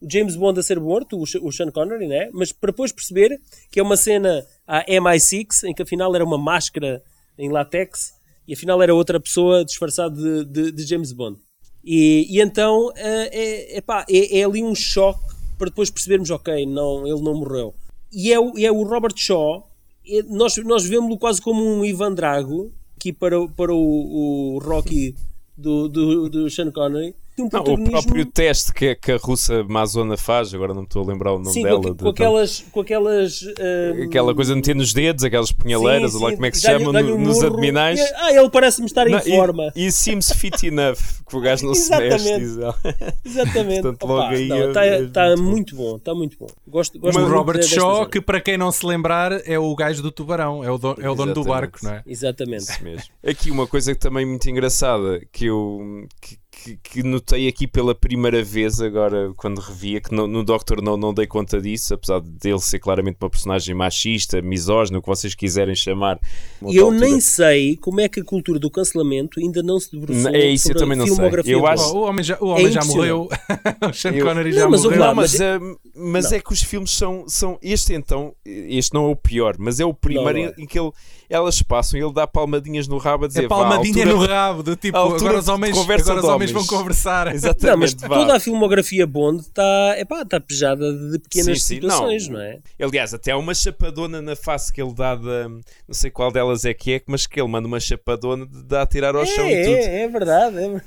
o 0.02 0.08
James 0.12 0.36
Bond 0.36 0.60
a 0.60 0.64
ser 0.64 0.80
morto, 0.80 1.18
o, 1.18 1.52
Sean 1.52 1.72
Connery, 1.72 2.08
né? 2.08 2.30
mas 2.34 2.52
para 2.52 2.72
depois 2.72 2.92
perceber 2.92 3.40
que 3.72 3.80
é 3.80 3.84
uma 3.84 3.96
cena 3.98 4.46
à 4.68 4.84
MI6, 4.86 5.64
em 5.70 5.74
que 5.74 5.82
afinal 5.82 6.14
era 6.16 6.24
uma 6.26 6.38
máscara 6.38 7.02
em 7.38 7.50
látex 7.50 8.14
e 8.48 8.54
afinal 8.54 8.82
era 8.84 8.94
outra 8.94 9.20
pessoa 9.20 9.64
disfarçada 9.66 10.16
de, 10.16 10.46
de- 10.46 10.72
de 10.72 10.84
James 10.86 11.12
Bond. 11.14 11.40
E, 11.84 12.28
e 12.30 12.42
então 12.42 12.92
eh, 12.96 13.30
é, 13.32 13.78
epá, 13.78 14.06
é, 14.10 14.40
é 14.40 14.44
ali 14.44 14.62
um 14.64 14.76
choque 14.76 15.24
para 15.58 15.70
depois 15.70 15.90
percebermos, 15.90 16.30
ok, 16.30 16.66
não, 16.66 17.08
ele 17.08 17.22
não 17.22 17.34
morreu. 17.36 17.74
E 18.12 18.32
é 18.32 18.40
o, 18.40 18.54
é 18.58 18.72
o 18.72 18.84
Robert 18.84 19.14
Shaw, 19.16 19.68
é- 20.08 20.22
nós, 20.24 20.56
nós 20.58 20.86
vemos-lo 20.86 21.18
quase 21.18 21.42
como 21.42 21.64
um 21.64 21.84
Ivan 21.84 22.14
Drago, 22.14 22.72
aqui 22.96 23.12
para, 23.14 23.48
para 23.50 23.74
o, 23.74 24.56
o 24.56 24.60
Rocky 24.60 25.16
do, 25.58 25.88
do, 25.90 26.30
do 26.30 26.50
Sean 26.50 26.72
Connery. 26.72 27.16
Tem 27.38 27.46
um 27.46 27.50
Não, 27.54 27.60
o 27.62 27.64
protagonismo- 27.64 27.92
próprio 28.02 28.26
teste 28.26 28.74
que, 28.74 28.96
que 28.96 29.12
a 29.12 29.18
russa 29.18 29.62
Amazona 29.62 30.18
faz, 30.18 30.52
agora 30.56 30.74
não 30.74 30.82
me 30.82 30.88
estou 30.88 31.04
a 31.04 31.06
lembrar 31.08 31.34
o 31.34 31.38
nome 31.38 31.52
Sim, 31.54 31.62
dela. 31.62 31.80
com, 31.84 31.94
de- 31.94 32.04
com 32.04 32.10
aquelas. 32.10 32.66
Com 32.72 32.80
aquelas 32.82 33.42
hum, 33.44 34.04
Aquela 34.08 34.34
coisa 34.34 34.54
de 34.54 34.56
meter 34.56 34.76
nos 34.76 34.92
dedos, 34.92 35.24
aquelas 35.24 35.52
punhaleiras, 35.52 36.12
sim, 36.12 36.18
ou 36.18 36.24
lá 36.24 36.30
sim, 36.32 36.36
como 36.36 36.46
é 36.48 36.52
que 36.52 36.58
se 36.58 36.64
chama, 36.64 36.90
um 36.90 37.18
nos 37.20 37.36
murro. 37.36 37.46
abdominais. 37.48 38.00
E- 38.00 38.14
Ah, 38.16 38.34
ele 38.34 38.50
parece-me 38.50 38.88
estar 38.88 39.06
em 39.08 39.12
Não, 39.12 39.20
e- 39.20 39.36
forma. 39.36 39.72
E, 39.76 39.92
seems 39.92 40.32
fit 40.32 40.66
enough, 40.66 40.98
que 41.30 41.38
o 41.38 41.40
gajo 41.40 41.66
não 41.68 41.76
se 41.76 41.92
mexe, 41.92 42.16
Exatamente. 42.16 42.40
diz 42.40 42.58
ela. 42.58 42.76
Exatamente. 43.24 43.82
Portanto, 43.84 44.08
logo 44.08 44.22
aí 44.34 44.52
Está 44.68 44.86
é- 44.86 45.04
é 45.04 45.08
tá 45.08 45.28
muito 45.38 45.58
muito 45.68 45.76
bom, 45.76 45.96
está 45.98 46.16
muito 46.16 46.38
bom. 46.40 46.48
Gosto, 46.68 46.98
gosto 47.00 47.18
O 47.18 47.22
muito 47.22 47.34
Robert 47.36 47.58
desta 47.58 47.76
Shaw, 47.76 48.06
que 48.08 48.20
para 48.22 48.40
quem 48.42 48.58
não 48.58 48.72
se 48.72 48.86
lembrar, 48.86 49.32
é 49.48 49.60
o 49.60 49.76
gajo 49.76 50.02
do 50.02 50.12
tubarão, 50.12 50.64
é 50.64 50.72
o, 50.72 50.78
do- 50.78 50.96
é 51.00 51.10
o 51.10 51.14
dono 51.16 51.34
do 51.34 51.42
Exatamente. 51.42 51.48
barco, 51.48 51.80
não 51.84 51.92
é? 51.92 52.04
Exatamente. 52.08 52.64
Isso 52.64 52.84
mesmo. 52.84 53.04
Aqui 53.26 53.52
uma 53.52 53.68
coisa 53.68 53.94
que 53.94 54.00
também 54.00 54.26
muito 54.26 54.50
engraçada 54.50 55.22
que 55.32 55.46
eu 55.46 56.08
que, 56.22 56.38
que- 56.64 56.78
que 56.78 57.04
notei 57.04 57.48
aqui 57.48 57.68
pela 57.68 57.94
primeira 57.94 58.44
vez 58.44 58.82
agora 58.82 59.32
quando 59.36 59.60
revia, 59.60 60.02
que 60.02 60.14
no, 60.14 60.28
no 60.28 60.44
Doctor 60.44 60.82
não, 60.82 60.98
não 60.98 61.14
dei 61.14 61.28
conta 61.28 61.62
disso, 61.62 61.94
apesar 61.94 62.20
dele 62.22 62.60
ser 62.60 62.80
claramente 62.80 63.18
uma 63.22 63.30
personagem 63.30 63.76
machista, 63.76 64.42
misógino, 64.42 65.00
o 65.00 65.02
que 65.02 65.08
vocês 65.08 65.34
quiserem 65.36 65.76
chamar. 65.76 66.20
E 66.68 66.76
eu 66.76 66.92
nem 66.92 67.20
sei 67.20 67.78
como 67.78 68.02
é 68.02 68.10
que 68.10 68.20
a 68.20 68.24
cultura 68.24 68.60
do 68.60 68.70
cancelamento 68.72 69.40
ainda 69.40 69.62
não 69.62 69.80
se 69.80 69.92
debruçou 69.92 70.32
É 70.34 70.46
isso, 70.50 70.68
eu 70.70 70.74
sobre 70.74 70.80
também 70.80 70.96
a 70.96 71.00
não 71.00 71.06
sei. 71.08 71.16
filmografia 71.16 71.54
Eu 71.54 71.68
acho- 71.68 71.94
Oh, 71.96 72.00
o 72.00 72.02
homem 72.08 72.24
já, 72.24 72.38
o 72.42 72.48
homem 72.48 72.72
já 72.72 72.80
impressionante. 72.82 72.98
morreu. 72.98 73.30
o 73.90 73.94
Sean 73.94 74.12
Eu- 74.14 74.26
Connery 74.26 74.50
Não, 74.52 74.58
já 74.60 74.68
mas 74.70 74.84
morreu. 74.84 75.00
lá, 75.00 75.08
Não, 75.08 75.16
mas, 75.16 75.32
mas- 75.34 75.42
é, 75.42 75.60
mas 75.96 76.32
é 76.32 76.40
que 76.40 76.52
os 76.54 76.62
filmes 76.62 76.92
são, 76.92 77.26
são. 77.28 77.58
Este 77.62 77.94
então, 77.94 78.34
este 78.46 78.94
não 78.94 79.06
é 79.08 79.12
o 79.12 79.16
pior, 79.16 79.56
mas 79.60 79.80
é 79.80 79.86
o 79.86 79.94
primeiro 79.94 80.40
Não, 80.40 80.46
não 80.46 80.54
é. 80.58 80.62
em 80.62 80.66
que 80.66 80.80
ele, 80.80 80.92
elas 81.30 81.62
passam 81.62 82.00
e 82.00 82.04
ele 82.04 82.14
dá 82.14 82.26
palmadinhas 82.26 82.88
no 82.88 82.98
rabo 82.98 83.26
a 83.26 83.28
dizer 83.28 83.46
É 83.46 83.48
palmadinha 83.48 83.94
"Vá, 83.94 84.02
à 84.04 84.06
no 84.06 84.12
altura- 84.22 84.34
rabo, 84.34 84.64
do 84.64 84.76
tipo, 84.76 84.98
altura 84.98 85.20
agora 85.20 85.40
os 85.40 85.46
de 85.46 85.52
homens, 85.52 85.78
agora 85.78 86.00
os 86.00 86.06
de 86.06 86.12
homens 86.12 86.52
vão 86.52 86.62
homens." 86.62 86.68
conversar. 86.70 87.34
Exatamente, 87.36 87.68
Não, 87.72 87.78
mas 87.78 87.94
vá. 87.94 88.08
toda 88.08 88.36
a 88.36 88.40
filmografia 88.40 89.06
Bond 89.06 89.42
está 89.42 89.96
está 90.00 90.40
pejada 90.40 90.94
de 91.12 91.20
pequenas 91.20 91.62
Sim, 91.62 91.68
sim, 91.68 91.76
situações, 91.76 92.28
não. 92.28 92.36
não. 92.38 92.42
é? 92.46 92.60
Aliás, 92.82 93.14
até 93.14 93.32
há 93.32 93.38
uma 93.38 93.54
chapadona 93.54 94.22
na 94.22 94.36
face 94.36 94.72
que 94.72 94.82
ele 94.82 94.94
dá 94.94 95.16
da. 95.16 95.50
Não 95.50 95.62
sei 95.92 96.10
qual 96.12 96.32
delas 96.32 96.64
é 96.66 96.74
que 96.74 96.94
é, 96.94 97.02
mas 97.08 97.28
que 97.28 97.40
ele 97.40 97.50
manda 97.50 97.68
uma 97.68 97.80
chapadona 97.80 98.46
de 98.46 98.64
dá 98.64 98.84
a 98.84 98.86
tirar 98.86 99.16
ao 99.16 99.26
chão 99.26 99.46
É, 99.46 99.62
e 99.62 99.66
tudo. 99.66 99.76
é, 99.76 100.02
é 100.04 100.08
verdade. 100.08 100.58
É 100.58 100.68
verdade. 100.70 100.86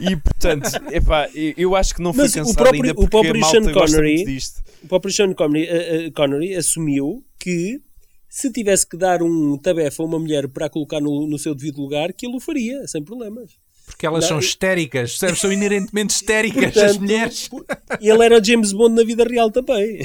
E 0.00 0.16
portanto, 0.16 0.70
epá, 0.92 1.28
eu- 1.56 1.74
acho 1.76 1.94
que 1.94 2.02
não 2.02 2.12
foi 2.12 2.24
Mas 2.24 2.32
o 2.32 2.38
cansado 2.38 2.54
próprio- 2.56 2.82
ainda 2.82 2.92
o 2.92 2.94
porque 2.96 3.10
próprio 3.10 3.34
a 3.34 3.38
malta 3.40 3.62
Sean 3.62 3.72
gosta 3.72 3.96
Connery- 3.96 4.14
muito 4.16 4.26
disto. 4.30 4.62
O 4.82 4.88
próprio 4.88 5.12
Sean 5.12 5.32
Connery, 5.34 5.66
eh, 5.66 6.06
eh, 6.06 6.10
Connery 6.10 6.54
assumiu 6.56 7.24
que 7.38 7.80
se 8.34 8.50
tivesse 8.50 8.84
que 8.84 8.96
dar 8.96 9.22
um 9.22 9.56
tabefe 9.56 10.02
a 10.02 10.04
uma 10.04 10.18
mulher 10.18 10.48
para 10.48 10.66
a 10.66 10.68
colocar 10.68 11.00
no, 11.00 11.24
no 11.24 11.38
seu 11.38 11.54
devido 11.54 11.80
lugar, 11.80 12.12
que 12.12 12.26
ele 12.26 12.34
o 12.34 12.40
faria, 12.40 12.84
sem 12.88 13.00
problemas. 13.00 13.52
Porque 13.86 14.04
elas 14.04 14.22
Não, 14.22 14.28
são 14.28 14.38
histéricas? 14.40 15.18
São 15.36 15.52
inerentemente 15.52 16.14
histéricas 16.14 16.76
as 16.76 16.96
Portanto, 16.96 17.00
mulheres. 17.00 17.50
Ele 18.00 18.24
era 18.24 18.42
James 18.42 18.72
Bond 18.72 18.96
na 18.96 19.04
vida 19.04 19.22
real 19.22 19.52
também. 19.52 20.04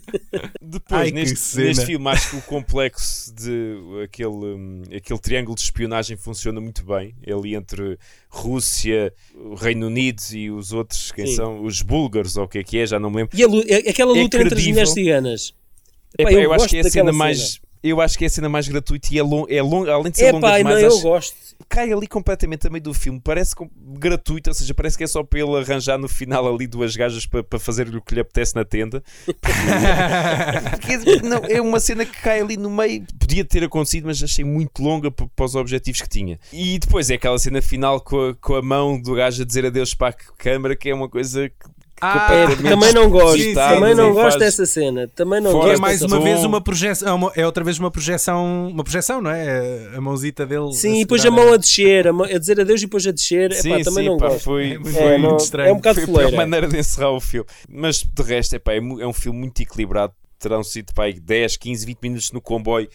Depois, 0.62 1.00
Ai, 1.00 1.10
neste, 1.10 1.58
neste 1.58 1.84
filme, 1.84 2.08
acho 2.08 2.30
que 2.30 2.36
o 2.36 2.42
complexo 2.42 3.34
de 3.34 3.76
aquele, 4.02 4.28
hum, 4.28 4.82
aquele 4.96 5.18
triângulo 5.18 5.54
de 5.54 5.60
espionagem 5.62 6.16
funciona 6.16 6.62
muito 6.62 6.82
bem. 6.86 7.14
Ali 7.26 7.54
entre 7.54 7.98
Rússia, 8.30 9.12
o 9.34 9.56
Reino 9.56 9.88
Unido 9.88 10.22
e 10.32 10.50
os 10.50 10.72
outros, 10.72 11.12
quem 11.12 11.26
Sim. 11.26 11.36
são? 11.36 11.62
Os 11.62 11.82
búlgaros, 11.82 12.38
ou 12.38 12.44
o 12.44 12.48
que 12.48 12.60
é 12.60 12.64
que 12.64 12.78
é, 12.78 12.86
já 12.86 12.98
não 12.98 13.10
me 13.10 13.16
lembro. 13.16 13.36
E 13.36 13.42
a 13.42 13.90
aquela 13.90 14.16
É 14.16 14.22
luta 14.22 14.40
entre 14.40 14.58
as 14.58 14.66
mulheres 14.66 14.90
ciganas. 14.90 15.57
Epá, 16.18 16.30
Epá, 16.32 16.40
eu, 16.40 16.52
acho 16.52 16.68
que 16.68 16.76
é 16.76 16.80
a 16.80 16.90
cena 16.90 17.12
mais. 17.12 17.60
Eu 17.80 18.00
acho 18.00 18.18
que 18.18 18.24
é 18.24 18.26
a 18.26 18.30
cena 18.30 18.48
mais 18.48 18.66
gratuita 18.66 19.06
e 19.12 19.18
é, 19.20 19.22
long, 19.22 19.46
é 19.48 19.62
long, 19.62 19.88
além 19.88 20.10
de 20.10 20.18
ser 20.18 20.24
É 20.24 20.32
longa 20.32 20.48
pá, 20.48 20.50
não, 20.50 20.56
demais, 20.58 20.82
eu 20.82 20.88
acho- 20.88 21.02
gosto. 21.02 21.36
cai 21.68 21.92
ali 21.92 22.08
completamente 22.08 22.66
a 22.66 22.70
meio 22.70 22.82
do 22.82 22.92
filme, 22.92 23.20
parece 23.22 23.54
gratuito, 24.00 24.50
ou 24.50 24.54
seja, 24.54 24.74
parece 24.74 24.98
que 24.98 25.04
é 25.04 25.06
só 25.06 25.22
para 25.22 25.38
ele 25.38 25.56
arranjar 25.56 25.96
no 25.96 26.08
final 26.08 26.52
ali 26.52 26.66
duas 26.66 26.96
gajas 26.96 27.24
para, 27.24 27.44
para 27.44 27.56
fazer 27.60 27.86
o 27.94 28.02
que 28.02 28.14
lhe 28.16 28.20
apetece 28.20 28.56
na 28.56 28.64
tenda. 28.64 29.00
Porque, 30.70 31.22
não, 31.22 31.38
é 31.48 31.60
uma 31.60 31.78
cena 31.80 32.04
que 32.04 32.20
cai 32.20 32.40
ali 32.40 32.56
no 32.56 32.68
meio, 32.70 33.04
podia 33.18 33.44
ter 33.44 33.62
acontecido, 33.64 34.06
mas 34.06 34.20
achei 34.22 34.44
muito 34.44 34.82
longa 34.82 35.10
pa- 35.10 35.28
para 35.34 35.44
os 35.44 35.54
objetivos 35.54 36.00
que 36.02 36.08
tinha. 36.08 36.38
E 36.52 36.80
depois 36.80 37.10
é 37.10 37.14
aquela 37.14 37.38
cena 37.38 37.62
final 37.62 38.00
com 38.00 38.30
a, 38.30 38.34
com 38.34 38.54
a 38.56 38.62
mão 38.62 39.00
do 39.00 39.14
gajo 39.14 39.42
a 39.42 39.44
dizer 39.46 39.64
adeus 39.66 39.94
para 39.94 40.08
a 40.08 40.12
câmara, 40.12 40.74
que 40.74 40.88
é 40.90 40.94
uma 40.94 41.08
coisa 41.08 41.48
que 41.48 41.54
Ah, 42.00 42.28
É, 42.32 42.46
também 42.70 42.92
não 42.92 43.10
gosto. 43.10 43.36
despropositada, 43.36 43.74
Também 43.74 43.94
não 43.94 44.12
gosto 44.12 44.22
faz- 44.22 44.36
dessa 44.36 44.66
cena. 44.66 45.08
Também 45.14 45.40
não 45.40 45.50
Fora 45.50 45.62
Que 45.64 45.66
é 45.66 45.72
gosto 45.72 45.80
mais 45.82 46.02
uma 46.02 46.20
vez 46.20 46.44
uma 46.44 46.60
projeção, 46.60 47.08
é 47.08 47.12
uma- 47.12 47.32
é 47.34 47.46
outra 47.46 47.64
vez 47.64 47.78
uma 47.78 47.90
projeção, 47.90 48.68
uma 48.68 48.84
projeção, 48.84 49.20
não 49.20 49.30
é? 49.30 49.90
A 49.96 50.00
mãozita 50.00 50.46
dele. 50.46 50.72
Sim, 50.74 50.96
e 50.96 50.98
depois 51.00 51.24
a 51.26 51.30
mão 51.30 51.52
a 51.52 51.56
descer, 51.56 52.06
a, 52.08 52.12
mão- 52.12 52.26
a 52.26 52.38
dizer 52.38 52.60
adeus 52.60 52.80
e 52.82 52.86
depois 52.86 53.06
a 53.06 53.10
descer. 53.12 53.52
Sim, 53.54 53.72
Epá, 53.74 53.84
também 53.84 54.04
sim, 54.04 54.10
não 54.10 54.16
pá, 54.18 54.28
gosto. 54.28 54.44
foi, 54.44 54.72
É 54.72 54.78
muito- 54.78 54.90
foi 54.92 55.02
É, 55.02 55.18
não- 55.18 55.28
muito 55.30 55.40
estranho. 55.44 55.68
é 55.68 55.72
um 55.72 55.76
bocado 55.76 56.00
foi 56.06 56.24
a 56.24 56.30
maneira 56.30 56.68
de 56.68 56.78
encerrar 56.78 57.10
o 57.10 57.20
filme. 57.20 57.48
Mas 57.68 58.02
de 58.02 58.22
resto, 58.22 58.54
epá, 58.54 58.72
é, 58.72 58.76
é 58.78 59.06
um 59.06 59.12
filme 59.12 59.38
muito 59.38 59.60
equilibrado. 59.60 60.12
Terão 60.38 60.62
sido 60.62 60.92
pá, 60.94 61.04
aí 61.04 61.18
10, 61.18 61.56
15, 61.56 61.84
20 61.84 61.98
minutos 62.00 62.30
no 62.30 62.40
comboio. 62.40 62.88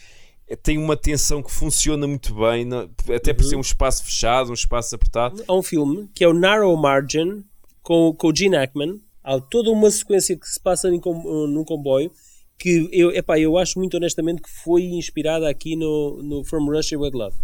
É, 0.48 0.56
Tem 0.56 0.78
uma 0.78 0.96
tensão 0.96 1.42
que 1.44 1.52
funciona 1.52 2.06
muito 2.08 2.34
bem, 2.36 2.64
não- 2.66 2.90
até 3.16 3.34
por 3.34 3.44
Uhum. 3.44 3.50
ser 3.50 3.56
um 3.58 3.62
espaço 3.62 4.04
fechado, 4.06 4.50
um 4.50 4.54
espaço 4.54 4.94
apertado. 4.96 5.44
Há 5.48 5.54
um 5.54 5.64
filme 5.64 6.08
que 6.16 6.24
é 6.24 6.28
o 6.28 6.34
Narrow 6.34 6.76
Margin 6.78 7.44
com, 7.84 8.14
com 8.18 8.28
o 8.30 8.36
Gene 8.36 8.56
Hackman. 8.56 9.00
Há 9.24 9.40
toda 9.40 9.70
uma 9.70 9.92
sequência 9.92 10.36
que 10.36 10.48
se 10.48 10.60
passa 10.60 10.90
em 10.90 11.00
com- 11.00 11.48
num 11.48 11.64
comboio 11.64 12.12
que 12.58 12.88
eu, 12.92 13.12
epá, 13.12 13.38
eu 13.40 13.58
acho 13.58 13.78
muito 13.78 13.98
honestamente 13.98 14.42
que 14.42 14.50
foi 14.50 14.84
inspirada 14.84 15.50
aqui 15.50 15.76
no, 15.76 16.22
no 16.24 16.44
From 16.44 16.66
Russia 16.66 16.98
with 16.98 17.12
Love. 17.14 17.36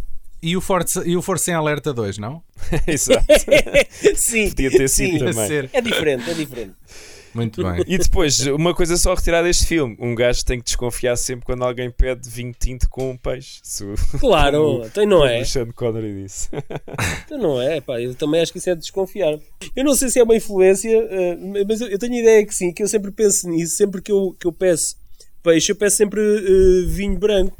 E 0.41 0.55
o 0.55 0.61
Força, 0.61 1.05
e 1.05 1.17
o 1.17 1.21
Força 1.21 1.51
em 1.51 1.53
Alerta 1.53 1.93
2, 1.93 2.17
não? 2.17 2.41
Exato. 2.87 3.25
sim, 4.15 4.49
Podia 4.49 4.71
ter 4.71 4.87
sim. 4.87 5.11
sido 5.11 5.25
Ia 5.25 5.33
também. 5.33 5.69
É 5.73 5.81
diferente, 5.81 6.29
é 6.29 6.33
diferente. 6.33 6.75
Muito 7.33 7.63
bem. 7.63 7.83
E 7.87 7.97
depois, 7.97 8.45
uma 8.47 8.73
coisa 8.73 8.97
só 8.97 9.11
a 9.11 9.15
retirar 9.15 9.43
deste 9.43 9.65
filme: 9.65 9.95
um 9.99 10.15
gajo 10.15 10.43
tem 10.43 10.59
que 10.59 10.65
desconfiar 10.65 11.15
sempre 11.15 11.45
quando 11.45 11.63
alguém 11.63 11.89
pede 11.89 12.29
vinho 12.29 12.53
tinto 12.57 12.89
com 12.89 13.11
um 13.11 13.17
peixe. 13.17 13.61
Claro, 14.19 14.83
então 14.87 15.05
não 15.05 15.25
é. 15.25 15.41
O 15.41 15.45
Sean 15.45 15.71
Connery 15.71 16.23
disse. 16.23 16.49
Então 17.25 17.37
não 17.37 17.61
é, 17.61 17.79
pá, 17.79 18.01
eu 18.01 18.15
também 18.15 18.41
acho 18.41 18.51
que 18.51 18.57
isso 18.57 18.69
é 18.69 18.75
de 18.75 18.81
desconfiar. 18.81 19.37
Eu 19.75 19.83
não 19.83 19.93
sei 19.93 20.09
se 20.09 20.19
é 20.19 20.23
uma 20.23 20.35
influência, 20.35 20.89
eh, 20.89 21.37
mas 21.67 21.79
eu, 21.79 21.99
tenho 21.99 22.15
a 22.15 22.19
ideia 22.19 22.45
que 22.45 22.53
sim, 22.53 22.73
que 22.73 22.81
eu 22.81 22.87
sempre 22.87 23.11
penso 23.11 23.47
nisso, 23.47 23.75
sempre 23.75 24.01
que 24.01 24.11
eu, 24.11 24.35
que 24.39 24.47
eu 24.47 24.51
peço 24.51 24.95
peixe, 25.43 25.71
eu 25.71 25.75
peço 25.75 25.97
sempre 25.97 26.21
eh, 26.21 26.85
vinho 26.87 27.17
branco. 27.17 27.57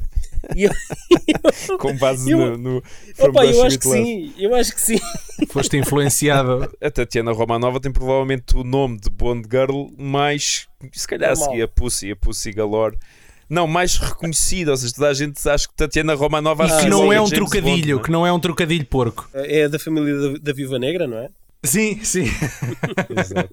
E 0.56 0.64
eu, 0.64 0.72
Com 1.80 1.96
base 1.98 2.32
Eu- 2.32 2.58
no. 2.58 2.58
no 2.58 2.84
opa, 3.20 3.46
eu 3.46 3.64
acho 3.64 3.80
que 3.80 3.88
Love. 3.88 4.04
sim, 4.04 4.34
eu 4.38 4.56
acho 4.56 4.74
que 4.74 4.82
sim. 4.82 5.00
Foste 5.50 5.78
influenciado. 5.78 6.70
A 6.82 6.90
Tatiana 6.92 7.32
Romanova 7.32 7.80
tem 7.80 7.92
provavelmente 7.92 8.56
o 8.56 8.64
nome 8.64 9.00
de 9.00 9.10
Bond 9.10 9.48
Girl 9.50 9.88
mais, 9.98 10.68
se 10.94 11.08
calhar, 11.08 11.32
a 11.32 11.34
Normal. 11.34 11.50
seguir 11.52 11.62
a 11.64 11.68
Pussy, 11.68 12.12
a 12.12 12.16
Pussy 12.16 12.52
Galore. 12.52 12.98
Não, 13.50 13.66
mais 13.66 13.96
reconhecida, 13.98 14.72
ou 14.72 14.78
seja, 14.78 14.94
toda 14.94 15.10
a 15.10 15.14
gente 15.14 15.50
acha 15.50 15.68
que 15.68 15.74
Tatiana 15.76 16.14
Romanova 16.14 16.68
E 16.68 16.82
que 16.84 16.90
não 16.90 17.12
é 17.12 17.20
um 17.20 17.28
trocadilho, 17.28 17.96
Bond, 17.98 18.06
que 18.06 18.12
não 18.12 18.26
é 18.28 18.32
um 18.32 18.40
trocadilho 18.40 18.86
porco. 18.86 19.28
É 19.34 19.68
da 19.68 19.80
família 19.80 20.16
da, 20.34 20.38
da 20.40 20.54
Viúva 20.54 20.78
Negra, 20.78 21.08
não 21.08 21.18
é? 21.18 21.30
Sim, 21.64 22.00
sim. 22.04 22.26
é? 22.26 23.20
Exato. 23.20 23.50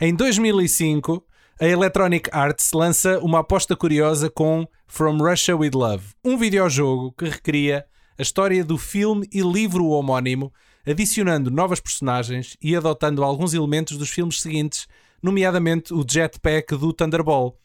Em 0.00 0.14
2005, 0.14 1.22
a 1.60 1.66
Electronic 1.66 2.30
Arts 2.32 2.70
lança 2.72 3.18
uma 3.18 3.40
aposta 3.40 3.74
curiosa 3.74 4.30
com 4.30 4.64
From 4.86 5.18
Russia 5.18 5.56
with 5.56 5.72
Love, 5.74 6.04
um 6.24 6.36
videojogo 6.38 7.12
que 7.12 7.24
recria 7.24 7.84
a 8.16 8.22
história 8.22 8.64
do 8.64 8.78
filme 8.78 9.28
e 9.32 9.40
livro 9.40 9.88
homónimo, 9.88 10.52
adicionando 10.86 11.50
novas 11.50 11.80
personagens 11.80 12.56
e 12.62 12.76
adotando 12.76 13.24
alguns 13.24 13.54
elementos 13.54 13.98
dos 13.98 14.08
filmes 14.08 14.40
seguintes, 14.40 14.86
nomeadamente 15.20 15.92
o 15.92 16.04
jetpack 16.08 16.76
do 16.76 16.92
Thunderball. 16.92 17.58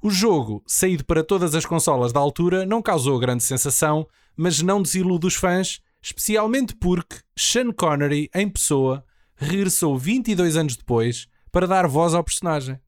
O 0.00 0.10
jogo, 0.10 0.62
saído 0.64 1.04
para 1.04 1.24
todas 1.24 1.52
as 1.52 1.66
consolas 1.66 2.12
da 2.12 2.20
altura, 2.20 2.64
não 2.64 2.80
causou 2.80 3.18
grande 3.18 3.42
sensação, 3.42 4.06
mas 4.36 4.62
não 4.62 4.80
desilude 4.80 5.26
os 5.26 5.34
fãs, 5.34 5.80
especialmente 6.00 6.76
porque 6.76 7.16
Sean 7.36 7.72
Connery, 7.72 8.30
em 8.32 8.48
pessoa, 8.48 9.04
regressou 9.34 9.98
22 9.98 10.56
anos 10.56 10.76
depois 10.76 11.26
para 11.50 11.66
dar 11.66 11.88
voz 11.88 12.14
ao 12.14 12.22
personagem. 12.22 12.78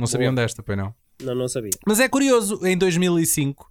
Não 0.00 0.06
sabiam 0.06 0.34
Boa. 0.34 0.42
desta, 0.44 0.62
pois 0.62 0.76
não? 0.78 0.94
Não, 1.22 1.34
não 1.34 1.46
sabia. 1.48 1.70
Mas 1.86 2.00
é 2.00 2.08
curioso, 2.08 2.58
em 2.66 2.76
2005, 2.76 3.68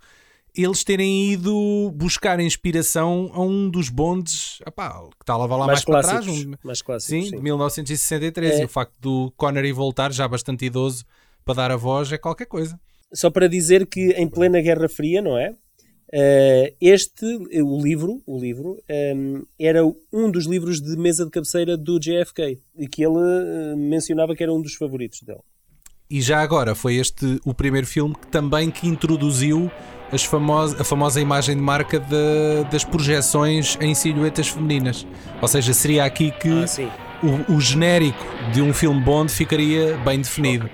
eles 0.56 0.84
terem 0.84 1.32
ido 1.34 1.92
buscar 1.96 2.40
inspiração 2.40 3.32
a 3.34 3.42
um 3.42 3.70
dos 3.70 3.90
bondes 3.90 4.60
epá, 4.66 4.90
que 5.18 5.24
está 5.24 5.34
a 5.34 5.38
lavar 5.38 5.60
lá 5.60 5.66
mais, 5.68 5.84
mais 5.86 6.04
para 6.06 6.20
trás. 6.22 6.28
um- 6.28 6.54
mais 6.64 6.82
clássicos, 6.82 7.10
Sim, 7.26 7.30
sim. 7.30 7.36
de 7.38 7.42
1963. 7.42 8.60
É. 8.60 8.62
E 8.62 8.66
o 8.66 8.70
facto 8.70 8.94
do 9.00 9.34
Connery 9.36 9.72
voltar, 9.72 10.12
já 10.14 10.28
bastante 10.28 10.66
idoso, 10.66 11.04
para 11.44 11.56
dar 11.56 11.72
a 11.72 11.76
voz 11.76 12.12
é 12.12 12.18
qualquer 12.18 12.46
coisa. 12.46 12.80
Só 13.14 13.30
para 13.32 13.48
dizer 13.48 13.88
que 13.88 14.12
em 14.12 14.28
plena 14.28 14.62
Guerra 14.62 14.88
Fria, 14.88 15.22
não 15.22 15.36
é? 15.38 15.56
Eh, 16.12 16.74
este, 16.82 17.24
o 17.62 17.80
livro, 17.82 18.22
o 18.26 18.40
livro 18.40 18.82
ehm, 18.90 19.44
era 19.60 19.82
um 20.12 20.30
dos 20.32 20.46
livros 20.48 20.82
de 20.82 20.98
mesa 20.98 21.24
de 21.24 21.30
cabeceira 21.32 21.78
do 21.78 22.00
JFK 22.00 22.60
e 22.78 22.88
que 22.88 23.04
ele 23.04 23.18
eh, 23.20 23.76
mencionava 23.76 24.36
que 24.36 24.42
era 24.42 24.52
um 24.54 24.60
dos 24.62 24.74
favoritos 24.74 25.22
dele. 25.22 25.40
E 26.12 26.22
já 26.22 26.41
agora 26.41 26.74
foi 26.74 26.95
este 26.95 27.39
o 27.45 27.53
primeiro 27.53 27.86
filme 27.86 28.16
que 28.16 28.26
também 28.28 28.72
que 28.72 28.88
introduziu 28.88 29.72
as 30.12 30.24
famos- 30.26 30.80
a 30.82 30.84
famosa 30.84 31.22
imagem 31.22 31.55
de 31.55 31.62
marca 31.62 31.99
de- 31.99 32.64
das 32.72 32.84
projeções 32.84 33.78
em 33.80 33.93
silhuetas 33.93 34.47
femininas. 34.47 35.05
Ou 35.39 35.47
seja, 35.47 35.72
seria 35.72 36.03
aqui 36.05 36.32
que 36.32 36.49
Ah, 36.49 37.26
o, 37.51 37.57
o 37.57 37.62
genérico 37.62 38.26
de 38.51 38.60
um 38.60 38.74
filme 38.74 38.99
Bond 39.01 39.32
ficaria 39.32 39.97
bem 40.03 40.18
definido. 40.18 40.68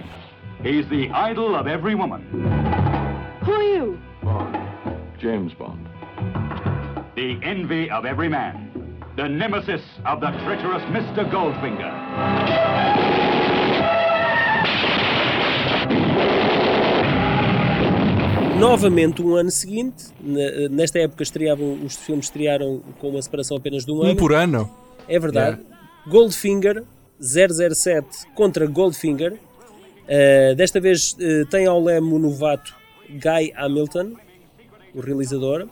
He's 0.64 0.88
the 0.88 1.10
idol 1.30 1.54
of 1.60 1.70
every 1.70 1.96
woman, 1.96 2.22
Who 3.46 3.54
are 3.54 3.76
you? 3.76 4.00
Bond. 4.24 4.58
James 5.20 5.54
Bond. 5.56 5.80
the 7.16 7.38
envy 7.46 7.90
of 7.92 8.08
every 8.08 8.30
man, 8.30 8.70
the 9.18 9.28
nemesis 9.28 9.82
of 10.06 10.22
the 10.22 10.32
treacherous 10.46 10.84
Mr. 10.94 11.26
Goldfinger. 11.30 11.92
Novamente, 18.60 19.22
um 19.22 19.36
ano 19.36 19.52
seguinte, 19.52 20.06
nesta 20.72 21.00
época 21.00 21.24
estreavam, 21.24 21.74
os 21.84 21.96
filmes 21.96 22.26
estrearam 22.26 22.82
com 23.00 23.10
uma 23.10 23.22
separação 23.22 23.58
apenas 23.58 23.86
de 23.86 23.92
um 23.92 24.02
ano. 24.02 24.12
Um 24.12 24.16
por 24.16 24.34
ano. 24.34 24.70
É 25.08 25.20
verdade. 25.20 25.60
Goldfinger 26.08 26.84
007 27.20 28.28
contra 28.34 28.66
Goldfinger. 28.66 29.34
Uh, 29.34 30.56
desta 30.56 30.80
vez 30.80 31.14
uh, 31.14 31.46
tem 31.50 31.66
ao 31.66 31.84
leme 31.84 32.14
o 32.14 32.20
novato 32.20 32.76
Guy 33.10 33.52
Hamilton, 33.56 34.14
o 34.94 35.02
realizador. 35.02 35.68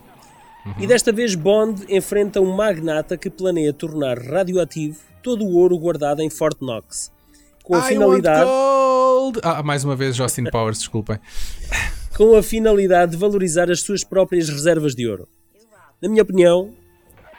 E 0.80 0.88
desta 0.88 1.12
vez 1.12 1.36
Bond 1.36 1.86
enfrenta 1.90 2.40
um 2.40 2.56
magnata 2.56 3.18
que 3.18 3.30
planeia 3.30 3.74
tornar 3.74 4.18
radioativo 4.18 4.98
todo 5.22 5.44
o 5.44 5.58
ouro 5.58 5.78
guardado 5.78 6.22
em 6.22 6.30
Fort 6.30 6.58
Knox. 6.62 7.12
Com 7.64 7.76
a 7.76 7.80
I 7.80 7.94
finalidade. 7.94 8.50
Ah, 9.44 9.62
mais 9.62 9.84
uma 9.84 9.96
vez 9.96 10.16
Justin 10.16 10.46
Powers, 10.46 10.80
desculpem. 10.80 11.20
Com 12.16 12.36
a 12.36 12.43
finalidade 12.43 13.14
de 13.14 13.18
valorizar 13.18 13.70
as 13.72 13.82
suas 13.82 14.03
próprias 14.03 14.49
reservas 14.49 14.95
de 14.95 15.07
ouro. 15.07 15.28
Na 16.01 16.09
minha 16.09 16.22
opinião, 16.22 16.74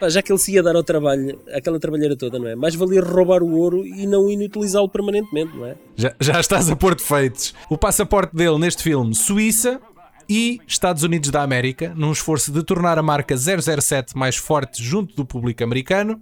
já 0.09 0.23
que 0.23 0.33
ele 0.33 0.39
se 0.39 0.53
ia 0.53 0.63
dar 0.63 0.75
ao 0.75 0.83
trabalho, 0.83 1.41
aquela 1.53 1.79
trabalheira 1.79 2.17
toda, 2.17 2.39
não 2.39 2.49
é? 2.49 2.55
Mais 2.55 2.75
valia 2.75 3.03
roubar 3.03 3.43
o 3.43 3.57
ouro 3.57 3.87
e 3.87 4.07
não 4.07 4.29
inutilizá-lo 4.31 4.89
permanentemente, 4.89 5.57
não 5.57 5.67
é? 5.67 5.77
Já, 5.97 6.15
já 6.21 6.41
estás 6.41 6.71
a 6.71 6.77
pôr 6.77 6.95
defeitos. 6.95 7.55
O 7.69 7.79
passaporte 7.79 8.35
dele 8.35 8.59
neste 8.59 8.83
filme, 8.83 9.15
Suíça 9.15 9.81
e 10.29 10.61
Estados 10.67 11.03
Unidos 11.03 11.31
da 11.31 11.43
América, 11.43 11.93
num 11.95 12.13
esforço 12.13 12.51
de 12.51 12.63
tornar 12.63 12.99
a 12.99 13.03
marca 13.03 13.37
007 13.37 14.17
mais 14.17 14.37
forte 14.37 14.83
junto 14.83 15.15
do 15.15 15.25
público 15.25 15.63
americano. 15.63 16.21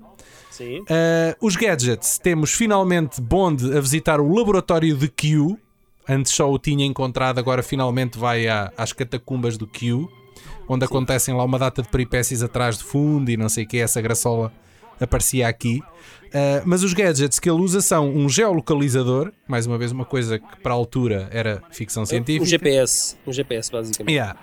Sim. 0.50 0.80
Uh, 0.80 1.34
os 1.40 1.56
gadgets, 1.56 2.18
temos 2.18 2.52
finalmente 2.52 3.20
Bond 3.20 3.76
a 3.76 3.80
visitar 3.80 4.20
o 4.20 4.34
laboratório 4.34 4.96
de 4.96 5.08
Q. 5.08 5.56
Antes 6.08 6.32
só 6.32 6.50
o 6.50 6.58
tinha 6.58 6.84
encontrado, 6.84 7.38
agora 7.38 7.62
finalmente 7.62 8.18
vai 8.18 8.48
à- 8.48 8.72
às 8.76 8.92
catacumbas 8.92 9.56
do 9.56 9.66
Q, 9.66 10.08
onde 10.68 10.84
acontecem 10.84 11.34
lá 11.34 11.44
uma 11.44 11.58
data 11.58 11.82
de 11.82 11.88
peripécias 11.88 12.42
atrás 12.42 12.78
de 12.78 12.84
fundo 12.84 13.30
e 13.30 13.36
não 13.36 13.48
sei 13.48 13.64
o 13.64 13.68
que, 13.68 13.78
essa 13.78 14.00
graçola 14.00 14.52
aparecia 15.00 15.48
aqui. 15.48 15.80
Uh, 16.28 16.62
mas 16.64 16.82
os 16.82 16.94
gadgets 16.94 17.38
que 17.38 17.48
ele 17.50 17.60
usa 17.60 17.80
são 17.80 18.08
um 18.08 18.28
geolocalizador, 18.28 19.30
mais 19.46 19.66
uma 19.66 19.76
vez 19.76 19.92
uma 19.92 20.04
coisa 20.04 20.38
que 20.38 20.56
para 20.62 20.72
a 20.72 20.76
altura 20.76 21.28
era 21.30 21.62
ficção 21.70 22.06
científica. 22.06 22.44
Um 22.44 22.46
GPS, 22.46 23.16
um 23.26 23.32
GPS 23.32 23.70
basicamente. 23.70 24.14
Yeah. 24.14 24.38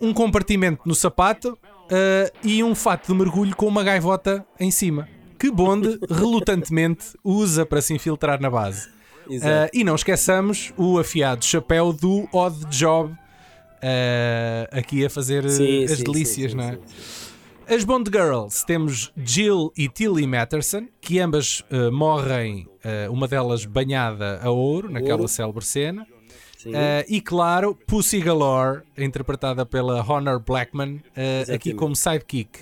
Um 0.00 0.12
compartimento 0.14 0.80
no 0.86 0.94
sapato 0.94 1.50
uh, 1.52 2.36
e 2.42 2.64
um 2.64 2.74
fato 2.74 3.08
de 3.12 3.14
mergulho 3.18 3.54
com 3.54 3.66
uma 3.66 3.82
gaivota 3.84 4.44
em 4.58 4.70
cima. 4.70 5.08
Que 5.38 5.50
Bond 5.50 5.98
relutantemente 6.10 7.04
usa 7.22 7.66
para 7.66 7.82
se 7.82 7.92
infiltrar 7.92 8.40
na 8.40 8.48
base. 8.50 8.88
Uh, 9.28 9.68
e 9.72 9.82
não 9.84 9.94
esqueçamos 9.94 10.72
o 10.76 10.98
afiado 10.98 11.44
chapéu 11.44 11.92
do 11.92 12.28
Odd 12.32 12.66
Job 12.66 13.12
uh, 13.12 13.16
aqui 14.70 15.04
a 15.04 15.10
fazer 15.10 15.44
uh, 15.44 15.50
Sim, 15.50 15.84
as 15.84 15.98
sim, 15.98 16.04
delícias, 16.04 16.50
sim, 16.52 16.56
não 16.56 16.64
é? 16.64 16.78
As 17.68 17.82
Bond 17.82 18.08
Girls 18.12 18.64
temos 18.64 19.12
Jill 19.16 19.72
e 19.76 19.88
Tilly 19.88 20.26
Matterson, 20.26 20.86
que 21.00 21.18
ambas 21.18 21.60
uh, 21.62 21.90
morrem, 21.90 22.68
uma 23.10 23.26
delas 23.26 23.64
banhada 23.64 24.38
a 24.40 24.50
ouro, 24.50 24.88
naquela 24.88 25.16
Ouro. 25.16 25.28
célebre 25.28 25.64
cena. 25.64 26.06
Uh, 26.66 27.04
e 27.08 27.20
claro, 27.20 27.76
Pussy 27.86 28.20
Galore, 28.20 28.82
interpretada 28.98 29.64
pela 29.64 30.04
Honor 30.04 30.40
Blackman, 30.40 30.96
uh, 30.96 31.52
aqui 31.54 31.72
como 31.72 31.94
sidekick. 31.94 32.60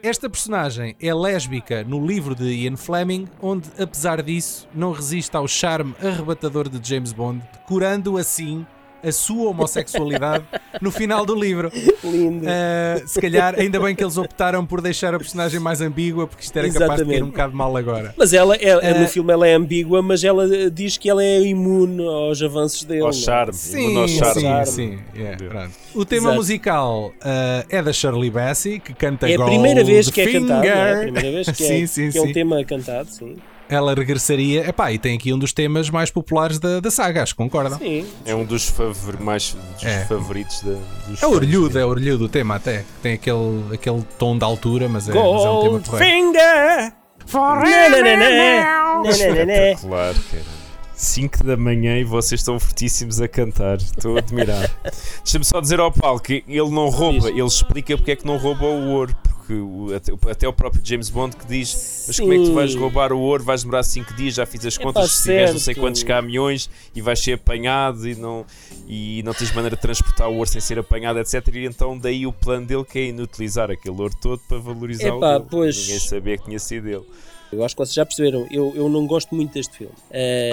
Esta 0.00 0.30
personagem 0.30 0.94
é 1.00 1.12
lésbica 1.12 1.82
no 1.82 2.06
livro 2.06 2.32
de 2.32 2.44
Ian 2.44 2.76
Fleming, 2.76 3.26
onde, 3.42 3.68
apesar 3.76 4.22
disso, 4.22 4.68
não 4.72 4.92
resiste 4.92 5.36
ao 5.36 5.48
charme 5.48 5.92
arrebatador 6.00 6.68
de 6.68 6.88
James 6.88 7.12
Bond, 7.12 7.42
curando 7.66 8.16
assim 8.16 8.64
a 9.02 9.12
sua 9.12 9.50
homossexualidade 9.50 10.44
no 10.80 10.90
final 10.90 11.24
do 11.24 11.34
livro. 11.34 11.70
Lindo. 12.02 12.44
Uh, 12.46 13.06
se 13.08 13.20
calhar, 13.20 13.54
ainda 13.58 13.78
bem 13.80 13.94
que 13.94 14.02
eles 14.02 14.16
optaram 14.16 14.64
por 14.66 14.80
deixar 14.80 15.14
a 15.14 15.18
personagem 15.18 15.60
mais 15.60 15.80
ambígua, 15.80 16.26
porque 16.26 16.44
isto 16.44 16.56
era 16.56 16.66
capaz 16.68 16.80
de 16.80 16.84
Exatamente. 16.94 17.16
ter 17.18 17.22
um 17.24 17.30
bocado 17.30 17.56
mal 17.56 17.76
agora. 17.76 18.14
Mas 18.16 18.32
ela, 18.32 18.56
é, 18.56 18.64
é- 18.64 18.78
Eh, 18.88 19.00
no 19.00 19.08
filme 19.08 19.32
ela 19.32 19.46
é 19.46 19.54
ambígua, 19.54 20.02
mas 20.02 20.24
ela 20.24 20.70
diz 20.70 20.96
que 20.96 21.08
ela 21.08 21.22
é 21.22 21.40
imune 21.42 22.06
aos 22.06 22.42
avanços 22.42 22.84
dele. 22.84 23.02
Ao 23.02 23.10
é? 23.10 23.12
charme. 23.12 23.52
Sim, 23.54 23.96
ao 23.96 24.08
charme. 24.08 24.66
sim, 24.66 24.72
sim. 24.72 24.98
Yeah, 25.14 25.36
pronto. 25.48 25.72
O 25.94 26.04
tema 26.04 26.26
Exato. 26.28 26.36
musical 26.36 27.12
uh, 27.16 27.66
é 27.68 27.82
da 27.82 27.92
Shirley 27.92 28.30
Bassey, 28.30 28.78
que 28.80 28.94
canta 28.94 29.28
É 29.28 29.34
a 29.36 29.44
primeira 29.44 29.84
vez 29.84 30.10
que 30.10 30.20
é 30.20 30.32
cantado, 30.32 30.66
é? 30.66 30.92
a 30.94 30.98
primeira 31.00 31.30
vez 31.30 31.50
que, 31.50 31.64
é, 31.64 31.66
sim, 31.66 31.86
sim, 31.86 32.10
que 32.10 32.18
é 32.18 32.22
um 32.22 32.26
sim. 32.26 32.32
tema 32.32 32.64
cantado, 32.64 33.08
sim. 33.10 33.36
Ela 33.68 33.94
regressaria. 33.94 34.66
Epá, 34.68 34.90
e 34.92 34.98
tem 34.98 35.16
aqui 35.16 35.32
um 35.32 35.38
dos 35.38 35.52
temas 35.52 35.90
mais 35.90 36.10
populares 36.10 36.58
da, 36.58 36.80
da 36.80 36.90
saga, 36.90 37.22
acho 37.22 37.34
que 37.34 37.38
concordam? 37.38 37.78
Sim. 37.78 38.06
É 38.24 38.34
um 38.34 38.44
dos 38.44 38.68
favor- 38.68 39.20
mais 39.20 39.54
dos 39.74 39.84
É. 39.84 40.04
favoritos 40.06 40.62
da, 40.62 40.72
dos 41.06 41.22
É 41.22 41.26
orlhudo, 41.26 41.78
é 41.78 41.84
orlhudo 41.84 42.24
o 42.24 42.28
tema 42.28 42.54
até. 42.56 42.84
Tem 43.02 43.12
aquele, 43.14 43.62
aquele 43.74 44.02
tom 44.18 44.38
de 44.38 44.44
altura, 44.44 44.88
mas 44.88 45.08
é, 45.08 45.12
mas 45.12 45.22
é 45.22 45.28
um 45.50 45.60
tema 45.62 45.80
porreiro. 45.80 46.22
Goldfinger! 46.32 46.92
Nananana, 47.34 49.02
nananana. 49.02 49.76
Claro, 49.80 50.16
cara. 50.30 50.58
5 50.94 51.44
da 51.44 51.56
manhã 51.56 51.96
e 51.98 52.04
vocês 52.04 52.40
estão 52.40 52.58
fortíssimos 52.58 53.20
a 53.20 53.28
cantar. 53.28 53.76
Estou 53.76 54.16
a 54.16 54.18
admirar. 54.18 54.68
Deixa-me 55.22 55.44
só 55.44 55.60
dizer 55.60 55.78
ao 55.78 55.92
Paulo 55.92 56.18
que 56.20 56.42
ele 56.48 56.70
não 56.70 56.88
rouba, 56.88 57.28
ele 57.28 57.42
explica 57.42 57.96
porque 57.96 58.12
é 58.12 58.16
que 58.16 58.26
não 58.26 58.36
rouba 58.36 58.64
o 58.64 58.88
ouro. 58.92 59.14
O- 59.52 59.88
até, 60.30 60.46
o 60.48 60.52
próprio 60.52 60.80
James 60.84 61.08
Bond 61.10 61.36
que 61.36 61.46
diz: 61.46 62.04
Mas 62.06 62.18
como 62.20 62.32
é 62.32 62.36
que 62.38 62.44
tu 62.44 62.52
vais 62.54 62.72
Sim. 62.72 62.78
roubar 62.78 63.12
o 63.12 63.18
ouro? 63.18 63.42
Vais 63.44 63.62
demorar 63.62 63.82
5 63.82 64.14
dias, 64.14 64.34
já 64.34 64.44
fiz 64.46 64.64
as 64.66 64.74
Epá, 64.76 64.84
contas, 64.84 65.10
se 65.12 65.22
tiveres 65.22 65.52
não 65.52 65.60
sei 65.60 65.74
quantos 65.74 66.02
caminhões 66.02 66.68
e 66.94 67.00
vais 67.00 67.18
ser 67.18 67.34
apanhado 67.34 68.08
e 68.08 68.14
não, 68.14 68.44
e 68.86 69.22
não 69.24 69.32
tens 69.34 69.52
maneira 69.54 69.76
de 69.76 69.82
transportar 69.82 70.28
o 70.28 70.34
ouro 70.36 70.48
sem 70.48 70.60
ser 70.60 70.78
apanhado, 70.78 71.18
etc. 71.18 71.46
E 71.54 71.64
então 71.66 71.98
daí 71.98 72.26
o 72.26 72.32
plano 72.32 72.66
dele 72.66 72.84
que 72.84 72.98
é 72.98 73.04
inutilizar 73.06 73.70
aquele 73.70 74.00
ouro 74.00 74.14
todo 74.20 74.40
para 74.48 74.58
valorizar 74.58 75.08
Epá, 75.08 75.36
o 75.36 75.38
dele. 75.38 75.44
pois. 75.50 75.76
Ninguém 75.78 75.98
sabia 76.00 76.36
que 76.38 76.44
tinha 76.44 76.58
sido 76.58 76.88
ele. 76.88 77.04
Eu 77.50 77.64
acho 77.64 77.74
que 77.74 77.78
vocês 77.78 77.94
já 77.94 78.04
perceberam, 78.04 78.46
eu, 78.50 78.74
eu 78.76 78.90
não 78.90 79.06
gosto 79.06 79.34
muito 79.34 79.54
deste 79.54 79.74
filme. 79.78 79.94
Eh, 80.10 80.52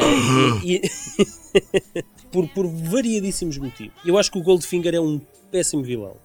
e- 0.63 0.75
e- 0.75 2.03
por, 2.31 2.47
por 2.49 2.65
variadíssimos 2.67 3.57
motivos. 3.57 3.93
Eu 4.05 4.17
acho 4.17 4.31
que 4.31 4.37
o 4.37 4.41
Goldfinger 4.41 4.95
é 4.95 4.99
um 5.01 5.19
péssimo 5.51 5.83
vilão. 5.83 6.15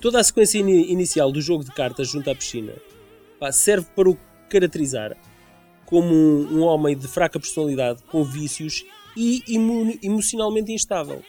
Toda 0.00 0.18
a 0.20 0.24
sequência 0.24 0.58
ini- 0.58 0.90
inicial 0.90 1.30
do 1.30 1.40
jogo 1.40 1.62
de 1.64 1.70
cartas 1.72 2.08
junto 2.08 2.30
à 2.30 2.34
piscina 2.34 2.72
pá, 3.38 3.52
serve 3.52 3.86
para 3.94 4.08
o 4.08 4.18
caracterizar 4.48 5.16
como 5.86 6.08
um, 6.14 6.58
um 6.58 6.60
homem 6.62 6.96
de 6.96 7.08
fraca 7.08 7.38
personalidade, 7.38 8.00
com 8.10 8.22
vícios 8.24 8.84
e 9.16 9.42
emo- 9.48 9.98
emocionalmente 10.02 10.72
instável. 10.72 11.20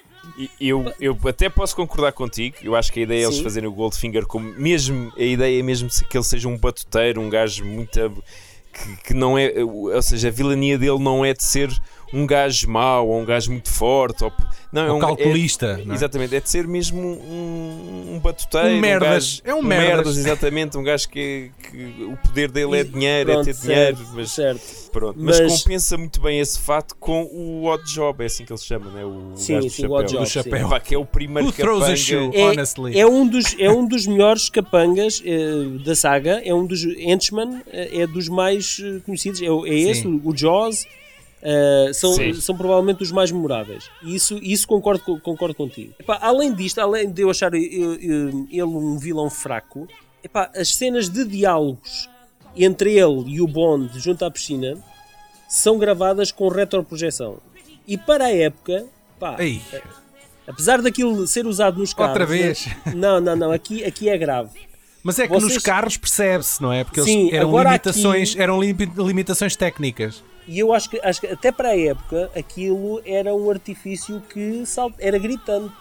Eu, 0.60 0.94
eu 1.00 1.18
até 1.28 1.50
posso 1.50 1.76
concordar 1.76 2.12
contigo. 2.12 2.58
Eu 2.62 2.76
acho 2.76 2.94
que 2.94 3.00
a 3.00 3.04
ideia 3.04 3.24
é 3.24 3.26
eles 3.26 3.40
fazerem 3.40 3.68
o 3.68 3.72
Goldfinger 3.74 4.28
como 4.28 4.54
mesmo 4.54 5.12
a 5.18 5.24
ideia 5.24 5.60
é 5.60 5.64
mesmo 5.64 5.90
que 6.08 6.16
ele 6.16 6.24
seja 6.24 6.48
um 6.48 6.58
batuteiro, 6.58 7.20
um 7.20 7.28
gajo 7.30 7.66
muito 7.66 8.24
que, 8.72 8.98
que 9.08 9.14
não 9.16 9.36
é, 9.38 9.52
ou 9.64 10.02
seja, 10.02 10.28
a 10.28 10.32
vilania 10.32 10.78
dele 10.78 11.00
não 11.00 11.26
é 11.26 11.34
de 11.34 11.44
ser 11.44 11.70
um 12.14 12.26
gajo 12.26 12.70
mau 12.70 13.08
ou 13.08 13.20
um 13.22 13.26
gajo 13.26 13.52
muito 13.52 13.70
forte, 13.70 14.24
ou, 14.24 14.32
não, 14.72 14.86
é 14.86 14.92
um 14.94 15.00
calculista, 15.00 15.78
é- 15.82 15.86
não 15.86 15.94
é? 15.94 15.96
exatamente, 15.98 16.36
é 16.36 16.40
de 16.40 16.50
ser 16.50 16.68
mesmo 16.68 17.00
um, 17.00 18.16
um 18.16 18.20
batuteiro, 18.20 18.68
Um 18.76 18.80
merdas. 18.80 19.10
gajo- 19.10 19.42
É 19.46 19.56
um 19.56 19.62
merdas. 19.64 20.18
exatamente, 20.18 20.78
um 20.78 20.84
gajo 20.84 21.08
que, 21.10 21.52
que 21.70 22.04
o 22.04 22.18
poder 22.18 22.52
dele 22.52 22.80
é 22.80 22.84
dinheiro, 22.84 23.32
é 23.32 23.34
pronto, 23.34 23.46
ter 23.46 23.54
dinheiro, 23.54 23.98
certo, 23.98 24.12
mas 24.14 24.32
certo. 24.32 24.92
Pronto, 24.92 25.16
mas, 25.18 25.40
Mas- 25.40 25.64
compensa 25.64 25.98
muito 25.98 26.20
bem 26.20 26.40
esse 26.42 26.60
fato 26.60 26.96
com 27.00 27.24
o 27.24 27.64
Odd 27.66 27.82
Job, 27.94 28.22
é 28.22 28.26
assim 28.26 28.44
que 28.44 28.52
ele 28.52 28.60
se 28.60 28.66
chama, 28.66 28.92
né? 28.92 29.06
o 29.06 29.32
Sim, 29.36 29.54
gajo 29.56 29.68
do 29.68 29.72
sim, 29.72 29.82
o 29.86 29.88
chapéu. 29.88 29.96
Odd 29.98 30.12
Job, 30.12 30.24
Do 30.26 30.30
chapéu. 30.30 30.70
Pá, 30.70 30.80
que 30.82 30.96
é 30.96 30.98
o 30.98 31.06
primeiro 31.06 31.48
Who 31.48 31.54
capanga. 31.54 31.96
shoe? 31.96 32.30
É, 32.34 32.44
Honestly. 32.50 33.00
é 33.00 33.08
um 33.08 33.26
dos, 33.26 33.56
é 33.58 33.70
um 33.70 33.88
dos 33.88 34.06
melhores 34.06 34.50
capangas 34.50 35.22
eh, 35.26 35.80
da 35.86 35.96
saga, 35.96 36.42
é 36.44 36.54
um 36.54 36.66
dos 36.66 36.84
Henchman, 36.84 37.62
eh, 37.72 38.02
é 38.02 38.08
dos 38.08 38.28
mais 38.28 38.82
eh, 38.84 39.00
conhecidos, 39.06 39.42
é, 39.42 39.50
o- 39.50 39.66
é 39.66 39.74
esse, 39.74 40.06
o, 40.06 40.22
o 40.26 40.36
Jaws, 40.36 40.86
eh, 41.42 41.92
são, 41.94 42.14
Sim. 42.14 42.34
são 42.34 42.56
provavelmente 42.56 43.02
os 43.04 43.12
mais 43.12 43.32
memoráveis. 43.32 43.90
E 44.04 44.16
isso, 44.16 44.38
isso 44.42 44.68
concordo, 44.68 45.04
co- 45.04 45.20
concordo 45.20 45.56
contigo. 45.56 45.94
Epá, 46.00 46.18
além 46.22 46.54
disto, 46.54 46.80
além 46.80 47.10
de 47.12 47.22
eu 47.24 47.30
achar 47.30 47.54
eh, 47.54 47.58
eh, 47.60 48.00
ele 48.52 48.64
um 48.64 48.98
vilão 48.98 49.30
fraco, 49.30 49.88
epá, 50.24 50.52
as 50.56 50.76
cenas 50.76 51.10
de 51.10 51.26
diálogos 51.26 52.10
entre 52.56 52.92
ele 52.98 53.24
e 53.28 53.42
o 53.42 53.48
Bond 53.48 53.98
junto 54.00 54.24
à 54.26 54.30
piscina 54.32 54.78
são 55.50 55.78
gravadas 55.78 56.32
com 56.32 56.48
retroprojeção. 56.48 57.38
E 57.88 57.98
para 57.98 58.26
a 58.26 58.32
época, 58.36 58.86
pá, 59.20 59.36
Ei, 59.40 59.62
Apesar 60.48 60.82
daquilo 60.82 61.26
ser 61.28 61.46
usado 61.46 61.80
nos 61.80 61.94
carros. 61.94 62.12
Outra 62.12 62.26
vez. 62.26 62.66
né? 62.66 62.76
Não, 62.96 63.22
não, 63.22 63.36
não. 63.36 63.52
Aqui, 63.52 63.84
aqui 63.86 64.10
é 64.10 64.18
grave. 64.18 64.50
mas 65.04 65.18
é 65.20 65.28
que 65.28 65.34
Vocês- 65.34 65.54
nos 65.54 65.64
carros 65.64 65.98
percebe-se, 65.98 66.62
não 66.62 66.74
é? 66.74 66.84
Porque 66.84 67.00
eles 67.00 67.10
Sim, 67.12 67.30
eram 67.32 67.58
limitações, 67.58 68.32
aqui- 68.32 68.42
eram 68.42 68.60
limi- 68.60 68.92
limitações 68.98 69.56
técnicas. 69.56 70.22
E 70.52 70.60
eu 70.60 70.74
acho 70.74 70.90
que, 70.90 71.00
acho 71.02 71.22
que 71.22 71.28
até 71.28 71.50
para 71.50 71.70
a 71.70 71.80
época 71.80 72.30
aquilo 72.36 73.02
era 73.06 73.34
um 73.34 73.50
artifício 73.50 74.22
que 74.30 74.66
sal- 74.66 74.92
era 75.00 75.18
gritante. 75.18 75.74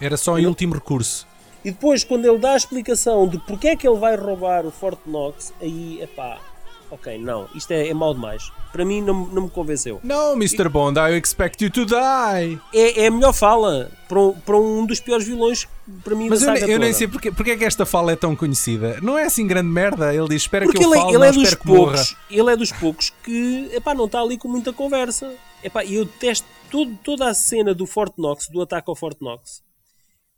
Era 0.00 0.16
só 0.16 0.38
em 0.38 0.46
último 0.46 0.72
recurso. 0.74 1.26
E 1.62 1.70
depois, 1.70 2.02
quando 2.02 2.24
ele 2.24 2.38
dá 2.38 2.52
a 2.52 2.56
explicação 2.56 3.28
de 3.28 3.36
porque 3.40 3.68
é 3.68 3.76
que 3.76 3.86
ele 3.86 3.98
vai 3.98 4.16
roubar 4.16 4.64
o 4.64 4.70
Fort 4.70 4.98
Knox, 5.04 5.52
aí, 5.60 6.00
epá, 6.00 6.38
ok, 6.96 7.18
não, 7.18 7.48
isto 7.54 7.70
é, 7.70 7.88
é 7.88 7.94
mau 7.94 8.12
demais. 8.12 8.50
Para 8.72 8.84
mim, 8.84 9.00
não, 9.00 9.26
não 9.26 9.42
me 9.44 9.50
convenceu. 9.50 10.00
No, 10.02 10.32
Mr. 10.32 10.68
Bond, 10.68 10.98
I 10.98 11.16
expect 11.16 11.62
you 11.64 11.70
to 11.70 11.86
die. 11.86 12.60
É, 12.74 13.04
é 13.04 13.06
a 13.06 13.10
melhor 13.10 13.32
fala 13.32 13.90
para 14.08 14.20
um, 14.20 14.32
para 14.32 14.58
um 14.58 14.84
dos 14.84 15.00
piores 15.00 15.26
vilões, 15.26 15.66
para 16.04 16.14
mim, 16.14 16.28
Mas 16.28 16.42
eu, 16.42 16.52
ne- 16.52 16.60
eu 16.74 16.78
nem 16.78 16.92
sei 16.92 17.08
porque, 17.08 17.30
porque 17.32 17.52
é 17.52 17.56
que 17.56 17.64
esta 17.64 17.86
fala 17.86 18.12
é 18.12 18.16
tão 18.16 18.34
conhecida. 18.36 18.98
Não 19.00 19.16
é 19.16 19.24
assim 19.24 19.46
grande 19.46 19.68
merda. 19.68 20.14
Ele 20.14 20.28
diz: 20.28 20.42
Espera 20.42 20.64
Porque 20.66 20.78
que 20.78 20.84
eu 20.84 20.90
ele, 20.90 20.98
é- 20.98 21.00
falo, 21.02 21.10
ele 21.12 21.18
não 21.18 21.24
é 21.24 21.32
dos 21.32 21.54
poucos, 21.54 22.16
ele 22.30 22.52
é 22.52 22.56
dos 22.56 22.72
poucos 22.72 23.10
que 23.24 23.70
epá, 23.72 23.94
não 23.94 24.04
está 24.06 24.20
ali 24.20 24.36
com 24.36 24.48
muita 24.48 24.72
conversa. 24.72 25.32
Epá, 25.64 25.82
e 25.84 25.94
eu 25.94 26.04
detesto 26.04 26.46
todo, 26.70 26.94
toda 27.02 27.28
a 27.30 27.34
cena 27.34 27.72
do 27.74 27.86
Fort 27.86 28.12
Knox, 28.18 28.48
do 28.48 28.60
ataque 28.60 28.90
ao 28.90 28.96
Fort 28.96 29.16
Knox. 29.20 29.62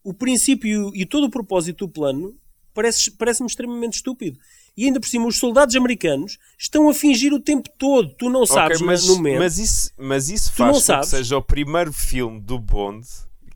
O 0.05 0.15
princípio 0.15 0.91
e 0.95 1.05
todo 1.05 1.25
o 1.25 1.31
propósito 1.31 1.87
do 1.87 1.93
plano 1.93 2.35
parece- 2.73 3.11
parece-me 3.11 3.49
extremamente 3.49 3.95
estúpido. 3.97 4.39
E 4.81 4.85
ainda 4.87 5.01
por 5.01 5.09
cima, 5.09 5.27
os 5.27 5.37
soldados 5.39 5.75
americanos 5.75 6.39
estão 6.57 6.89
a 6.89 6.95
fingir 6.95 7.33
o 7.33 7.41
tempo 7.41 7.69
todo. 7.77 8.11
Tu 8.15 8.31
não 8.31 8.47
sabes 8.47 8.77
Ok, 8.77 8.87
mas, 8.87 9.07
no 9.09 9.17
momento. 9.17 9.39
mas 9.41 9.59
isso, 9.59 9.91
mas 9.99 10.29
isso 10.31 10.53
faz 10.53 10.71
com 10.73 10.79
que 10.79 10.85
sabes. 10.87 11.09
seja 11.09 11.37
o 11.37 11.43
primeiro 11.43 11.93
filme 11.93 12.41
do 12.41 12.61
Bond, 12.61 13.05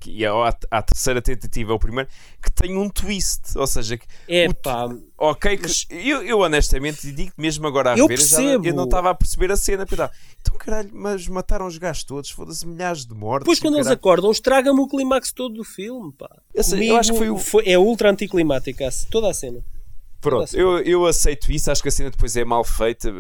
que, 0.00 0.10
e 0.10 0.26
a, 0.26 0.32
a 0.68 0.82
terceira 0.82 1.22
tentativa 1.22 1.70
é 1.70 1.74
o 1.76 1.78
primeiro, 1.78 2.10
que 2.42 2.50
tem 2.50 2.76
um 2.76 2.88
twist. 2.90 3.56
Ou 3.56 3.68
seja, 3.68 3.96
que, 3.96 4.04
É 4.26 4.52
pá, 4.52 4.88
ok, 5.16 5.56
que 5.58 5.68
eu, 6.10 6.24
eu 6.24 6.40
honestamente 6.40 7.12
digo 7.12 7.30
mesmo 7.38 7.68
agora 7.68 7.92
a 7.92 7.96
Eu 7.96 8.08
rever, 8.08 8.18
eu 8.24 8.28
já- 8.28 8.36
percebo. 8.38 8.66
eu 8.66 8.74
não 8.74 8.82
estava 8.84 9.10
a 9.10 9.14
perceber 9.14 9.52
a 9.52 9.56
cena. 9.56 9.86
porque 9.86 9.94
estava, 9.94 10.12
Então 10.40 10.56
caralho, 10.58 10.90
mas 10.92 11.28
mataram 11.28 11.68
os 11.68 11.78
gajos 11.78 12.02
todos, 12.02 12.30
foda-se 12.30 12.66
milhares 12.66 13.06
de 13.06 13.14
mortes. 13.14 13.44
depois 13.44 13.60
quando 13.60 13.74
eles 13.74 13.84
caralho. 13.86 13.98
acordam, 14.00 14.30
estraga-me 14.32 14.80
o 14.80 14.88
clímax 14.88 15.30
todo 15.30 15.54
do 15.54 15.62
filme. 15.62 16.12
Pá. 16.18 16.28
Eu 16.52 16.64
sei, 16.64 16.90
eu 16.90 16.96
acho 16.96 17.12
que 17.12 17.18
foi 17.18 17.30
o- 17.30 17.40
é 17.64 17.78
ultra 17.78 18.10
anticlimática 18.10 18.88
toda 19.08 19.30
a 19.30 19.34
cena. 19.34 19.60
Pronto, 20.22 20.56
eu, 20.56 20.78
eu 20.78 21.04
aceito 21.04 21.50
isso, 21.52 21.70
acho 21.70 21.82
que 21.82 21.88
a 21.88 21.92
cena 21.92 22.08
depois 22.10 22.36
é 22.36 22.44
mal 22.44 22.62
feita, 22.64 23.12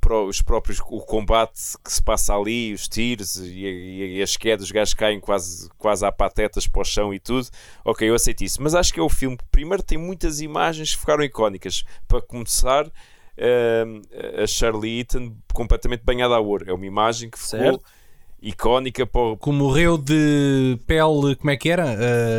pró- 0.00 0.26
os 0.26 0.42
próprios, 0.42 0.80
o 0.80 1.00
combate 1.00 1.60
que 1.82 1.92
se 1.92 2.02
passa 2.02 2.34
ali, 2.34 2.74
os 2.74 2.88
tiros 2.88 3.36
e, 3.36 4.16
e- 4.16 4.22
as 4.22 4.36
quedas, 4.36 4.64
os 4.66 4.72
gajos 4.72 4.92
caem 4.92 5.20
quase, 5.20 5.70
quase 5.78 6.04
a 6.04 6.10
patetas 6.10 6.66
para 6.66 6.82
o 6.82 6.84
chão 6.84 7.14
e 7.14 7.20
tudo. 7.20 7.48
Ok, 7.84 8.06
eu 8.08 8.14
aceito 8.16 8.42
isso, 8.42 8.60
mas 8.60 8.74
acho 8.74 8.92
que 8.92 8.98
é 8.98 9.02
o 9.02 9.08
filme 9.08 9.36
que 9.36 9.44
primeiro 9.50 9.82
tem 9.82 9.96
muitas 9.96 10.40
imagens 10.40 10.92
que 10.92 10.98
ficaram 11.00 11.22
icónicas. 11.22 11.84
Para 12.08 12.20
começar, 12.20 12.90
eh, 13.36 13.84
a 14.42 14.46
Charlie 14.46 14.98
Eaton 14.98 15.34
completamente 15.54 16.02
banhada 16.02 16.34
a 16.34 16.40
ouro. 16.40 16.64
É 16.68 16.72
uma 16.72 16.84
imagem 16.86 17.30
que 17.30 17.38
ficou 17.38 17.58
Certo. 17.60 17.84
Icónica 18.42 19.06
para 19.06 19.20
o, 19.20 19.36
Que 19.36 19.50
morreu 19.50 19.98
de 19.98 20.78
pele, 20.86 21.36
como 21.36 21.50
é 21.50 21.56
que 21.56 21.68
era? 21.68 21.84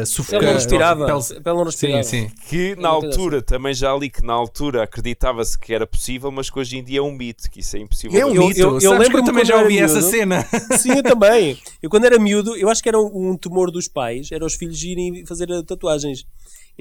Uh, 0.01 0.05
sufoca- 0.05 0.37
Ele 0.37 0.45
não 0.47 0.53
respirava. 0.53 1.05
pele- 1.05 1.19
Ele 1.45 1.55
não 1.57 1.63
respirava. 1.63 2.03
Sim, 2.03 2.27
sim. 2.29 2.35
que 2.49 2.75
na 2.75 2.89
altura, 2.89 3.41
também 3.41 3.73
já 3.73 3.95
li 3.95 4.09
que 4.09 4.23
na 4.25 4.33
altura 4.33 4.83
acreditava-se 4.83 5.57
que 5.59 5.73
era 5.73 5.85
possível, 5.85 6.31
mas 6.31 6.49
que 6.49 6.59
hoje 6.59 6.77
em 6.77 6.83
dia 6.83 6.99
é 6.99 7.01
um 7.01 7.11
mito, 7.11 7.49
que 7.51 7.59
isso 7.59 7.77
é 7.77 7.79
impossível. 7.79 8.19
É 8.19 8.25
um 8.25 8.33
Eu- 8.33 8.47
mito. 8.47 8.59
eu- 8.59 8.69
eu 8.73 8.77
que 8.79 8.85
eu 8.87 8.91
lembro-me 8.97 9.25
também 9.25 9.43
quando 9.43 9.47
já 9.47 9.61
ouvi 9.61 9.77
essa 9.77 10.01
cena. 10.01 10.45
Sim, 10.77 10.93
eu 10.97 11.03
também. 11.03 11.57
Eu 11.81 11.89
quando 11.89 12.05
era 12.05 12.17
miúdo, 12.19 12.55
eu 12.55 12.69
acho 12.69 12.81
que 12.81 12.89
era 12.89 12.99
um, 12.99 13.31
um 13.31 13.37
tumor 13.37 13.71
dos 13.71 13.87
pais, 13.87 14.31
era 14.31 14.45
os 14.45 14.53
filhos 14.55 14.81
irem 14.83 15.25
fazer 15.25 15.47
tatuagens. 15.63 16.25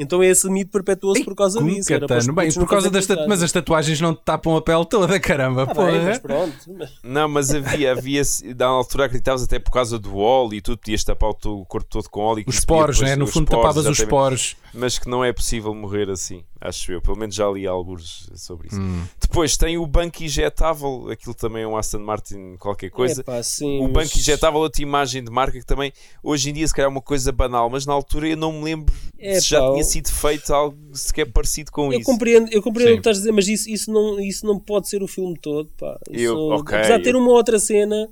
Então 0.01 0.25
esse 0.25 0.49
mito 0.49 0.71
perpetuou-se 0.71 1.23
por 1.23 1.35
causa 1.35 1.63
disso. 1.63 1.93
Era 1.93 2.07
para 2.07 2.17
os 2.17 2.27
Cucatano. 2.27 2.51
Bem, 2.51 2.53
por 2.55 2.67
causa 2.67 2.91
das 2.91 3.07
tatuagens. 3.07 3.29
Mas 3.29 3.43
as 3.43 3.53
tatuagens 3.53 4.01
não 4.01 4.15
te 4.15 4.23
tapam 4.25 4.57
a 4.57 4.63
pele 4.63 4.87
toda, 4.87 5.21
caramba. 5.21 5.65
Ah, 5.65 5.75
porra. 5.75 5.93
bem, 5.93 6.01
mas 6.01 6.19
pronto. 6.19 6.57
Não, 7.05 7.29
mas 7.29 7.55
havia, 7.55 7.93
havia 7.93 8.23
na 8.59 8.67
altura 8.67 9.05
acreditavas 9.05 9.43
até 9.43 9.59
por 9.59 9.71
causa 9.71 9.99
do 9.99 10.17
óleo 10.17 10.55
e 10.55 10.63
tudo, 10.63 10.79
podias 10.79 11.05
tapar 11.05 11.29
o, 11.29 11.35
teu 11.35 11.67
corpo 11.69 11.87
todo 11.91 12.09
com 12.09 12.21
óleo. 12.23 12.45
e 12.47 12.49
Os 12.49 12.65
poros, 12.65 13.01
né? 13.03 13.15
No 13.15 13.27
os 13.27 13.31
fundo 13.31 13.47
poros, 13.47 13.63
tapavas 13.63 13.85
os 13.85 13.99
exatamente. 13.99 14.11
poros. 14.11 14.57
Mas 14.73 14.99
que 14.99 15.07
não 15.07 15.23
é 15.23 15.35
possível 15.35 15.75
morrer 15.75 16.09
assim, 16.09 16.43
acho 16.61 16.93
eu. 16.93 17.01
Pelo 17.01 17.17
menos 17.17 17.35
já 17.35 17.49
li 17.51 17.67
alguns 17.67 18.29
sobre 18.35 18.69
isso. 18.69 18.81
Hum. 18.81 19.03
Depois 19.21 19.57
tem 19.57 19.79
o 19.79 19.87
banco 19.87 20.23
injetável, 20.23 21.09
aquilo 21.11 21.35
também 21.35 21.63
é 21.63 21.67
um 21.67 21.77
Aston 21.77 22.01
Martin 22.01 22.57
qualquer 22.59 22.91
coisa. 22.91 23.21
Epá, 23.21 23.43
sim, 23.43 23.79
o 23.79 23.85
mas- 23.85 23.93
banco 24.09 24.19
injetável, 24.19 24.61
outra 24.61 24.83
imagem 24.83 25.23
de 25.25 25.31
marca 25.31 25.59
que 25.59 25.65
também 25.67 25.93
hoje 26.23 26.51
em 26.51 26.53
dia 26.53 26.67
se 26.67 26.75
calhar 26.75 26.89
é 26.89 26.93
uma 26.93 27.01
coisa 27.03 27.31
banal, 27.33 27.71
mas 27.71 27.87
na 27.87 27.93
altura 27.93 28.29
eu 28.29 28.37
não 28.37 28.53
me 28.53 28.65
lembro 28.65 28.95
se 29.19 29.41
já 29.49 29.61
tinha 29.73 29.85
sido 29.85 30.09
feito 30.11 30.53
algo 30.53 30.77
sequer 30.93 31.27
parecido 31.31 31.71
com 31.71 31.93
Eu 31.93 32.01
isso. 32.01 32.11
compreendo, 32.11 32.49
eu 32.53 32.63
compreendo 32.63 32.89
Sim. 32.89 32.93
o 32.95 32.97
que 32.97 33.01
estás 33.01 33.17
a 33.17 33.21
dizer, 33.21 33.33
mas 33.33 33.47
isso, 33.49 33.71
isso, 33.71 33.91
não, 33.93 34.19
isso 34.21 34.45
não 34.47 34.59
pode 34.59 34.89
ser 34.89 35.03
o 35.03 35.07
filme 35.09 35.37
todo. 35.39 35.69
Pá. 35.79 35.99
Isso, 36.11 36.25
Eu- 36.25 36.39
ok, 36.51 36.77
apesar 36.79 36.99
de 36.99 37.05
ter 37.05 37.15
eu- 37.15 37.21
uma 37.21 37.31
outra 37.31 37.59
cena, 37.61 38.09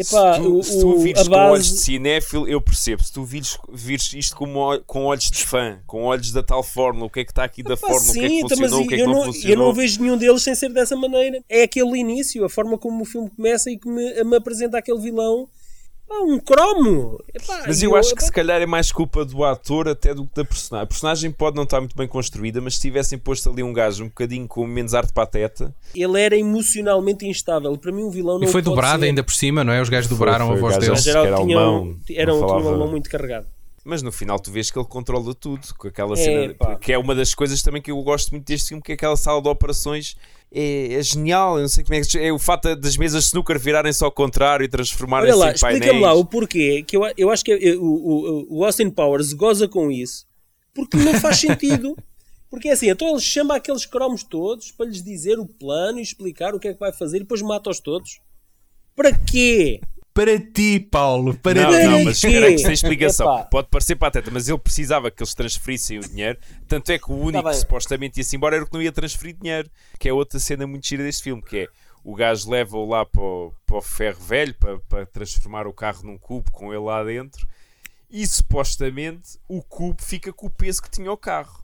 epá, 0.00 0.34
se 0.34 0.40
tu, 0.40 0.58
o, 0.58 0.62
se 0.62 0.80
tu 0.80 0.98
vires 0.98 1.26
a 1.26 1.30
com 1.30 1.36
olhos 1.36 1.66
de 1.66 1.72
base. 1.72 1.84
cinéfilo, 1.84 2.48
eu 2.48 2.60
percebo. 2.60 3.02
Se 3.02 3.12
tu 3.12 3.24
vires, 3.24 3.58
vires 3.72 4.12
isto 4.12 4.36
com, 4.36 4.46
com 4.86 5.04
olhos 5.04 5.30
de 5.30 5.44
fã, 5.44 5.78
com 5.86 6.04
olhos 6.04 6.32
da 6.32 6.42
tal 6.42 6.62
fórmula, 6.62 7.06
o 7.06 7.10
que 7.10 7.20
é 7.20 7.24
que 7.24 7.32
está 7.32 7.44
aqui 7.44 7.62
da 7.62 7.76
Pá, 7.76 7.88
fórmula, 7.88 8.10
o 8.10 8.12
que 8.14 8.18
é 8.18 8.22
que 8.22 8.28
sim, 8.28 8.38
então, 8.38 8.58
mas 8.58 8.70
funcionou, 8.70 8.84
o 8.84 8.88
que 8.88 8.94
é 8.94 8.96
que 8.96 9.02
eu, 9.02 9.06
não, 9.06 9.12
não, 9.14 9.20
eu 9.20 9.32
funcionou. 9.32 9.66
não 9.66 9.74
vejo 9.74 10.02
nenhum 10.02 10.16
deles 10.16 10.42
sem 10.42 10.54
ser 10.54 10.70
dessa 10.70 10.96
maneira. 10.96 11.42
É 11.48 11.62
aquele 11.62 11.98
início, 11.98 12.44
a 12.44 12.48
forma 12.48 12.78
como 12.78 13.02
o 13.02 13.04
filme 13.04 13.30
começa 13.30 13.70
e 13.70 13.78
que 13.78 13.88
me, 13.88 14.24
me 14.24 14.36
apresenta 14.36 14.78
aquele 14.78 15.00
vilão. 15.00 15.48
Um 16.10 16.38
cromo! 16.40 17.22
Epá, 17.34 17.64
Mas 17.66 17.82
e 17.82 17.84
eu 17.84 17.94
acho 17.94 18.14
que 18.14 18.22
se 18.24 18.32
calhar 18.32 18.60
é 18.62 18.66
mais 18.66 18.90
culpa 18.90 19.24
do 19.24 19.44
ator 19.44 19.88
até 19.88 20.14
do 20.14 20.24
que 20.24 20.34
da 20.36 20.44
personagem. 20.44 20.82
A 20.84 20.86
personagem 20.86 21.30
pode 21.30 21.56
não 21.56 21.64
estar 21.64 21.80
muito 21.80 21.94
bem 21.96 22.08
construída, 22.08 22.60
mas 22.60 22.74
se 22.76 22.80
tivessem 22.80 23.18
posto 23.18 23.50
ali 23.50 23.62
um 23.62 23.72
gajo 23.72 24.04
um 24.04 24.08
bocadinho 24.08 24.48
com 24.48 24.66
menos 24.66 24.94
arte 24.94 25.12
pateta, 25.12 25.74
ele 25.94 26.20
era 26.20 26.36
emocionalmente 26.36 27.26
instável. 27.26 27.76
Para 27.76 27.92
mim, 27.92 28.04
um 28.04 28.10
vilão 28.10 28.38
E 28.38 28.46
não 28.46 28.48
foi 28.48 28.62
pode 28.62 28.74
dobrado 28.74 29.00
ser. 29.00 29.06
ainda 29.06 29.22
por 29.22 29.34
cima, 29.34 29.62
não 29.62 29.72
é? 29.72 29.82
Os 29.82 29.88
gajos 29.88 30.08
Foi- 30.08 30.16
dobraram 30.16 30.46
foi 30.46 30.54
a 30.54 30.58
o 30.58 30.60
voz. 30.60 30.88
Mas 30.88 31.06
era, 31.06 31.18
era 31.20 31.36
tinha, 31.36 31.56
alemão, 31.56 31.82
um, 31.84 31.96
era 32.10 32.34
um, 32.34 32.40
um 32.40 32.50
alemão 32.68 32.88
muito 32.90 33.10
carregado. 33.10 33.46
Mas 33.88 34.02
no 34.02 34.12
final 34.12 34.38
tu 34.38 34.50
vês 34.52 34.70
que 34.70 34.78
ele 34.78 34.86
controla 34.86 35.34
tudo. 35.34 35.66
Com 35.76 35.88
aquela 35.88 36.14
cena, 36.16 36.54
que 36.80 36.92
é 36.92 36.98
uma 36.98 37.14
das 37.14 37.34
coisas 37.34 37.62
também 37.62 37.80
que 37.80 37.90
eu 37.90 38.00
gosto 38.02 38.30
muito 38.30 38.46
deste 38.46 38.68
filme, 38.68 38.82
que 38.82 38.92
é 38.92 38.94
aquela 38.94 39.16
sala 39.16 39.40
de 39.42 39.48
operações. 39.48 40.16
É, 40.52 40.94
é 40.94 41.02
genial, 41.02 41.56
eu 41.56 41.62
não 41.62 41.68
sei 41.68 41.84
como 41.84 41.94
é 41.94 42.00
que 42.00 42.18
é 42.18 42.32
o 42.32 42.38
fato 42.38 42.74
das 42.76 42.96
mesas 42.96 43.24
de 43.24 43.28
snooker 43.28 43.58
virarem-se 43.58 44.02
ao 44.04 44.10
contrário 44.12 44.64
e 44.64 44.68
transformarem-se 44.68 45.36
em 45.36 45.40
painéis. 45.40 45.62
explica-me 45.62 46.00
lá 46.00 46.12
o 46.14 46.24
porquê 46.24 46.82
que 46.86 46.96
eu, 46.96 47.02
eu 47.16 47.30
acho 47.30 47.44
que 47.44 47.52
é- 47.52 47.76
o, 47.76 47.82
o, 47.82 48.58
o 48.58 48.64
Austin 48.64 48.88
Powers 48.90 49.32
goza 49.32 49.66
com 49.68 49.90
isso 49.90 50.26
porque 50.74 50.96
não 50.96 51.14
faz 51.20 51.38
sentido. 51.40 51.96
Porque 52.50 52.68
é 52.68 52.72
assim, 52.72 52.88
então 52.88 53.10
ele 53.10 53.20
chama 53.20 53.56
aqueles 53.56 53.84
cromos 53.84 54.22
todos 54.22 54.70
para 54.72 54.86
lhes 54.86 55.02
dizer 55.02 55.38
o 55.38 55.44
plano 55.44 55.98
e 55.98 56.02
explicar 56.02 56.54
o 56.54 56.58
que 56.58 56.68
é 56.68 56.72
que 56.72 56.80
vai 56.80 56.92
fazer 56.92 57.18
e 57.18 57.20
depois 57.20 57.42
mata-os 57.42 57.78
todos. 57.78 58.20
Para 58.96 59.12
quê? 59.12 59.82
Para 60.18 60.36
ti, 60.36 60.80
Paulo, 60.80 61.32
para 61.32 61.62
Não, 61.62 61.70
ti. 61.70 61.84
não, 61.84 62.04
mas 62.06 62.16
espera 62.16 62.46
aí 62.46 62.56
que 62.56 62.62
tem 62.64 62.72
explicação. 62.72 63.32
Epá. 63.38 63.44
Pode 63.44 63.68
parecer 63.68 63.94
pateta, 63.94 64.28
mas 64.32 64.48
ele 64.48 64.58
precisava 64.58 65.12
que 65.12 65.22
eles 65.22 65.32
transferissem 65.32 65.98
o 65.98 66.00
dinheiro. 66.00 66.36
Tanto 66.66 66.90
é 66.90 66.98
que 66.98 67.12
o 67.12 67.14
único 67.14 67.44
Tá 67.44 67.50
que 67.50 67.56
supostamente 67.58 68.18
ia-se 68.18 68.34
embora 68.34 68.56
era 68.56 68.64
o 68.64 68.66
que 68.66 68.74
não 68.74 68.82
ia 68.82 68.90
transferir 68.90 69.36
dinheiro. 69.40 69.70
Que 69.96 70.08
é 70.08 70.12
outra 70.12 70.40
cena 70.40 70.66
muito 70.66 70.84
gira 70.88 71.04
deste 71.04 71.22
filme, 71.22 71.40
que 71.40 71.58
é 71.58 71.68
o 72.02 72.16
gajo 72.16 72.50
leva-o 72.50 72.84
lá 72.84 73.06
para 73.06 73.22
o, 73.22 73.54
para 73.64 73.76
o 73.76 73.80
ferro 73.80 74.20
velho 74.20 74.54
para, 74.54 74.80
para 74.80 75.06
transformar 75.06 75.68
o 75.68 75.72
carro 75.72 76.02
num 76.02 76.18
cubo 76.18 76.50
com 76.50 76.74
ele 76.74 76.82
lá 76.82 77.04
dentro. 77.04 77.46
E 78.10 78.26
supostamente 78.26 79.38
o 79.46 79.62
cubo 79.62 80.02
fica 80.02 80.32
com 80.32 80.48
o 80.48 80.50
peso 80.50 80.82
que 80.82 80.90
tinha 80.90 81.12
o 81.12 81.16
carro. 81.16 81.62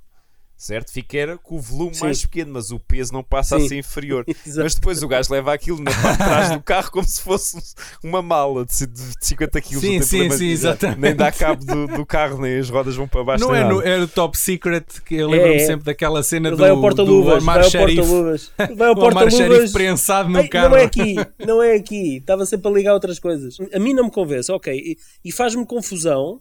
Certo? 0.57 0.93
Fica 0.93 1.19
era 1.19 1.37
com 1.37 1.57
o 1.57 1.61
volume 1.61 1.95
Sim. 1.95 2.05
mais 2.05 2.23
pequeno, 2.23 2.53
mas 2.55 2.71
o 2.71 2.79
peso 2.79 3.13
não 3.13 3.23
passa 3.25 3.59
Sim. 3.59 3.67
a 3.67 3.69
ser 3.69 3.79
inferior. 3.79 4.25
Mas 4.57 4.75
depois 4.75 5.03
o 5.03 5.09
gajo 5.09 5.31
leva 5.33 5.53
aquilo 5.53 5.79
na 5.83 5.91
parte 5.91 6.13
de 6.13 6.25
trás 6.25 6.51
do 6.53 6.63
carro 6.63 6.91
como 6.93 7.07
se 7.07 7.21
fosse 7.21 7.59
uma 8.03 8.23
mala 8.23 8.65
de 8.65 8.73
c- 8.73 8.87
de 8.87 9.01
50 9.21 9.61
kg. 9.61 9.81
Sim, 9.81 10.01
sim, 10.01 10.31
sim, 10.31 10.47
exatamente. 10.49 11.01
Nem 11.01 11.15
dá 11.15 11.31
cabo 11.33 11.65
do, 11.65 11.87
do 11.89 12.07
carro, 12.07 12.41
nem 12.41 12.57
as 12.59 12.71
rodas 12.71 12.95
vão 12.95 13.07
para 13.09 13.25
baixo. 13.25 13.45
Não 13.45 13.55
é, 13.55 13.63
nada. 13.63 13.75
no, 13.75 13.83
é 13.83 13.99
o 13.99 14.09
Top 14.09 14.39
Secret 14.39 14.85
que 15.05 15.17
eu 15.17 15.29
lembro-me 15.29 15.55
É, 15.55 15.63
é. 15.63 15.67
sempre 15.67 15.85
daquela 15.85 16.23
cena 16.23 16.51
do, 16.51 16.57
vai 16.57 16.71
ao 16.71 16.77
do 16.77 16.83
porta-luvas, 16.83 17.43
Omar 17.43 17.57
vai 17.57 17.65
ao 17.65 17.71
Sharif. 17.71 17.97
porta-luvas. 18.01 18.53
Vai 18.77 18.89
ao 18.89 18.95
porta-luvas. 18.95 19.73
prensado 19.73 20.29
no 20.31 20.39
Ai, 20.39 20.49
carro. 20.49 20.71
Não 20.71 20.77
é 20.79 20.85
aqui, 20.85 21.15
não 21.45 21.63
é 21.63 21.75
aqui. 21.75 22.17
Estava 22.19 22.47
sempre 22.47 22.69
a 22.69 22.71
ligar 22.73 22.95
outras 22.95 23.19
coisas. 23.19 23.57
A 23.75 23.79
mim 23.79 23.93
não 23.93 24.05
me 24.05 24.11
convence, 24.11 24.51
ok. 24.51 24.73
E, 24.75 24.97
e 25.25 25.33
faz-me 25.33 25.67
confusão. 25.67 26.41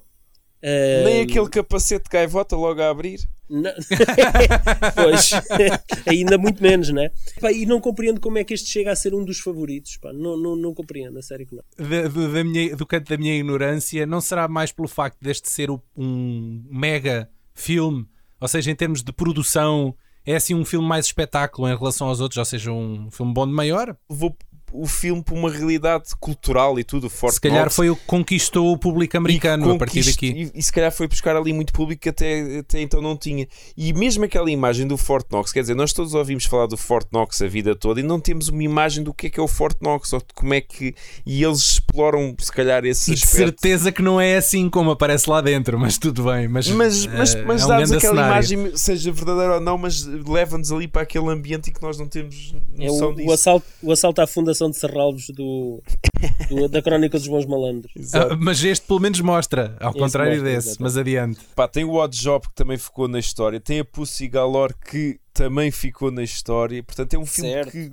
eh, 0.62 1.02
Nem 1.04 1.22
aquele 1.24 1.50
capacete 1.50 2.06
de 2.06 2.10
gaivota 2.12 2.56
logo 2.56 2.82
a 2.82 2.90
abrir. 2.90 3.20
Não- 3.54 3.72
pois, 4.96 5.32
ainda 6.08 6.38
muito 6.38 6.62
menos, 6.62 6.90
né? 6.90 7.12
Pá, 7.40 7.52
e 7.52 7.66
não 7.66 7.80
compreendo 7.80 8.20
como 8.20 8.38
é 8.38 8.44
que 8.44 8.54
este 8.54 8.68
chega 8.70 8.92
a 8.92 8.96
ser 8.96 9.14
um 9.14 9.24
dos 9.24 9.40
favoritos. 9.40 9.98
Pá. 9.98 10.12
Não, 10.12 10.36
não, 10.36 10.56
não 10.56 10.74
compreendo, 10.74 11.20
a 11.20 11.22
sério 11.22 11.46
que 11.46 11.56
não. 11.56 11.64
Da- 11.78 12.08
do, 12.08 12.34
da 12.34 12.44
minha- 12.44 12.76
do 12.76 12.86
canto 12.86 13.10
da 13.10 13.18
minha 13.18 13.36
ignorância, 13.36 14.06
não 14.06 14.20
será 14.20 14.48
mais 14.48 14.72
pelo 14.72 14.88
facto 14.88 15.18
deste 15.22 15.50
ser 15.50 15.70
um 15.96 16.64
mega 16.70 17.30
filme, 17.54 18.08
ou 18.40 18.48
seja, 18.48 18.72
em 18.72 18.76
termos 18.76 19.04
de 19.04 19.14
produção, 19.14 19.96
é 20.26 20.36
assim 20.36 20.56
um 20.56 20.66
filme 20.66 20.88
mais 20.88 21.06
espetáculo 21.06 21.68
em 21.70 21.78
relação 21.78 22.08
aos 22.08 22.20
outros, 22.20 22.38
ou 22.38 22.46
seja, 22.46 22.72
um 22.72 23.10
filme 23.12 23.34
bom 23.34 23.46
de 23.46 23.54
maior? 23.54 23.96
Levou 24.10 24.36
o 24.74 24.88
filme 24.88 25.22
para 25.24 25.36
uma 25.36 25.50
realidade 25.52 26.06
cultural 26.20 26.80
e 26.80 26.84
tudo 26.84 27.10
forte. 27.10 27.36
Se 27.36 27.42
calhar 27.42 27.70
foi 27.72 27.90
o 27.90 27.96
que 27.96 28.06
conquistou 28.06 28.72
o 28.72 28.78
público 28.78 29.16
americano 29.18 29.72
a 29.72 29.78
partir 29.78 30.04
daqui. 30.04 30.52
E, 30.56 30.60
e 30.60 30.64
se 30.64 30.72
calhar 30.72 30.92
foi 30.92 31.08
buscar 31.08 31.36
ali 31.36 31.54
muito 31.54 31.72
público 31.72 32.02
que 32.02 32.10
até, 32.10 32.60
até 32.60 32.82
então 32.82 33.02
não 33.02 33.16
tinha. 33.16 33.48
E 33.78 33.94
mesmo 33.94 34.24
aquela 34.26 34.50
imagem 34.50 34.88
do 34.88 34.98
Fort 34.98 35.26
Knox, 35.32 35.52
quer 35.52 35.62
dizer, 35.62 35.76
nós 35.76 35.94
todos 35.94 36.14
ouvimos 36.14 36.46
falar 36.46 36.66
do 36.68 36.76
Fort 36.78 37.08
Knox 37.12 37.42
a 37.42 37.48
vida 37.48 37.76
toda 37.76 38.00
e 38.00 38.04
não 38.04 38.20
temos 38.20 38.50
uma 38.50 38.64
imagem 38.64 39.04
do 39.04 39.14
que 39.14 39.28
é 39.28 39.30
que 39.30 39.40
é 39.40 39.44
o 39.44 39.48
Fort 39.48 39.78
Knox 39.82 40.12
ou 40.14 40.20
de 40.20 40.26
como 40.34 40.54
é 40.54 40.62
que. 40.62 40.94
E 41.26 41.44
eles 41.44 41.60
exploram, 41.60 42.36
se 42.40 42.52
calhar, 42.52 42.84
esse 42.86 43.12
E 43.12 43.16
de 43.16 43.24
aspecto. 43.24 43.38
certeza 43.38 43.92
que 43.92 44.02
não 44.02 44.20
é 44.20 44.38
assim 44.38 44.70
como 44.70 44.92
aparece 44.92 45.30
lá 45.30 45.42
dentro, 45.42 45.78
mas 45.80 45.98
tudo 45.98 46.24
bem. 46.24 46.48
Mas, 46.48 46.68
Mas, 46.70 47.06
mas, 47.08 47.36
eh, 47.36 47.44
mas 47.46 47.62
é 47.62 47.66
um 47.66 47.68
dá-nos 47.68 47.92
aquela 47.92 48.14
cenário. 48.16 48.54
imagem, 48.54 48.78
seja 48.78 49.12
verdadeira 49.12 49.56
ou 49.56 49.60
não, 49.62 49.78
mas 49.78 50.04
leva-nos 50.06 50.72
ali 50.72 50.88
para 50.88 51.02
aquele 51.04 51.30
ambiente 51.30 51.70
em 51.70 51.74
que 51.74 51.82
nós 51.82 51.98
não 51.98 52.08
temos 52.08 52.54
É 52.80 52.88
noção 52.88 53.12
o, 53.12 53.16
disso. 53.16 53.30
o, 53.30 53.34
assalto, 53.34 53.66
o 53.82 53.92
assalto 53.92 54.22
à 54.22 54.28
fundação 54.28 54.63
de 54.70 54.78
Serralvos 54.78 55.28
do, 55.30 55.82
do- 56.50 56.68
da 56.70 56.82
Crónica 56.82 57.18
dos 57.18 57.28
Bons 57.28 57.46
Malandros. 57.46 57.92
Ah, 58.14 58.36
mas 58.40 58.64
este 58.64 58.86
pelo 58.88 59.00
menos 59.00 59.20
mostra, 59.22 59.76
ao 59.80 59.90
Este 59.92 60.00
contrário 60.00 60.32
mostra, 60.34 60.50
desse, 60.50 60.68
exatamente. 60.70 60.82
mas 60.82 60.98
adiante. 60.98 61.40
Pá, 61.56 61.68
tem 61.68 61.84
o 61.84 61.94
Odd 61.96 62.18
Job 62.18 62.48
que 62.48 62.54
também 62.56 62.78
ficou 62.78 63.08
na 63.08 63.20
história, 63.20 63.60
tem 63.60 63.80
a 63.80 63.86
Pussy 63.86 64.28
Galore 64.28 64.74
que 64.90 65.20
também 65.34 65.72
ficou 65.72 66.12
na 66.12 66.24
história. 66.24 66.82
Portanto, 66.84 67.14
é 67.14 67.18
um 67.20 67.26
filme 67.26 67.52
Certo. 67.52 67.72
que, 67.72 67.92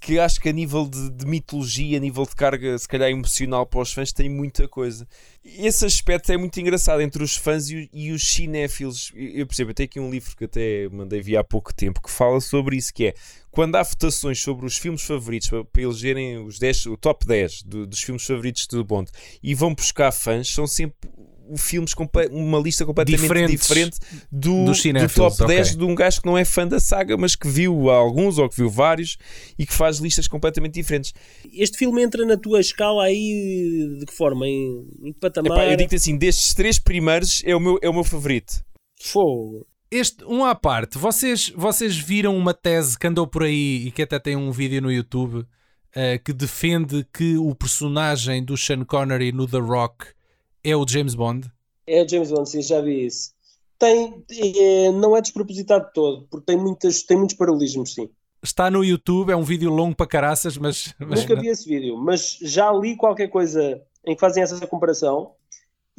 que 0.00 0.18
acho 0.18 0.40
que 0.40 0.48
a 0.48 0.52
nível 0.52 0.88
de, 0.88 1.10
de 1.10 1.26
mitologia, 1.26 1.96
a 1.96 2.00
nível 2.00 2.24
de 2.24 2.34
carga, 2.36 2.78
se 2.78 2.86
calhar 2.86 3.10
emocional 3.10 3.66
para 3.66 3.80
os 3.80 3.92
fãs, 3.92 4.12
tem 4.12 4.28
muita 4.28 4.68
coisa. 4.68 5.06
Esse 5.44 5.84
aspecto 5.84 6.30
é 6.30 6.36
muito 6.36 6.58
engraçado 6.60 7.00
entre 7.02 7.22
os 7.22 7.36
fãs 7.36 7.68
e, 7.68 7.90
e 7.92 8.12
os 8.12 8.22
cinéfilos. 8.22 9.10
Eu, 9.14 9.28
eu 9.40 9.46
percebo, 9.46 9.70
eu 9.70 9.74
tenho 9.74 9.86
aqui 9.88 9.98
um 10.00 10.10
livro 10.10 10.36
que 10.36 10.44
até 10.44 10.88
mandei 10.90 11.20
vir 11.20 11.36
há 11.36 11.42
pouco 11.44 11.74
tempo 11.74 12.00
que 12.00 12.10
fala 12.10 12.40
sobre 12.40 12.76
isso, 12.76 12.94
que 12.94 13.06
é 13.06 13.14
quando 13.50 13.74
há 13.76 13.82
votações 13.82 14.40
sobre 14.40 14.64
os 14.66 14.76
filmes 14.78 15.02
favoritos 15.02 15.48
para, 15.48 15.64
para 15.64 15.82
elegerem 15.82 16.38
os 16.44 16.58
10, 16.58 16.86
o 16.86 16.96
top 16.96 17.26
10 17.26 17.62
do- 17.64 17.86
dos 17.86 18.00
filmes 18.00 18.24
favoritos 18.24 18.66
do 18.68 18.84
Bond 18.84 19.10
e 19.42 19.54
vão 19.54 19.74
buscar 19.74 20.12
fãs, 20.12 20.48
são 20.48 20.66
sempre 20.66 21.08
filmes 21.56 21.94
comple- 21.94 22.28
uma 22.30 22.58
lista 22.58 22.84
completamente 22.84 23.20
Diferentes 23.20 23.68
diferente 23.68 23.98
do, 24.30 24.64
do 24.66 25.08
top 25.14 25.46
10 25.46 25.68
ok. 25.68 25.78
de 25.78 25.84
um 25.84 25.94
gajo 25.94 26.20
que 26.20 26.26
não 26.26 26.36
é 26.36 26.44
fã 26.44 26.66
da 26.66 26.80
saga, 26.80 27.16
mas 27.16 27.34
que 27.34 27.48
viu 27.48 27.90
alguns 27.90 28.38
ou 28.38 28.48
que 28.48 28.56
viu 28.56 28.68
vários 28.68 29.16
e 29.58 29.64
que 29.64 29.72
faz 29.72 29.98
listas 29.98 30.28
completamente 30.28 30.74
diferentes. 30.74 31.12
Este 31.52 31.78
filme 31.78 32.02
entra 32.02 32.24
na 32.26 32.36
tua 32.36 32.60
escala 32.60 33.04
aí 33.04 33.96
de 33.98 34.06
que 34.06 34.12
forma? 34.12 34.46
Em, 34.46 34.86
em 35.04 35.12
que 35.12 35.20
patamar? 35.20 35.52
Epá, 35.52 35.70
eu 35.70 35.76
digo 35.76 35.94
assim, 35.94 36.16
destes 36.16 36.54
três 36.54 36.78
primeiros 36.78 37.42
é 37.44 37.54
o 37.54 37.60
meu, 37.60 37.78
é 37.82 37.88
o 37.88 37.94
meu 37.94 38.04
favorito. 38.04 38.62
Fogo. 39.00 39.66
Este, 39.90 40.22
um 40.24 40.44
à 40.44 40.54
parte, 40.54 40.98
vocês, 40.98 41.50
vocês 41.56 41.96
viram 41.96 42.36
uma 42.36 42.52
tese 42.52 42.98
que 42.98 43.06
andou 43.06 43.26
por 43.26 43.44
aí 43.44 43.86
e 43.86 43.90
que 43.90 44.02
até 44.02 44.18
tem 44.18 44.36
um 44.36 44.50
vídeo 44.50 44.82
no 44.82 44.92
YouTube 44.92 45.46
eh, 45.94 46.18
que 46.18 46.34
defende 46.34 47.06
que 47.10 47.38
o 47.38 47.54
personagem 47.54 48.44
do 48.44 48.54
Sean 48.54 48.84
Connery 48.84 49.32
no 49.32 49.46
The 49.48 49.58
Rock 49.58 50.08
é 50.62 50.76
o 50.76 50.86
James 50.86 51.14
Bond? 51.14 51.50
É 51.86 52.02
o 52.02 52.08
James 52.08 52.30
Bond, 52.30 52.48
sim, 52.48 52.62
já 52.62 52.80
vi 52.80 53.06
isso. 53.06 53.32
Tem, 53.78 54.24
é, 54.30 54.90
não 54.92 55.16
é 55.16 55.20
despropositado 55.20 55.88
todo, 55.94 56.26
porque 56.30 56.46
tem, 56.46 56.56
muitas, 56.56 57.02
tem 57.02 57.16
muitos 57.16 57.36
paralelismos, 57.36 57.94
sim. 57.94 58.10
Está 58.42 58.70
no 58.70 58.84
YouTube, 58.84 59.32
é 59.32 59.36
um 59.36 59.42
vídeo 59.42 59.70
longo 59.70 59.96
para 59.96 60.06
caraças, 60.06 60.56
mas, 60.56 60.94
mas 60.98 61.22
Nunca 61.22 61.40
vi 61.40 61.48
esse 61.48 61.68
vídeo, 61.68 61.96
mas 61.96 62.38
já 62.40 62.72
li 62.72 62.96
qualquer 62.96 63.28
coisa 63.28 63.80
em 64.04 64.14
que 64.14 64.20
fazem 64.20 64.42
essa 64.42 64.66
comparação 64.66 65.32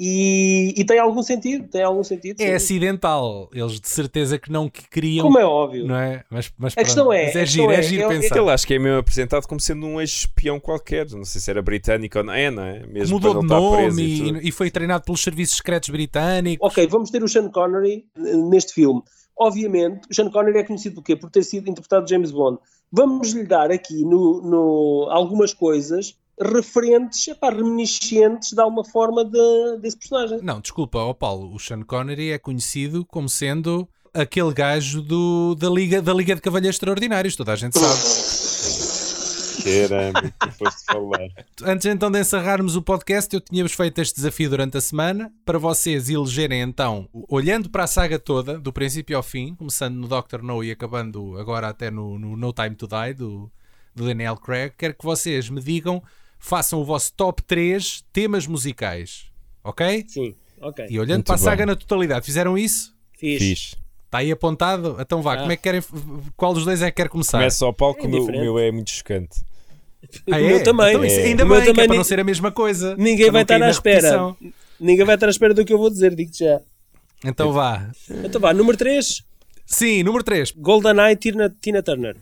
e, 0.02 0.74
e 0.78 0.86
tem 0.86 0.98
algum 0.98 1.22
sentido, 1.22 1.68
tem 1.68 1.84
algum 1.84 2.04
sentido. 2.06 2.40
é 2.40 2.46
sim. 2.48 2.54
acidental. 2.54 3.50
Eles 3.54 3.82
de 3.82 3.88
certeza 3.90 4.40
que 4.40 4.50
não 4.50 4.70
que 4.70 4.88
queriam, 4.90 5.26
Como 5.26 5.38
é 5.38 5.44
óbvio. 5.46 5.86
não 5.86 5.96
é? 5.98 6.24
Mas, 6.30 6.50
mas 6.58 6.74
A 6.78 6.84
questão 6.86 7.12
é- 7.12 7.26
Mas 7.26 7.36
a 7.36 7.40
é 7.40 7.44
questão 7.44 7.62
giro, 7.64 7.72
é, 7.74 7.76
é- 7.76 7.84
giro 7.84 8.04
é- 8.04 8.08
pensar. 8.08 8.38
Ele 8.38 8.50
acho 8.50 8.66
que 8.66 8.74
é 8.76 8.80
mesmo 8.80 8.98
apresentado 9.00 9.46
como 9.46 9.60
sendo 9.60 9.86
um 9.86 10.00
ex-espião 10.00 10.58
qualquer. 10.58 11.06
Não 11.12 11.26
sei 11.26 11.42
se 11.42 11.52
era 11.52 11.62
britânico 11.62 12.18
ou 12.20 12.24
não. 12.24 12.34
É, 12.34 12.50
não 12.50 12.64
é? 12.64 12.88
Mesmo 12.88 13.16
Mudou 13.16 13.42
de 13.42 13.46
nome 13.48 14.02
e 14.02 14.30
e, 14.46 14.48
e 14.48 14.52
foi 14.54 14.72
treinado 14.72 15.04
pelos 15.04 15.22
serviços 15.22 15.58
secretos 15.58 15.90
britânicos. 15.90 16.66
Ok, 16.66 16.88
vamos 16.88 17.10
ter 17.12 17.22
o 17.22 17.28
Sean 17.28 17.50
Connery 17.50 18.06
eh, 18.18 18.38
neste 18.38 18.74
filme. 18.74 19.02
Obviamente, 19.38 20.02
o 20.10 20.14
Sean 20.14 20.30
Connery 20.30 20.60
é 20.60 20.64
conhecido 20.64 20.96
por 20.96 21.04
quê? 21.04 21.16
Por 21.16 21.30
ter 21.30 21.44
sido 21.44 21.70
interpretado 21.70 22.06
de 22.06 22.12
James 22.12 22.32
Bond. 22.32 22.58
Vamos 22.92 23.34
lhe 23.34 23.44
dar 23.46 23.70
aqui 23.72 24.04
no, 24.04 24.42
no- 24.42 25.08
algumas 25.12 25.54
coisas 25.54 26.18
referentes, 26.42 27.28
epá, 27.28 27.50
reminiscentes 27.50 28.52
de 28.54 28.62
alguma 28.62 28.84
forma 28.86 29.26
de- 29.26 29.78
desse 29.82 29.98
personagem. 29.98 30.40
Não, 30.42 30.60
desculpa, 30.62 31.00
ó 31.00 31.14
Paulo, 31.14 31.54
o 31.54 31.60
Sean 31.60 31.82
Connery 31.84 32.32
é 32.32 32.38
conhecido 32.38 33.06
como 33.06 33.28
sendo 33.30 33.88
aquele 34.14 34.54
gajo 34.54 35.02
do, 35.02 35.56
da, 35.56 35.70
Liga, 35.70 36.02
da 36.02 36.14
Liga 36.14 36.36
de 36.36 36.42
Cavalheiros 36.42 36.76
Extraordinários, 36.76 37.36
toda 37.36 37.54
a 37.54 37.56
gente 37.56 37.78
sabe. 37.78 39.10
Caramba, 39.64 40.22
depois 40.46 40.76
de 40.76 40.86
falar. 40.86 41.28
Antes 41.64 41.86
então 41.86 42.10
de 42.10 42.20
encerrarmos 42.20 42.76
o 42.78 42.82
podcast, 42.82 43.34
eu 43.34 43.42
tínhamos 43.42 43.74
feito 43.74 44.00
este 44.00 44.16
desafio 44.16 44.50
durante 44.50 44.78
a 44.78 44.82
semana 44.82 45.32
para 45.46 45.60
vocês 45.60 46.10
elegerem 46.10 46.62
então, 46.62 47.10
olhando 47.28 47.70
para 47.70 47.84
a 47.84 47.88
saga 47.88 48.18
toda, 48.18 48.58
do 48.58 48.72
princípio 48.72 49.18
ao 49.18 49.24
fim, 49.24 49.54
começando 49.56 49.96
no 49.96 50.08
Doctor 50.08 50.42
No 50.42 50.64
e 50.64 50.72
acabando 50.72 51.38
agora 51.38 51.68
até 51.68 51.92
no, 51.92 52.18
no 52.18 52.38
No 52.38 52.54
Time 52.54 52.74
to 52.76 52.88
Die, 52.88 53.14
do, 53.14 53.52
do 53.94 54.06
Daniel 54.06 54.38
Craig, 54.38 54.72
quero 54.78 54.94
que 54.94 55.04
vocês 55.04 55.50
me 55.50 55.62
digam, 55.62 56.02
façam 56.40 56.80
o 56.82 56.86
vosso 56.86 57.14
top 57.14 57.44
3 57.44 58.04
temas 58.14 58.48
musicais, 58.48 59.26
ok? 59.64 60.06
Sim, 60.08 60.36
ok. 60.62 60.86
E 60.90 60.98
olhando 61.00 61.18
Muito 61.18 61.26
para 61.28 61.36
a 61.36 61.40
saga 61.40 61.58
bem. 61.58 61.66
na 61.68 61.76
totalidade, 61.76 62.26
fizeram 62.26 62.58
isso? 62.58 62.94
Fiz. 63.18 63.38
Fixe. 63.40 63.76
Está 64.06 64.20
aí 64.20 64.32
apontado? 64.32 64.98
Então 65.00 65.22
vá, 65.22 65.34
Ah. 65.36 65.38
como 65.40 65.52
é 65.52 65.56
que 65.58 65.62
querem. 65.64 65.82
Qual 66.36 66.54
dos 66.54 66.66
dois 66.66 66.82
é 66.82 66.90
que 66.90 66.98
quer 66.98 67.10
começar? 67.10 67.38
Começa 67.38 67.64
ao 67.66 67.74
palco, 67.74 68.02
É 68.02 68.06
o 68.08 68.10
meu, 68.10 68.20
o 68.20 68.22
diferente. 68.26 68.42
meu 68.42 68.58
é 68.58 68.72
muito 68.72 68.90
chocante. 68.90 69.42
Ah, 70.32 70.38
o 70.38 70.42
meu 70.42 70.64
também. 70.64 70.90
Então, 70.90 71.06
isso 71.06 71.20
É. 71.20 71.24
ainda 71.26 71.44
O 71.44 71.48
meu 71.48 71.58
bem, 71.58 71.66
que 71.66 71.70
é 71.70 71.74
também 71.74 71.88
para 71.88 71.98
não 71.98 72.04
ser 72.04 72.20
a 72.20 72.24
mesma 72.24 72.52
coisa. 72.52 72.96
Ninguém 72.98 73.30
vai 73.30 73.42
estar 73.44 73.56
à 73.58 73.60
na 73.60 73.70
espera. 73.70 74.36
Ninguém 74.80 75.06
vai 75.06 75.16
estar 75.16 75.28
à 75.28 75.30
espera 75.30 75.54
do 75.54 75.64
que 75.66 75.72
eu 75.74 75.78
vou 75.78 75.90
dizer, 75.90 76.16
digo-te 76.16 76.40
já. 76.46 76.60
Então 77.24 77.52
vá. 77.52 77.92
Então 78.24 78.40
vá, 78.42 78.54
número 78.54 78.78
3, 78.78 79.24
Sim, 79.66 80.02
número 80.02 80.24
3. 80.24 80.52
GoldenEye 80.52 81.16
Tina, 81.18 81.56
Tina 81.62 81.84
Turner. 81.84 82.16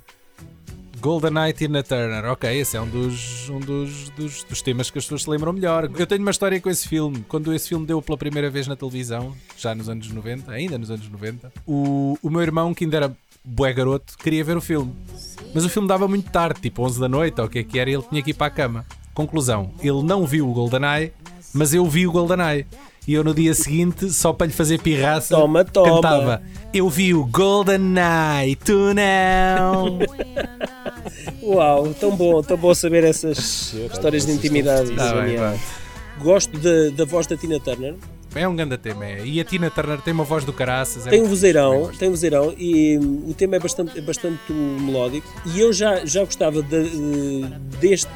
GoldenEye 1.00 1.54
Tina 1.54 1.84
Turner. 1.84 2.26
Ok, 2.26 2.60
esse 2.60 2.76
é 2.78 2.82
um 2.82 2.88
dos, 2.88 3.50
um 3.50 3.60
dos, 3.60 4.10
dos, 4.10 4.44
dos 4.44 4.62
temas 4.62 4.90
que 4.90 4.98
as 4.98 5.06
pessoas 5.06 5.24
se 5.24 5.30
lembram 5.30 5.54
melhor. 5.54 5.90
Eu 5.98 6.08
tenho 6.08 6.22
uma 6.22 6.32
história 6.32 6.60
com 6.60 6.70
esse 6.70 6.88
filme. 6.88 7.24
Quando 7.28 7.54
esse 7.54 7.70
filme 7.70 7.86
deu 7.86 8.02
pela 8.02 8.18
primeira 8.18 8.50
vez 8.50 8.68
na 8.68 8.76
televisão, 8.76 9.36
já 9.58 9.74
nos 9.76 9.90
anos 9.90 10.10
90, 10.10 10.52
ainda 10.52 10.78
nos 10.78 10.90
anos 10.92 11.08
90, 11.10 11.52
o, 11.66 12.18
o 12.22 12.30
meu 12.30 12.42
irmão, 12.42 12.74
que 12.74 12.84
ainda 12.84 12.98
era 12.98 13.18
bué 13.44 13.72
garoto, 13.74 14.18
queria 14.18 14.44
ver 14.44 14.58
o 14.58 14.62
filme. 14.62 14.94
Mas 15.54 15.64
o 15.64 15.70
filme 15.70 15.88
dava 15.88 16.08
muito 16.08 16.30
tarde, 16.32 16.60
tipo 16.60 16.84
11 16.84 17.00
da 17.00 17.08
noite, 17.08 17.40
ou 17.40 17.48
o 17.48 17.50
que 17.50 17.60
é 17.60 17.64
que 17.64 17.80
era, 17.80 17.90
e 17.90 17.94
ele 17.94 18.04
tinha 18.04 18.22
que 18.22 18.32
ir 18.32 18.34
para 18.34 18.48
a 18.48 18.52
cama. 18.52 18.86
Conclusão, 19.14 19.72
ele 19.82 20.04
não 20.04 20.26
viu 20.26 20.50
o 20.50 20.54
GoldenEye, 20.54 21.14
mas 21.54 21.74
eu 21.74 21.86
vi 21.86 22.06
o 22.06 22.12
GoldenEye. 22.12 22.66
E 23.08 23.14
eu 23.14 23.24
no 23.24 23.34
dia 23.34 23.54
seguinte, 23.54 24.10
só 24.12 24.34
para 24.34 24.48
lhe 24.48 24.54
fazer 24.54 24.82
pirraça, 24.82 25.34
Toma, 25.34 25.64
toma. 25.64 25.96
cantava 25.96 26.42
Eu 26.74 26.90
vi 26.90 27.14
o 27.14 27.26
GoldenEye, 27.26 28.58
tu 28.58 28.94
não. 28.94 30.00
Uau, 31.42 31.94
tão 31.94 32.14
bom, 32.16 32.42
tão 32.44 32.58
bom 32.58 32.74
saber 32.76 33.06
essas 33.06 33.74
histórias 33.74 34.26
de 34.26 34.34
intimidade. 34.34 34.94
Tá 34.94 35.14
bem. 35.22 35.38
Gosto 36.22 36.58
da, 36.58 36.90
da 36.98 37.06
voz 37.06 37.26
da 37.28 37.38
Tina 37.38 37.60
Turner. 37.62 37.96
É 38.36 38.48
um 38.48 38.56
grande 38.56 38.78
tema. 38.78 39.06
É. 39.06 39.26
E 39.26 39.40
a 39.40 39.44
Tina 39.46 39.70
Turner 39.72 40.00
tem 40.02 40.14
uma 40.14 40.24
voz 40.24 40.44
do 40.46 40.54
caraças. 40.54 41.08
é 41.08 41.10
Tem 41.10 41.22
um 41.24 41.28
vozeirão, 41.28 41.92
tem 41.98 42.08
um 42.08 42.12
vozeirão 42.12 42.54
e 42.58 42.98
o 42.98 43.34
tema 43.34 43.56
é 43.56 43.60
bastante, 43.60 43.98
é 43.98 44.02
bastante 44.02 44.52
melódico. 44.52 45.28
E 45.56 45.60
eu 45.60 45.72
já, 45.74 46.06
já 46.06 46.24
gostava 46.24 46.62
de- 46.62 47.46
deste, 47.80 48.10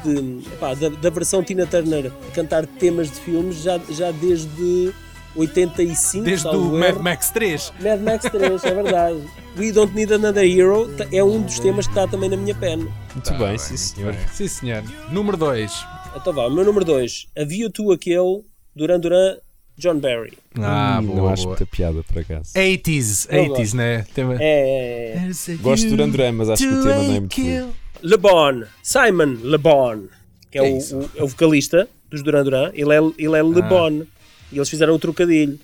pá, 0.60 0.74
da, 0.74 0.88
da 0.90 1.10
versão 1.10 1.42
Tina 1.42 1.66
Turner 1.66 2.12
cantar 2.34 2.66
temas 2.66 3.10
de 3.10 3.16
filmes 3.20 3.62
já, 3.62 3.80
já 3.90 4.10
desde 4.12 4.92
85. 5.34 6.24
Desde 6.24 6.46
o 6.48 6.72
Mad. 6.72 6.96
Max 6.98 7.30
3. 7.30 7.72
Mad 7.80 8.00
Max 8.00 8.24
3, 8.30 8.64
é 8.64 8.74
verdade. 8.74 9.18
We 9.58 9.70
Don't 9.72 9.94
Need 9.94 10.12
Another 10.14 10.44
Hero 10.44 10.90
é 11.12 11.22
um 11.22 11.42
dos 11.42 11.58
temas 11.58 11.86
que 11.86 11.92
está 11.92 12.06
também 12.06 12.28
na 12.30 12.36
minha 12.36 12.54
pen. 12.54 12.76
Muito 12.78 13.22
Tá 13.22 13.34
bem, 13.34 13.58
sim 13.58 13.76
senhor. 13.76 14.14
Sim, 14.32 14.48
senhor. 14.48 14.82
Número 15.10 15.36
2. 15.36 15.84
Então 16.16 16.32
vá, 16.32 16.46
o 16.46 16.50
meu 16.50 16.64
número 16.64 16.84
2, 16.84 17.28
A 17.38 17.44
View 17.44 17.70
to 17.70 17.92
aquele, 17.92 18.42
Duran 18.74 18.98
Duran, 19.00 19.36
John 19.78 19.98
Barry. 19.98 20.32
Ah, 20.60 20.98
Hum, 21.00 21.06
boa, 21.06 21.16
não 21.18 21.28
acho 21.28 21.44
boa. 21.44 21.56
muita 21.56 21.66
piada, 21.66 22.02
por 22.04 22.18
acaso. 22.18 22.52
80s, 22.54 23.26
Eu 23.30 23.44
80s, 23.44 23.48
gosto. 23.48 23.76
né? 23.76 24.06
Tema... 24.14 24.36
É, 24.40 25.16
é, 25.16 25.30
é. 25.30 25.54
Gosto 25.56 25.84
de 25.84 25.90
Duran 25.90 26.08
Duran, 26.10 26.32
mas 26.32 26.50
acho 26.50 26.62
que 26.62 26.72
o 26.74 26.82
tema 26.82 26.94
não 27.02 27.14
é 27.14 27.20
muito. 27.20 27.74
Le 28.02 28.16
Bon, 28.16 28.62
Simon 28.82 29.36
Le 29.42 29.58
Bon, 29.58 30.04
que 30.50 30.58
é, 30.58 30.62
Que 30.62 30.68
é 30.68 30.70
o, 30.70 30.76
o- 30.98 31.10
é 31.16 31.22
o 31.22 31.28
vocalista 31.28 31.88
dos 32.10 32.22
Duran 32.22 32.44
Duran, 32.44 32.70
ele 32.74 32.92
é, 32.94 32.98
ele 33.18 33.36
é 33.38 33.42
Le 33.42 33.60
Ah. 33.60 33.62
Bon. 33.62 34.02
E 34.52 34.56
eles 34.56 34.68
fizeram 34.68 34.94
o 34.94 34.98
trocadilho. 34.98 35.58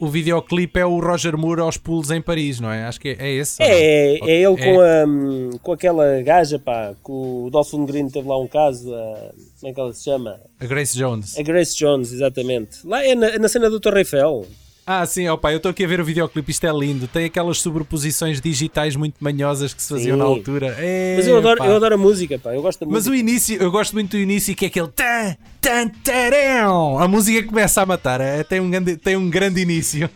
O 0.00 0.08
videoclipe 0.08 0.78
é 0.80 0.84
o 0.84 0.98
Roger 0.98 1.36
Moore 1.38 1.60
aos 1.60 1.76
pulos 1.76 2.10
em 2.10 2.20
Paris, 2.20 2.58
não 2.60 2.70
é? 2.70 2.84
Acho 2.84 3.00
que 3.00 3.10
é, 3.10 3.16
é 3.20 3.32
esse. 3.32 3.60
não? 3.60 3.66
É, 3.66 4.14
é 4.18 4.42
ele 4.42 4.60
É. 4.60 4.64
com, 4.74 4.80
a, 4.80 5.04
hum, 5.06 5.50
com 5.62 5.72
aquela 5.72 6.20
gaja, 6.22 6.58
pá, 6.58 6.92
que 6.94 7.10
o 7.12 7.48
Dolphin 7.50 7.86
Green 7.86 8.08
teve 8.10 8.28
lá 8.28 8.38
um 8.38 8.48
caso, 8.48 8.92
a- 8.92 9.30
como 9.60 9.70
é 9.70 9.72
que 9.72 9.80
ela 9.80 9.92
se 9.94 10.04
chama? 10.04 10.40
A 10.60 10.66
Grace 10.66 10.96
Jones. 10.98 11.38
A 11.38 11.42
Grace 11.42 11.76
Jones, 11.76 12.12
exatamente. 12.12 12.78
Lá 12.84 13.04
é 13.04 13.14
na, 13.14 13.26
é 13.28 13.38
na 13.38 13.48
cena 13.48 13.70
do 13.70 13.78
Torre 13.78 14.00
Eiffel. 14.00 14.44
Ah, 14.86 15.06
sim, 15.06 15.26
opa, 15.30 15.50
eu 15.50 15.56
estou 15.56 15.70
aqui 15.70 15.82
a 15.82 15.86
ver 15.86 15.98
o 15.98 16.04
videoclipe, 16.04 16.50
isto 16.50 16.66
é 16.66 16.70
lindo. 16.72 17.08
Tem 17.08 17.24
aquelas 17.24 17.58
sobreposições 17.58 18.38
digitais 18.38 18.94
muito 18.96 19.14
manhosas 19.18 19.72
que 19.72 19.82
se 19.82 19.88
faziam 19.88 20.14
Sim. 20.16 20.18
na 20.22 20.24
altura. 20.26 20.76
É, 20.78 21.14
Mas 21.16 21.26
eu 21.26 21.38
adoro, 21.38 21.56
pá. 21.58 21.66
eu 21.66 21.76
adoro 21.76 21.94
a 21.94 21.98
música, 21.98 22.38
pá, 22.38 22.54
eu 22.54 22.60
gosto 22.60 22.80
da 22.80 22.86
Mas 22.86 23.06
música. 23.06 23.12
o 23.12 23.14
início, 23.18 23.56
eu 23.62 23.70
gosto 23.70 23.94
muito 23.94 24.10
do 24.10 24.18
início 24.18 24.54
que 24.54 24.66
é 24.66 24.68
aquele 24.68 24.88
tan, 24.88 25.36
tan, 25.58 25.88
tarão. 26.02 26.98
A 26.98 27.08
música 27.08 27.42
começa 27.48 27.80
a 27.80 27.86
matar, 27.86 28.20
é, 28.20 28.44
tem, 28.44 28.60
um 28.60 28.70
grande, 28.70 28.96
tem 28.98 29.16
um 29.16 29.30
grande 29.30 29.60
início. 29.62 30.10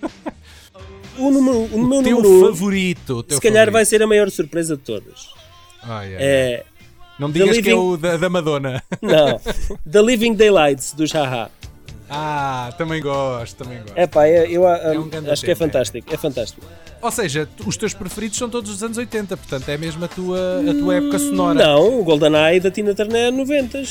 O, 1.16 1.30
número, 1.30 1.60
o 1.74 1.84
meu 1.86 2.02
teu 2.02 2.20
número 2.22 2.46
favorito. 2.52 3.14
o 3.16 3.22
teu 3.22 3.36
se 3.36 3.40
calhar 3.40 3.60
favorito. 3.60 3.72
vai 3.72 3.84
ser 3.86 4.02
a 4.02 4.06
maior 4.06 4.30
surpresa 4.30 4.76
de 4.76 4.82
todas. 4.82 5.28
Ai. 5.82 6.14
É, 6.18 6.64
Não 7.18 7.28
me 7.28 7.34
digas 7.34 7.56
The 7.56 7.62
que 7.62 7.68
é 7.70 7.72
Living- 7.72 7.84
o 7.86 7.96
da, 7.96 8.16
da 8.18 8.28
Madonna. 8.28 8.82
não, 9.00 9.40
The 9.90 10.02
Living 10.02 10.34
Daylights, 10.34 10.92
dos 10.92 11.10
Haha. 11.10 11.50
Ah, 12.09 12.72
também 12.78 13.02
gosto, 13.02 13.56
também 13.56 13.78
gosto. 13.78 13.96
É 13.96 14.06
pá, 14.06 14.28
eu, 14.28 14.44
eu, 14.46 14.66
ah, 14.66 14.92
um 14.96 15.09
grande 15.09 15.30
acho 15.30 15.42
que 15.42 15.50
é 15.50 15.52
é. 15.52 15.56
fantástico, 15.56 16.14
é 16.14 16.16
fantástico. 16.16 16.66
Ou 17.00 17.11
seja, 17.11 17.48
os 17.64 17.76
teus 17.76 17.94
preferidos 17.94 18.38
são 18.38 18.48
todos 18.48 18.70
dos 18.70 18.82
anos 18.82 18.98
80, 18.98 19.36
portanto 19.36 19.68
é 19.68 19.76
mesmo 19.76 20.04
a 20.04 20.09
tua, 20.09 20.61
a 20.68 20.74
tua 20.74 20.96
época 20.96 21.18
sonora. 21.18 21.54
Não, 21.66 22.00
o 22.00 22.04
GoldenEye 22.04 22.61
da 22.61 22.70
Tina 22.70 22.94
Turner 22.94 23.26
é 23.26 23.30
90 23.30 23.82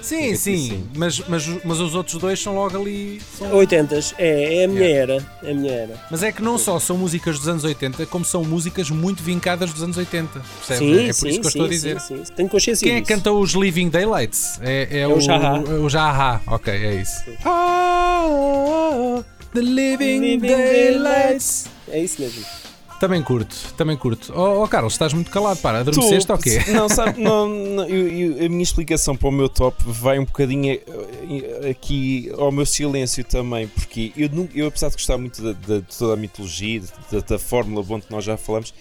Sim, 0.00 0.34
sim, 0.36 0.88
Mas, 0.96 1.18
mas, 1.28 1.46
mas 1.64 1.80
os 1.80 1.94
outros 1.94 2.16
dois 2.20 2.40
são 2.40 2.54
logo 2.54 2.80
ali. 2.80 3.20
são- 3.38 3.52
80 3.54 3.98
é, 4.18 4.60
é 4.60 4.64
a 4.64 4.68
minha 4.68 4.86
era, 4.88 5.26
é 5.42 5.50
a 5.50 5.54
minha 5.54 5.72
era. 5.72 5.94
Mas 6.10 6.22
é 6.22 6.32
que 6.32 6.40
não 6.42 6.56
só 6.58 6.78
são 6.78 6.96
músicas 6.96 7.38
dos 7.38 7.48
anos 7.48 7.64
80, 7.64 8.06
como 8.06 8.24
são 8.24 8.42
músicas 8.44 8.90
muito 8.90 9.22
vincadas 9.22 9.72
dos 9.72 9.82
anos 9.82 9.96
80. 9.96 10.40
Percebes? 10.66 10.78
Sim, 10.78 11.04
é 11.04 11.06
por 11.08 11.14
sim, 11.14 11.28
isso 11.28 11.40
que 11.40 11.46
eu 11.46 11.50
sim, 11.50 11.58
estou 11.58 11.64
a 11.66 11.68
dizer. 11.68 12.00
sim, 12.00 12.24
sim. 12.24 12.32
Tenho 12.34 12.48
consciência 12.48 12.86
Quem 12.88 12.96
é 12.96 13.00
que 13.00 13.06
canta 13.08 13.32
os 13.32 13.52
Living 13.52 13.88
Daylights? 13.88 14.58
É, 14.62 15.00
é, 15.00 15.08
o 15.08 15.20
Jaha. 15.20 15.60
O 15.60 15.88
Jaha, 15.88 16.40
ok, 16.46 16.72
é 16.72 16.94
isso. 17.00 17.22
Oh, 17.44 19.22
the 19.54 19.60
Living, 19.60 20.20
Living 20.20 20.38
Daylights. 20.38 21.64
Daylights. 21.64 21.66
É 21.90 22.00
isso 22.00 22.20
mesmo. 22.20 22.44
Também 23.00 23.22
curto, 23.22 23.54
também 23.76 23.96
curto. 23.96 24.32
Oh, 24.34 24.62
oh, 24.64 24.66
Carlos, 24.68 24.94
estás 24.94 25.12
muito 25.12 25.30
calado, 25.30 25.60
para. 25.60 25.78
Adormeceste 25.80 26.32
ou 26.32 26.38
quê? 26.38 26.58
Não, 26.72 26.88
sabe, 26.88 27.18
não, 27.22 27.48
não, 27.48 27.84
eu- 27.86 28.08
eu- 28.38 28.46
a 28.46 28.48
minha 28.48 28.62
explicação 28.62 29.14
para 29.14 29.28
o 29.28 29.32
meu 29.32 29.48
top 29.48 29.76
vai 29.86 30.18
um 30.18 30.24
bocadinho 30.24 30.72
eh, 30.74 31.70
aqui 31.70 32.28
ao 32.36 32.50
meu 32.50 32.66
silêncio 32.66 33.22
também, 33.24 33.68
porque 33.68 34.12
eu, 34.16 34.28
eu 34.52 34.66
apesar 34.66 34.88
de 34.88 34.94
gostar 34.96 35.16
muito 35.16 35.40
da- 35.40 35.52
da- 35.52 35.78
de 35.78 35.96
toda 35.96 36.14
a 36.14 36.16
mitologia, 36.16 36.82
da, 37.12 37.20
da 37.20 37.38
Fórmula 37.38 37.84
Bond 37.84 38.04
que 38.06 38.10
nós 38.12 38.24
já 38.24 38.36
falamos, 38.36 38.74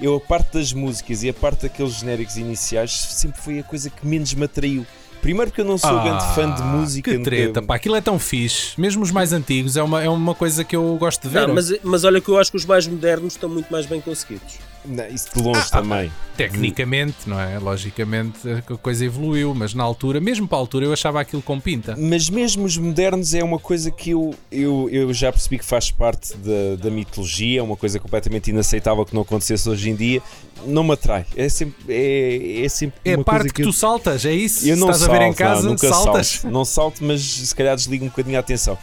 eu 0.00 0.14
a 0.14 0.20
parte 0.20 0.52
das 0.54 0.72
músicas 0.72 1.24
e 1.24 1.28
a 1.28 1.34
parte 1.34 1.62
daqueles 1.62 1.94
genéricos 1.94 2.36
iniciais 2.36 2.92
sempre 2.92 3.40
foi 3.40 3.58
a 3.58 3.62
coisa 3.64 3.90
que 3.90 4.06
menos 4.06 4.32
me 4.34 4.44
atraiu. 4.44 4.86
Primeiro 5.24 5.50
porque 5.50 5.62
eu 5.62 5.64
não 5.64 5.78
sou 5.78 6.02
grande 6.02 6.22
fã 6.34 6.54
de 6.54 6.60
Ah, 6.60 6.64
música. 6.66 7.10
Que 7.10 7.16
nunca- 7.16 7.30
treta, 7.30 7.62
pá, 7.62 7.76
aquilo 7.76 7.96
é 7.96 8.00
tão 8.02 8.18
fixe. 8.18 8.78
Mesmo 8.78 9.02
os 9.02 9.10
mais 9.10 9.32
antigos, 9.32 9.74
é 9.74 9.82
uma, 9.82 10.02
é 10.04 10.08
uma 10.08 10.34
coisa 10.34 10.62
que 10.62 10.76
eu 10.76 10.94
gosto 11.00 11.22
de 11.22 11.28
ver. 11.30 11.48
Não, 11.48 11.54
mas, 11.54 11.72
mas 11.82 12.04
olha 12.04 12.20
que 12.20 12.28
eu 12.28 12.38
acho 12.38 12.50
que 12.50 12.58
os 12.58 12.66
mais 12.66 12.86
modernos 12.86 13.32
estão 13.32 13.48
muito 13.48 13.72
mais 13.72 13.86
bem 13.86 14.02
conseguidos. 14.02 14.58
Não, 14.84 15.06
isso 15.08 15.28
de 15.34 15.42
longe 15.42 15.70
também. 15.70 16.12
Tecnicamente, 16.36 17.16
não 17.26 17.40
é? 17.40 17.58
Logicamente 17.58 18.38
a 18.48 18.76
coisa 18.76 19.04
evoluiu, 19.04 19.54
mas 19.54 19.72
na 19.72 19.84
altura, 19.84 20.20
mesmo 20.20 20.48
para 20.48 20.58
a 20.58 20.60
altura, 20.60 20.86
eu 20.86 20.92
achava 20.92 21.20
aquilo 21.20 21.40
com 21.40 21.58
pinta. 21.60 21.96
Mas 21.96 22.28
mesmo 22.28 22.64
os 22.64 22.76
modernos 22.76 23.34
é 23.34 23.42
uma 23.42 23.58
coisa 23.58 23.90
que 23.90 24.10
eu, 24.10 24.34
eu, 24.50 24.88
eu 24.90 25.12
já 25.14 25.32
percebi 25.32 25.58
que 25.58 25.64
faz 25.64 25.90
parte 25.90 26.36
da, 26.36 26.76
da 26.82 26.90
mitologia, 26.90 27.60
é 27.60 27.62
uma 27.62 27.76
coisa 27.76 27.98
completamente 27.98 28.50
inaceitável 28.50 29.04
que 29.06 29.14
não 29.14 29.22
acontecesse 29.22 29.68
hoje 29.68 29.90
em 29.90 29.94
dia. 29.94 30.20
Não 30.66 30.82
me 30.82 30.92
atrai. 30.92 31.24
É 31.36 31.48
sempre, 31.48 31.84
é, 31.88 32.64
é 32.64 32.68
sempre 32.68 32.98
É 33.04 33.14
a 33.14 33.18
parte 33.22 33.40
coisa 33.40 33.54
que, 33.54 33.62
tu 33.62 33.72
saltas, 33.72 34.24
é 34.24 34.32
isso? 34.32 34.66
eu 34.68 34.76
não 34.76 34.90
estás 34.90 35.08
a 35.08 35.12
ver 35.12 35.22
em 35.22 35.32
salto, 35.32 35.40
não, 35.40 35.48
casa, 35.48 35.68
nunca 35.68 35.88
saltas. 35.88 36.26
salto. 36.28 36.52
Não 36.52 36.64
salto, 36.64 37.04
mas 37.04 37.20
se 37.22 37.54
calhar 37.54 37.76
desligo 37.76 38.04
um 38.04 38.08
bocadinho 38.08 38.36
a 38.36 38.40
atenção. 38.40 38.78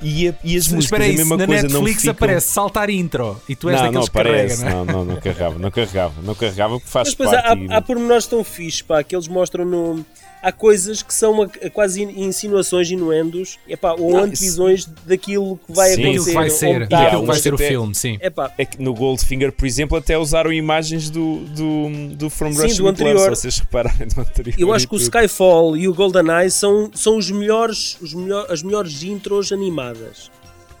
E, 0.00 0.28
a- 0.28 0.34
e 0.42 0.56
as 0.56 0.66
músicas 0.68 0.84
Espera 0.84 1.04
aí, 1.04 1.10
a 1.10 1.16
mesma 1.16 1.36
na 1.36 1.46
coisa, 1.46 1.62
não 1.64 1.68
Netflix 1.70 1.96
ficam... 2.00 2.12
aparece 2.12 2.46
saltar 2.48 2.88
intro 2.88 3.40
e 3.48 3.54
tu 3.54 3.68
és 3.68 3.78
não, 3.78 3.84
daqueles 3.92 4.06
não 4.06 4.12
que 4.12 4.18
carrega, 4.18 4.54
aparece, 4.54 4.64
não 4.64 4.68
é? 4.70 4.72
não, 4.72 4.84
não, 4.84 5.04
não 5.04 5.16
carregava, 5.20 5.58
não 5.58 5.70
carregava, 5.70 6.14
não 6.22 6.34
carregava 6.34 6.74
porque 6.78 6.90
faz 6.90 7.08
Mas 7.08 7.14
depois 7.14 7.30
parte. 7.30 7.46
há, 7.48 7.54
e- 7.56 7.68
há, 7.72 7.76
há 7.76 7.82
pormenores 7.82 8.26
tão 8.26 8.42
fixes, 8.42 8.80
pá, 8.82 9.02
que 9.02 9.14
eles 9.14 9.28
mostram 9.28 9.64
no. 9.66 10.06
Há 10.46 10.52
coisas 10.52 11.02
que 11.02 11.14
são 11.14 11.32
uma- 11.32 11.48
quase 11.72 12.02
in- 12.02 12.24
insinuações, 12.26 12.90
inuendos, 12.90 13.58
epá, 13.66 13.94
ou 13.94 14.10
Não, 14.12 14.18
antevisões 14.24 14.84
daquilo 15.06 15.58
que 15.66 15.72
vai 15.72 15.94
Sim. 15.94 16.02
acontecer. 16.04 16.32
Vai 16.34 16.50
ser, 16.50 16.88
tá. 16.88 17.10
que 17.18 17.26
vai 17.26 17.38
ser 17.38 17.52
o 17.52 17.54
até- 17.56 17.68
filme, 17.68 17.94
sim. 17.94 18.18
Epá, 18.20 18.52
É 18.58 18.64
que 18.66 18.80
no 18.82 18.92
Goldfinger, 18.94 19.50
por 19.52 19.66
exemplo, 19.66 19.96
até 19.96 20.18
usaram 20.18 20.52
imagens 20.52 21.08
do, 21.08 21.38
do, 21.46 22.14
do 22.14 22.28
From 22.30 22.52
Sim, 22.52 22.62
Russia 22.62 22.76
do 22.76 22.84
with 22.84 22.90
Love, 22.90 23.02
anterior. 23.02 23.36
se 23.36 23.42
vocês 23.42 23.58
repararem 23.64 24.06
do 24.08 24.20
anterior. 24.20 24.54
eu 24.58 24.72
acho 24.74 24.86
que 24.86 24.94
o. 24.94 24.98
Skyfall 24.98 25.76
e 25.76 25.88
o 25.88 25.94
GoldenEye 25.94 26.50
são, 26.50 26.90
são 26.94 27.16
os 27.16 27.30
melhores, 27.30 27.96
os 28.02 28.12
melhor, 28.12 28.46
as 28.50 28.62
melhores 28.62 29.02
intros 29.02 29.50
animadas. 29.52 30.30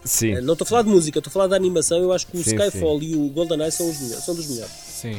Sim. 0.04 0.32
Eh, 0.34 0.40
Não 0.42 0.52
estou 0.52 0.66
a 0.66 0.68
falar 0.68 0.82
de 0.82 0.88
música, 0.90 1.18
estou 1.18 1.30
a 1.30 1.32
falar 1.32 1.46
de 1.46 1.54
animação. 1.54 1.98
Eu 1.98 2.12
acho 2.12 2.26
que 2.26 2.36
o 2.36 2.44
Sim, 2.44 2.54
Skyfall 2.56 3.02
e 3.02 3.16
o 3.16 3.28
GoldenEye 3.30 3.72
são, 3.72 3.88
os 3.88 3.98
melhores, 3.98 4.24
são 4.24 4.34
dos 4.34 4.46
melhores. 4.46 4.72
Sim. 4.86 5.16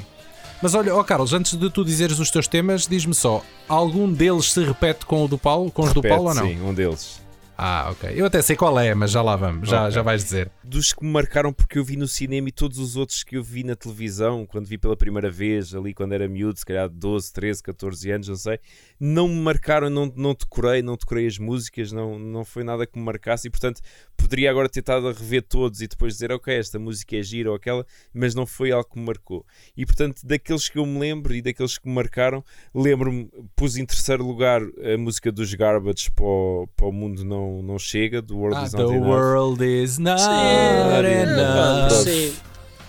Mas 0.62 0.74
olha, 0.74 0.96
ó 0.96 1.04
Carlos, 1.04 1.34
antes 1.34 1.56
de 1.56 1.70
tu 1.70 1.84
dizeres 1.84 2.20
os 2.20 2.32
teus 2.32 2.48
temas, 2.48 2.88
diz-me 2.88 3.14
só, 3.14 3.44
algum 3.68 4.12
deles 4.12 4.52
se 4.52 4.64
repete 4.64 5.06
com 5.06 5.24
o 5.24 5.28
do 5.28 5.38
Paulo, 5.38 5.72
com 5.72 5.84
os 5.84 5.94
do 5.94 6.02
Repete, 6.02 6.16
Paulo 6.16 6.30
ou 6.30 6.36
não? 6.36 6.48
Sim, 6.48 6.62
um 6.62 6.74
deles. 6.74 7.25
Ah, 7.58 7.90
ok. 7.92 8.12
Eu 8.14 8.26
até 8.26 8.42
sei 8.42 8.56
qual 8.56 8.78
é, 8.80 8.94
mas 8.94 9.12
já 9.12 9.22
lá 9.22 9.36
vamos, 9.36 9.70
já, 9.70 9.84
Ok. 9.84 9.92
já 9.92 10.02
vais 10.02 10.24
dizer. 10.24 10.52
Dos 10.64 10.92
que 10.94 11.04
me 11.06 11.12
marcaram 11.12 11.54
porque 11.54 11.80
eu 11.80 11.84
vi 11.86 11.96
no 11.96 12.08
cinema 12.08 12.50
e 12.50 12.52
todos 12.52 12.78
os 12.80 12.96
outros 12.98 13.24
que 13.24 13.38
eu 13.38 13.44
vi 13.44 13.64
na 13.64 13.76
televisão, 13.76 14.46
quando 14.46 14.66
vi 14.66 14.78
pela 14.78 14.96
primeira 14.98 15.30
vez, 15.32 15.74
ali 15.74 15.94
quando 15.94 16.14
era 16.14 16.28
miúdo, 16.28 16.60
se 16.60 16.66
calhar 16.66 16.90
12, 16.90 17.32
13, 17.32 17.64
14 17.64 18.12
anos, 18.12 18.28
não 18.28 18.36
sei, 18.36 18.60
não 19.00 19.28
me 19.28 19.36
marcaram, 19.42 19.90
não, 19.90 20.12
não 20.16 20.34
decorei, 20.34 20.82
não 20.82 20.96
decorei 20.98 21.28
as 21.28 21.38
músicas, 21.38 21.92
não, 21.92 22.20
não 22.20 22.44
foi 22.44 22.64
nada 22.64 22.86
que 22.86 22.98
me 23.00 23.06
marcasse 23.06 23.48
e 23.48 23.52
portanto 23.52 23.80
poderia 24.18 24.50
agora 24.50 24.68
ter 24.68 24.80
estado 24.82 25.08
a 25.08 25.14
rever 25.14 25.44
todos 25.44 25.82
e 25.82 25.88
depois 25.88 26.14
dizer, 26.14 26.32
ok, 26.32 26.54
esta 26.58 26.78
música 26.80 27.16
é 27.16 27.24
gira 27.24 27.50
ou 27.50 27.56
aquela, 27.56 27.86
mas 28.14 28.36
não 28.36 28.46
foi 28.46 28.72
algo 28.72 28.90
que 28.90 29.00
me 29.00 29.06
marcou. 29.06 29.46
E 29.78 29.86
portanto, 29.86 30.22
daqueles 30.26 30.68
que 30.68 30.78
eu 30.78 30.86
me 30.86 31.00
lembro 31.00 31.34
e 31.34 31.42
daqueles 31.42 31.78
que 31.78 31.88
me 31.88 31.94
marcaram, 31.96 32.44
lembro-me, 32.74 33.30
pus 33.56 33.78
em 33.78 33.86
terceiro 33.86 34.26
lugar 34.26 34.62
a 34.62 34.98
música 34.98 35.32
dos 35.32 35.54
Garbage 35.54 36.12
para 36.12 36.26
o, 36.26 36.68
para 36.76 36.88
o 36.88 36.92
Mundo 36.92 37.24
Não, 37.24 37.45
não 37.64 37.78
Chega, 37.80 38.22
do 38.22 38.38
World 38.38 38.58
Ah, 38.58 38.66
Is 38.66 38.72
the 38.72 38.78
Not 38.84 38.94
Enough. 38.96 39.08
world 39.10 39.62
is 39.64 39.98
not 40.00 40.20
Pá, 40.20 41.02
enough. 41.04 41.92
sim. 42.04 42.34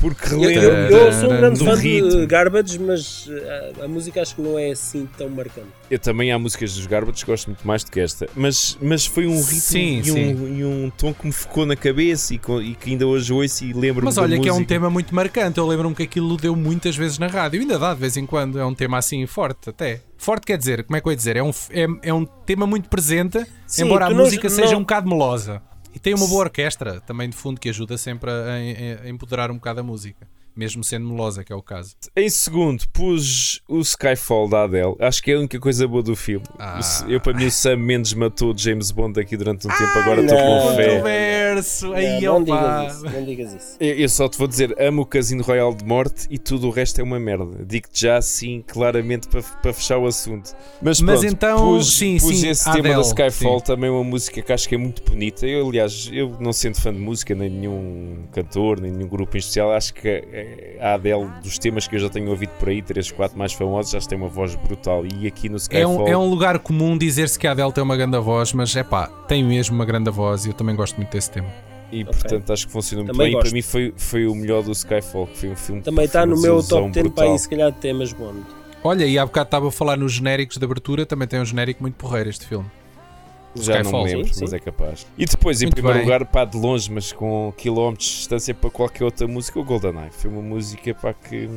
Porque 0.01 0.34
Eu, 0.34 0.40
relembro 0.40 0.70
eu- 0.94 1.07
eu 1.07 1.12
sou 1.12 1.32
um 1.32 1.36
grande 1.36 1.59
fã 1.64 1.74
de 1.74 1.80
ritmo. 1.80 2.26
Garbage, 2.26 2.78
mas 2.78 3.26
eh, 3.30 3.72
a, 3.80 3.84
a 3.84 3.88
música 3.88 4.20
acho 4.20 4.34
que 4.36 4.42
não 4.42 4.59
é 4.59 4.70
assim 4.70 5.09
tão 5.16 5.28
marcante. 5.30 5.68
Eu 5.90 5.99
também 5.99 6.30
há 6.30 6.38
músicas 6.38 6.74
dos 6.74 6.86
Garbage 6.86 7.24
que 7.24 7.30
gosto 7.30 7.47
muito 7.47 7.66
mais 7.66 7.82
do 7.82 7.90
que 7.90 8.01
esta. 8.01 8.28
Mas, 8.36 8.76
mas 8.80 9.07
foi 9.07 9.26
um 9.26 9.36
ritmo 9.36 9.61
Sim, 9.61 9.99
e, 10.01 10.05
sim. 10.05 10.34
Um, 10.34 10.59
e 10.59 10.64
um 10.64 10.90
tom 10.90 11.14
que 11.14 11.26
me 11.26 11.32
ficou 11.32 11.64
na 11.64 11.74
cabeça 11.76 12.34
e, 12.34 12.40
e 12.62 12.74
que 12.74 12.90
ainda 12.90 13.07
hoje 13.07 13.32
ouço 13.32 13.64
e 13.64 13.72
lembro-me 13.72 14.05
Mas 14.05 14.16
da 14.16 14.22
olha 14.22 14.38
que 14.38 14.49
é 14.49 14.53
um 14.53 14.57
música. 14.57 14.68
tema 14.74 14.90
muito 14.90 15.14
marcante. 15.14 15.59
Eu 15.59 15.66
lembro-me 15.66 15.94
que 15.94 16.03
aquilo 16.03 16.36
deu 16.36 16.55
muitas 16.55 16.94
vezes 16.94 17.18
na 17.18 17.26
rádio. 17.28 17.61
Ainda 17.61 17.78
dá 17.78 17.94
de 17.94 18.01
vez 18.01 18.16
em 18.18 18.26
quando. 18.26 18.59
É 18.59 18.64
um 18.66 18.74
tema 18.74 18.99
assim 18.99 19.24
forte 19.26 19.70
até. 19.70 20.03
Forte 20.18 20.44
quer 20.47 20.59
dizer, 20.59 20.84
como 20.84 20.97
é 20.97 21.01
que 21.01 21.09
eu 21.09 21.12
ia 21.12 21.16
dizer? 21.16 21.36
É 21.36 21.42
um, 21.42 21.51
é, 21.70 21.86
é 22.09 22.12
um 22.14 22.24
tema 22.24 22.66
muito 22.66 22.88
presente, 22.88 23.44
Sim, 23.66 23.84
embora 23.84 24.07
a 24.07 24.09
tu 24.09 24.14
não- 24.14 24.24
música 24.24 24.49
seja 24.51 24.72
não- 24.72 24.78
um 24.78 24.82
bocado 24.82 25.09
melosa. 25.09 25.62
E 25.97 25.99
tem 25.99 26.12
uma 26.14 26.28
boa 26.28 26.42
orquestra 26.42 27.01
também 27.01 27.26
de 27.30 27.34
fundo 27.34 27.59
que 27.59 27.70
ajuda 27.70 27.97
sempre 27.97 28.30
a, 28.30 28.34
a- 28.34 29.07
a 29.07 29.09
empoderar 29.09 29.51
um 29.51 29.55
bocado 29.55 29.80
a 29.80 29.82
música. 29.82 30.28
Mesmo 30.57 30.83
sendo 30.83 31.07
melosa, 31.07 31.45
que 31.45 31.53
é 31.53 31.57
o 31.57 31.63
caso. 31.63 31.95
Em 32.17 32.29
segundo, 32.29 32.85
pus 32.93 33.61
o 33.69 33.81
Skyfall 33.81 34.49
da 34.49 34.65
Adele. 34.65 34.97
Acho 35.01 35.23
que 35.23 35.31
é 35.31 35.35
a 35.35 35.39
única 35.39 35.59
coisa 35.61 35.87
boa 35.87 36.03
do 36.03 36.17
filme. 36.17 36.47
Ah. 36.59 36.81
Eu, 37.09 37.21
para 37.21 37.35
mim, 37.35 37.47
o 37.47 37.51
Sam 37.51 37.77
Mendes 37.77 38.15
matou 38.15 38.55
o 38.55 38.59
James 38.59 38.91
Bond 38.91 39.21
aqui 39.21 39.37
durante 39.37 39.67
um 39.67 39.71
tempo. 39.71 39.99
Agora 39.99 40.23
estou 40.23 40.39
com 40.39 40.45
não. 40.45 40.77
fé. 40.77 40.87
Controverso, 40.87 41.93
aí 41.93 42.21
não, 42.21 42.41
não 42.41 42.43
opa. 42.43 42.81
digas 42.81 42.97
isso, 42.97 43.05
não 43.05 43.25
digas 43.25 43.53
isso. 43.55 43.77
Eu 43.81 44.07
eu 44.07 44.11
só 44.11 44.29
te 44.29 44.39
vou 44.39 44.47
dizer, 44.47 44.73
amo 44.81 45.03
o 45.03 45.07
Casino 45.07 45.43
Royal 45.43 45.75
de 45.75 45.85
Morte 45.85 46.29
e 46.31 46.39
tudo 46.39 46.69
o 46.69 46.71
resto 46.71 47.01
é 47.01 47.05
uma 47.05 47.19
merda. 47.19 47.65
Digo-te 47.65 48.03
já 48.03 48.17
assim, 48.17 48.63
claramente, 48.65 49.27
para, 49.27 49.43
para 49.43 49.73
fechar 49.73 49.99
o 49.99 50.07
assunto. 50.07 50.55
Mas, 50.81 51.01
Mas 51.01 51.21
pronto, 51.21 51.35
então, 51.35 51.59
pus, 51.59 51.99
sim, 51.99 52.19
pus 52.19 52.39
sim, 52.39 52.49
esse 52.49 52.65
tema 52.65 52.79
Adele, 52.79 52.95
da 52.95 53.01
Skyfall, 53.01 53.59
sim. 53.59 53.65
também 53.65 53.91
uma 53.91 54.05
música 54.05 54.41
que 54.41 54.53
acho 54.53 54.69
que 54.69 54.77
é 54.77 54.79
muito 54.79 55.03
bonita. 55.03 55.45
Eu, 55.45 55.69
aliás, 55.69 56.09
eu 56.13 56.37
não 56.39 56.53
sendo 56.53 56.81
fã 56.81 56.93
de 56.93 57.01
música, 57.01 57.35
nem 57.35 57.51
nenhum 57.51 58.29
cantor, 58.31 58.81
nem 58.81 58.93
nenhum 58.93 59.09
grupo 59.09 59.37
em 59.37 59.41
especial, 59.41 59.73
acho 59.73 59.93
que 59.93 60.09
eh, 60.09 60.45
a 60.80 60.94
Adele, 60.94 61.28
dos 61.42 61.59
temas 61.59 61.86
que 61.88 61.97
eu 61.97 62.01
já 62.01 62.09
tenho 62.09 62.28
ouvido 62.30 62.51
por 62.59 62.68
aí, 62.68 62.82
3, 62.82 63.11
4 63.11 63.36
mais 63.38 63.53
famosos, 63.53 63.90
já 63.92 64.01
tem 64.01 64.16
uma 64.18 64.28
voz 64.28 64.55
brutal. 64.55 65.05
E 65.07 65.26
aqui 65.26 65.49
no 65.49 65.57
É 65.57 65.59
Skyfall... 65.59 66.05
um, 66.05 66.09
é 66.09 66.16
um 66.16 66.28
lugar 66.28 66.59
comum 66.59 66.97
dizer-se 66.99 67.38
que 67.38 67.47
a 67.47 67.53
Adele 67.53 67.72
tem 67.72 67.82
uma 67.82 67.97
grande 67.97 68.18
voz, 68.18 68.53
mas 68.53 68.74
é 68.76 68.82
pá, 68.82 69.07
tem 69.28 69.42
mesmo 69.44 69.74
uma 69.74 69.84
grande 69.84 70.11
voz 70.11 70.44
e 70.44 70.49
eu 70.51 70.55
também 70.55 70.74
gosto 70.76 70.97
muito 70.97 71.11
desse 71.11 71.30
tema. 71.30 71.49
E 71.92 72.03
Ok. 72.03 72.12
portanto 72.20 72.53
acho 72.53 72.66
que 72.66 72.72
funcionou 72.72 73.05
muito 73.05 73.16
Também 73.16 73.26
bem. 73.28 73.32
E 73.32 73.34
gosto. 73.36 73.49
para 73.49 73.55
mim 73.55 73.62
foi, 73.62 73.94
foi 73.97 74.26
o 74.26 74.34
melhor 74.34 74.62
do 74.62 74.72
Skyfall, 74.72 75.26
que 75.28 75.38
foi 75.38 75.51
um 75.51 75.57
filme 75.57 75.82
Também 75.82 76.05
está 76.05 76.26
no 76.26 76.40
meu 76.40 76.62
top 76.62 76.90
10 76.90 77.09
para 77.12 77.24
aí, 77.30 77.38
se 77.38 77.49
calhar, 77.49 77.70
de 77.70 77.78
temas 77.78 78.12
Bond. 78.12 78.40
Olha, 78.82 79.05
e 79.05 79.18
há 79.18 79.24
bocado 79.24 79.47
estava 79.49 79.68
a 79.68 79.70
falar 79.70 79.97
nos 79.97 80.12
genéricos 80.12 80.57
de 80.59 80.64
abertura, 80.64 81.07
também 81.07 81.26
tem 81.28 81.40
um 81.40 81.44
genérico 81.44 81.82
muito 81.82 81.94
porreiro 81.94 82.28
este 82.28 82.47
filme. 82.47 82.68
Já 83.63 83.75
Skyfall. 83.81 83.93
não 83.93 84.05
me 84.05 84.15
lembro, 84.15 84.35
Sim, 84.35 84.41
mas 84.43 84.51
sim. 84.51 84.57
é 84.57 84.59
capaz. 84.59 85.07
E 85.19 85.25
depois, 85.27 85.61
em 85.63 85.67
Muito 85.67 85.75
primeiro 85.75 85.99
bem. 85.99 86.05
lugar, 86.07 86.25
pá, 86.27 86.45
de 86.45 86.57
longe, 86.57 86.91
mas 86.91 87.13
com 87.13 87.53
quilómetros 87.57 88.09
de 88.09 88.15
distância 88.17 88.55
para 88.55 88.71
qualquer 88.71 89.05
outra 89.05 89.27
música, 89.27 89.59
o 89.59 89.65
GoldenEye. 89.65 90.11
Foi 90.11 90.31
uma 90.31 90.43
música 90.43 90.95
pá, 90.95 91.13
que, 91.15 91.49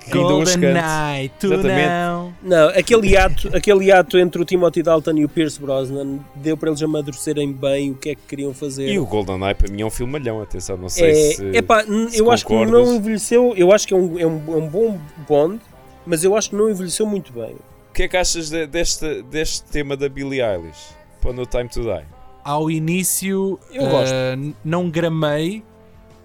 que 0.00 0.10
canto. 0.10 0.18
GoldenEye, 0.28 1.30
tu 1.38 1.52
Exatamente. 1.52 1.88
não. 1.88 2.34
Não, 2.42 2.68
aquele 2.68 3.16
ato, 3.16 3.50
aquele 3.54 3.92
ato 3.92 4.18
entre 4.18 4.40
o 4.40 4.44
Timothy 4.44 4.82
Dalton 4.82 5.12
e 5.18 5.24
o 5.24 5.28
Pierce 5.28 5.60
Brosnan 5.60 6.18
deu 6.34 6.56
para 6.56 6.70
eles 6.70 6.82
amadurecerem 6.82 7.52
bem 7.52 7.90
o 7.90 7.94
que 7.94 8.10
é 8.10 8.14
que 8.14 8.22
queriam 8.28 8.52
fazer. 8.54 8.88
E 8.88 8.98
o 8.98 9.04
GoldenEye 9.06 9.54
para 9.54 9.70
mim 9.70 9.82
é 9.82 9.86
um 9.86 9.90
filmalhão, 9.90 10.40
atenção, 10.40 10.76
não 10.76 10.88
sei 10.88 11.10
é, 11.10 11.14
se... 11.34 11.44
epá, 11.56 11.84
se 11.84 12.18
eu 12.18 12.30
acho 12.30 12.44
que 12.46 12.52
concordas. 12.52 12.88
não 12.88 12.94
envelheceu. 12.96 13.54
Eu 13.56 13.72
acho 13.72 13.86
que 13.86 13.92
é 13.94 13.96
um, 13.96 14.18
é, 14.18 14.26
um, 14.26 14.42
é 14.48 14.56
um 14.56 14.68
bom 14.68 14.98
Bond, 15.28 15.60
mas 16.06 16.24
eu 16.24 16.34
acho 16.36 16.50
que 16.50 16.56
não 16.56 16.68
envelheceu 16.70 17.04
muito 17.06 17.32
bem. 17.32 17.54
O 17.90 17.92
que 17.92 18.04
é 18.04 18.08
que 18.08 18.16
achas 18.16 18.48
de- 18.48 18.66
deste, 18.66 19.22
deste 19.24 19.64
tema 19.70 19.96
da 19.96 20.08
Billie 20.08 20.40
Eilish? 20.40 20.94
Para 21.20 21.32
No 21.32 21.46
Time 21.46 21.68
to 21.68 21.82
Die. 21.82 22.04
Ao 22.44 22.70
início 22.70 23.58
Eu 23.72 23.88
gosto. 23.88 24.14
n- 24.14 24.54
não 24.64 24.88
gramei, 24.90 25.62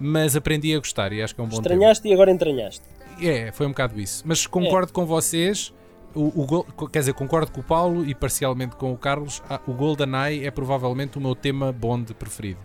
mas 0.00 0.34
aprendi 0.36 0.74
a 0.74 0.78
gostar 0.78 1.12
e 1.12 1.22
acho 1.22 1.34
que 1.34 1.40
é 1.40 1.44
um 1.44 1.46
bom 1.48 1.60
tema. 1.60 1.74
Estranhaste 1.74 2.08
e 2.08 2.12
agora 2.12 2.30
entranhaste. 2.30 2.82
É, 3.22 3.50
foi 3.52 3.66
um 3.66 3.70
bocado 3.70 4.00
isso. 4.00 4.22
Mas 4.26 4.46
concordo 4.46 4.92
com 4.92 5.04
vocês. 5.06 5.72
O, 6.14 6.42
o 6.42 6.46
Gol- 6.46 6.66
quer 6.90 7.00
dizer, 7.00 7.12
concordo 7.12 7.52
com 7.52 7.60
o 7.60 7.64
Paulo 7.64 8.04
e 8.06 8.14
parcialmente 8.14 8.76
com 8.76 8.90
o 8.92 8.96
Carlos. 8.96 9.42
Ah, 9.48 9.60
O 9.66 9.72
GoldenEye 9.74 10.46
é 10.46 10.50
provavelmente 10.50 11.18
o 11.18 11.20
meu 11.20 11.34
tema 11.34 11.70
Bond 11.72 12.14
preferido. 12.14 12.60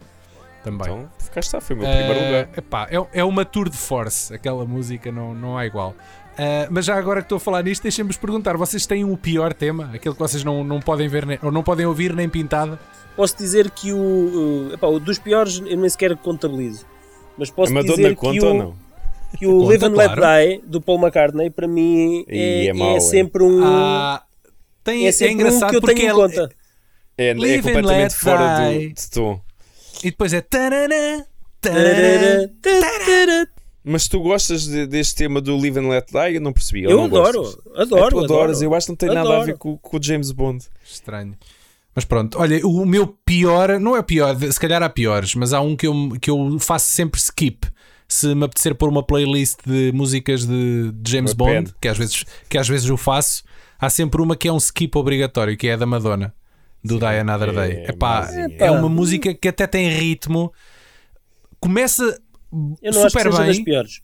Também. 0.64 0.82
Então, 0.88 1.10
cá 1.34 1.40
está, 1.40 1.60
foi 1.60 1.76
o 1.76 1.80
meu 1.80 1.90
primeiro 1.90 2.26
lugar. 2.26 2.50
epá, 2.58 2.88
é, 2.92 3.20
é 3.20 3.24
uma 3.24 3.44
tour 3.44 3.68
de 3.68 3.76
force, 3.76 4.32
aquela 4.34 4.64
música 4.64 5.12
não, 5.12 5.34
não 5.34 5.58
há 5.58 5.66
igual. 5.66 5.96
Ah, 6.38 6.68
mas 6.70 6.86
já 6.86 6.96
agora 6.96 7.22
que 7.22 7.26
estou 7.26 7.38
a 7.38 7.40
falar 7.40 7.64
nisto, 7.64 7.84
deixem-me 7.84 8.14
perguntar: 8.14 8.58
vocês 8.58 8.86
têm 8.86 9.04
o 9.04 9.18
pior 9.18 9.54
tema? 9.54 9.92
Aquele 9.94 10.16
que 10.16 10.20
vocês 10.20 10.44
não, 10.44 10.64
não 10.64 10.80
podem 10.80 11.08
ver 11.08 11.26
nem, 11.26 11.38
ou 11.42 11.52
não 11.52 11.64
podem 11.64 11.86
ouvir 11.86 12.14
nem 12.14 12.30
pintado? 12.30 12.78
Posso 13.16 13.38
dizer 13.38 13.70
que 13.72 13.92
o, 13.92 13.98
o, 13.98 14.74
epá, 14.74 14.88
o 14.88 15.00
dos 15.00 15.20
piores 15.20 15.62
eu 15.66 15.78
nem 15.78 15.90
sequer 15.90 16.16
contabilizo. 16.18 16.86
Mas 17.38 17.50
posso 17.50 17.74
Madonna 17.74 17.96
dizer 17.96 18.10
que 18.10 18.16
conta 18.16 18.46
o, 18.46 18.48
ou 18.48 18.54
não? 18.54 18.76
que 19.38 19.48
o 19.48 19.60
Conta, 19.60 19.68
Live 19.68 19.86
and 19.86 19.96
Let 19.96 20.14
claro. 20.14 20.46
Die 20.46 20.62
do 20.66 20.82
Paul 20.82 21.00
McCartney 21.00 21.50
para 21.50 21.68
mim 21.68 22.26
é, 22.28 22.68
é 22.68 22.74
mau, 22.74 22.98
é. 22.98 23.00
sempre 23.00 23.44
um. 23.44 23.64
Ah, 23.64 24.24
tem, 24.84 25.06
é 25.06 25.10
é, 25.10 25.12
sempre 25.12 25.34
um 25.34 25.36
engraçado 25.36 25.70
que 25.70 25.76
eu 25.78 25.82
porque 25.82 25.96
tenho 25.96 26.08
em 26.08 26.12
é- 26.12 26.14
conta. 26.14 26.52
É, 27.18 27.30
é 27.30 27.34
completamente 27.34 27.86
let 27.86 28.14
fora 28.14 28.72
do, 28.72 28.94
de 28.94 29.10
tom. 29.12 29.42
E 30.04 30.10
depois 30.10 30.34
é. 30.34 30.42
tarará, 30.42 31.26
tarará. 31.62 33.48
Mas 33.84 34.08
tu 34.08 34.20
gostas 34.22 34.68
de- 34.68 34.86
deste 34.86 35.16
tema 35.16 35.42
do 35.42 35.58
Live 35.58 35.80
and 35.80 35.88
Let 35.90 36.06
Die? 36.12 36.36
Eu 36.36 36.42
não 36.42 36.54
percebi. 36.54 36.86
ou 36.86 36.92
Eu 36.92 36.98
não 36.98 37.06
adoro, 37.06 37.42
gostas? 37.42 37.66
adoro, 37.76 38.06
É, 38.06 38.10
tu 38.12 38.20
adoras, 38.26 38.58
adoro. 38.58 38.64
eu 38.66 38.76
acho 38.76 38.86
que 38.86 38.92
não 38.92 38.98
tem 38.98 39.10
nada 39.10 39.20
a 39.22 39.24
Adoro. 39.34 39.46
ver 39.46 39.58
com, 39.58 39.78
com 39.78 39.98
o 39.98 40.04
James 40.04 40.32
Bond. 40.32 40.66
Estranho. 40.86 41.36
Mas 41.96 42.06
pronto, 42.06 42.38
olha, 42.40 42.66
o 42.66 42.86
meu 42.86 43.08
pior, 43.26 43.80
não 43.80 43.96
é 43.96 44.00
o 44.00 44.04
pior, 44.04 44.36
se 44.40 44.60
calhar 44.60 44.82
há 44.82 44.90
piores, 44.90 45.36
mas 45.36 45.52
há 45.52 45.60
um 45.60 45.76
que 45.76 45.86
eu, 45.88 45.94
que 46.22 46.30
eu 46.30 46.58
faço 46.60 46.88
sempre 46.94 47.20
skip. 47.20 47.68
Se 48.08 48.34
me 48.36 48.46
apetecer 48.46 48.76
pôr 48.76 48.88
uma 48.90 49.04
playlist 49.04 49.60
de 49.66 49.92
músicas 49.94 50.46
de, 50.46 50.92
de 50.94 51.12
James 51.12 51.32
Uma 51.34 51.38
Bond, 51.38 51.74
que 51.82 51.88
às, 51.88 51.98
vezes, 51.98 52.24
que 52.50 52.58
às 52.58 52.68
vezes 52.68 52.88
eu 52.88 52.96
faço, 52.98 53.44
há 53.80 53.90
sempre 53.90 54.22
uma 54.22 54.36
que 54.38 54.48
é 54.48 54.54
um 54.54 54.58
skip 54.58 54.98
obrigatório, 54.98 55.58
que 55.58 55.68
é 55.68 55.74
a 55.74 55.76
da 55.78 55.86
Madonna, 55.86 56.34
do 56.84 56.98
Die 57.00 57.06
Another 57.06 57.50
é 57.50 57.54
Day. 57.54 57.86
Epá, 57.90 58.22
mauzinha. 58.22 58.56
é 58.60 58.70
uma 58.72 58.88
música 58.90 59.34
que 59.34 59.48
até 59.50 59.66
tem 59.68 59.90
ritmo, 59.90 60.52
começa 61.60 62.20
Eu 62.82 62.92
não 62.94 63.04
acho 63.06 63.16
que 63.16 63.22
super 63.22 63.32
seja 63.32 63.46
das 63.46 63.56
bem, 63.58 63.64
piores. 63.66 64.02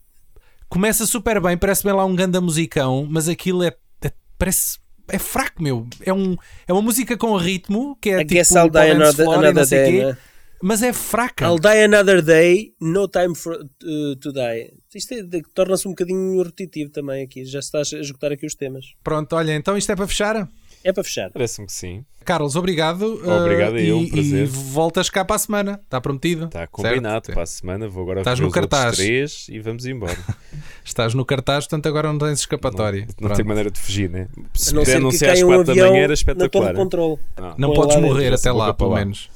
começa 0.70 1.06
super 1.06 1.42
bem, 1.42 1.58
parece 1.58 1.84
bem 1.84 1.94
lá 1.94 2.06
um 2.06 2.16
ganda 2.16 2.40
musicão, 2.42 3.08
mas 3.10 3.28
aquilo 3.28 3.64
é, 3.64 3.76
é- 4.02 4.12
parece 4.38 4.80
é 5.10 5.20
fraco, 5.20 5.62
meu. 5.64 5.88
É, 6.06 6.14
um, 6.14 6.36
é 6.68 6.74
uma 6.74 6.82
música 6.82 7.16
com 7.18 7.36
ritmo, 7.38 7.98
que 8.02 8.10
é 8.10 8.16
I 8.16 8.20
tipo 8.20 8.34
guess 8.34 8.52
I'll 8.52 8.70
die 8.70 8.92
another, 8.92 9.28
another 9.30 9.66
day. 9.66 9.92
quê, 9.92 10.06
né? 10.06 10.18
mas 10.62 10.82
é 10.84 10.92
fraca. 10.92 11.46
I'll 11.46 11.60
die 11.60 11.84
another 11.84 12.22
day, 12.22 12.74
no 12.82 13.08
time 13.08 13.36
for, 13.36 13.54
uh, 13.56 14.16
to 14.18 14.34
die. 14.34 14.74
Isto 14.94 15.14
é 15.14 15.24
torna-se 15.54 15.88
um 15.88 15.92
bocadinho 15.92 16.42
repetitivo 16.42 16.92
também 16.92 17.24
aqui. 17.24 17.46
Já 17.46 17.62
se 17.62 17.68
está 17.68 17.98
a 17.98 18.00
esgotar 18.02 18.32
aqui 18.32 18.46
os 18.46 18.56
temas. 18.56 18.86
Pronto, 19.04 19.34
olha, 19.36 19.56
então 19.56 19.78
isto 19.78 19.92
é 19.92 19.96
para 19.96 20.08
fechar. 20.08 20.50
É 20.88 20.94
para 20.94 21.04
fechar. 21.04 21.30
Parece-me 21.32 21.68
que 21.68 21.74
sim. 21.74 22.06
Carlos, 22.24 22.56
obrigado. 22.56 23.04
Obrigado 23.30 23.74
uh, 23.74 23.76
a 23.76 23.82
eu, 23.82 23.98
e, 24.00 24.06
um 24.06 24.10
prazer. 24.10 24.44
e 24.44 24.46
voltas 24.46 25.10
cá 25.10 25.26
para 25.26 25.36
a 25.36 25.40
semana. 25.40 25.82
Está 25.84 26.00
prometido? 26.00 26.46
Está 26.46 26.66
combinado 26.66 27.26
Certo? 27.26 27.34
para 27.34 27.44
a 27.44 27.46
semana. 27.46 27.90
Vou 27.90 28.04
agora 28.04 28.22
Estás 28.22 28.40
no 28.40 28.50
cartaz. 28.50 28.96
três 28.96 29.48
e 29.50 29.60
vamos 29.60 29.86
embora. 29.86 30.18
Estás 30.84 31.14
no 31.14 31.26
cartaz, 31.26 31.66
portanto 31.66 31.88
agora 31.88 32.08
não 32.08 32.18
tens 32.18 32.40
escapatória. 32.40 33.02
Não 33.02 33.28
Pronto. 33.28 33.36
tem 33.36 33.44
maneira 33.46 33.70
de 33.70 33.78
fugir, 33.82 34.10
né? 34.10 34.30
Se 34.54 34.74
não 34.74 34.84
puder 34.84 34.96
anunciar 34.96 35.32
às 35.34 35.40
caia 35.40 35.46
um 35.46 35.50
4 35.50 35.66
da 35.66 35.72
avião 35.74 35.90
manhã 35.90 36.04
era 36.04 36.14
espetacular. 36.14 36.74
controle. 36.74 37.20
Não. 37.38 37.56
Não 37.58 37.68
Põe 37.70 37.76
podes 37.76 37.96
lá 37.96 38.02
morrer 38.02 38.30
dentro, 38.30 38.36
até 38.36 38.52
lá, 38.54 38.74
pelo 38.74 38.90
lá. 38.92 39.00
menos. 39.00 39.30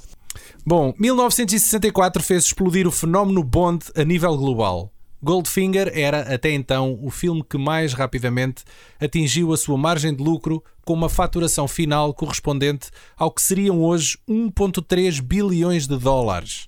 Bom, 0.66 0.93
1964 0.97 2.24
fez 2.24 2.45
explodir 2.45 2.88
o 2.88 2.91
fenómeno 2.91 3.43
Bond 3.43 3.86
a 3.93 4.06
nível 4.06 4.38
global. 4.38 4.89
Goldfinger 5.24 5.91
era, 5.93 6.34
até 6.34 6.51
então, 6.51 6.97
o 7.01 7.11
filme 7.11 7.43
que 7.47 7.57
mais 7.57 7.93
rapidamente 7.93 8.63
atingiu 8.99 9.53
a 9.53 9.57
sua 9.57 9.78
margem 9.78 10.15
de 10.15 10.24
lucro 10.24 10.63
com 10.84 10.93
uma 10.93 11.09
faturação 11.09 11.67
final 11.67 12.13
correspondente 12.13 12.89
ao 13.15 13.32
que 13.32 13.41
seriam 13.41 13.84
hoje 13.84 14.17
1,3 14.28 15.22
bilhões 15.22 15.88
de 15.88 15.97
dólares. 15.97 16.67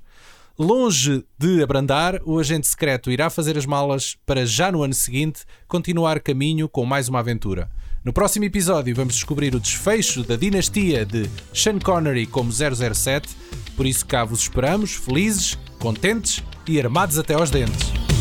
Longe 0.57 1.25
de 1.35 1.63
abrandar, 1.63 2.21
o 2.23 2.37
agente 2.37 2.67
secreto 2.67 3.09
irá 3.09 3.27
fazer 3.27 3.57
as 3.57 3.65
malas 3.65 4.15
para 4.23 4.45
já 4.45 4.71
no 4.71 4.83
ano 4.83 4.93
seguinte 4.93 5.45
continuar 5.67 6.19
caminho 6.19 6.69
com 6.69 6.85
mais 6.85 7.09
uma 7.09 7.19
aventura. 7.19 7.71
No 8.05 8.13
próximo 8.13 8.45
episódio 8.45 8.95
vamos 8.95 9.15
descobrir 9.15 9.55
o 9.55 9.59
desfecho 9.59 10.23
da 10.23 10.35
dinastia 10.35 11.07
de 11.07 11.27
Sean 11.51 11.79
Connery 11.79 12.27
como 12.27 12.51
007, 12.51 13.35
por 13.75 13.87
isso 13.87 14.05
cá 14.05 14.23
vos 14.23 14.41
esperamos, 14.41 14.91
felizes, 14.91 15.57
contentes 15.79 16.43
e 16.67 16.79
armados 16.79 17.17
até 17.17 17.33
aos 17.33 17.49
dentes. 17.49 18.12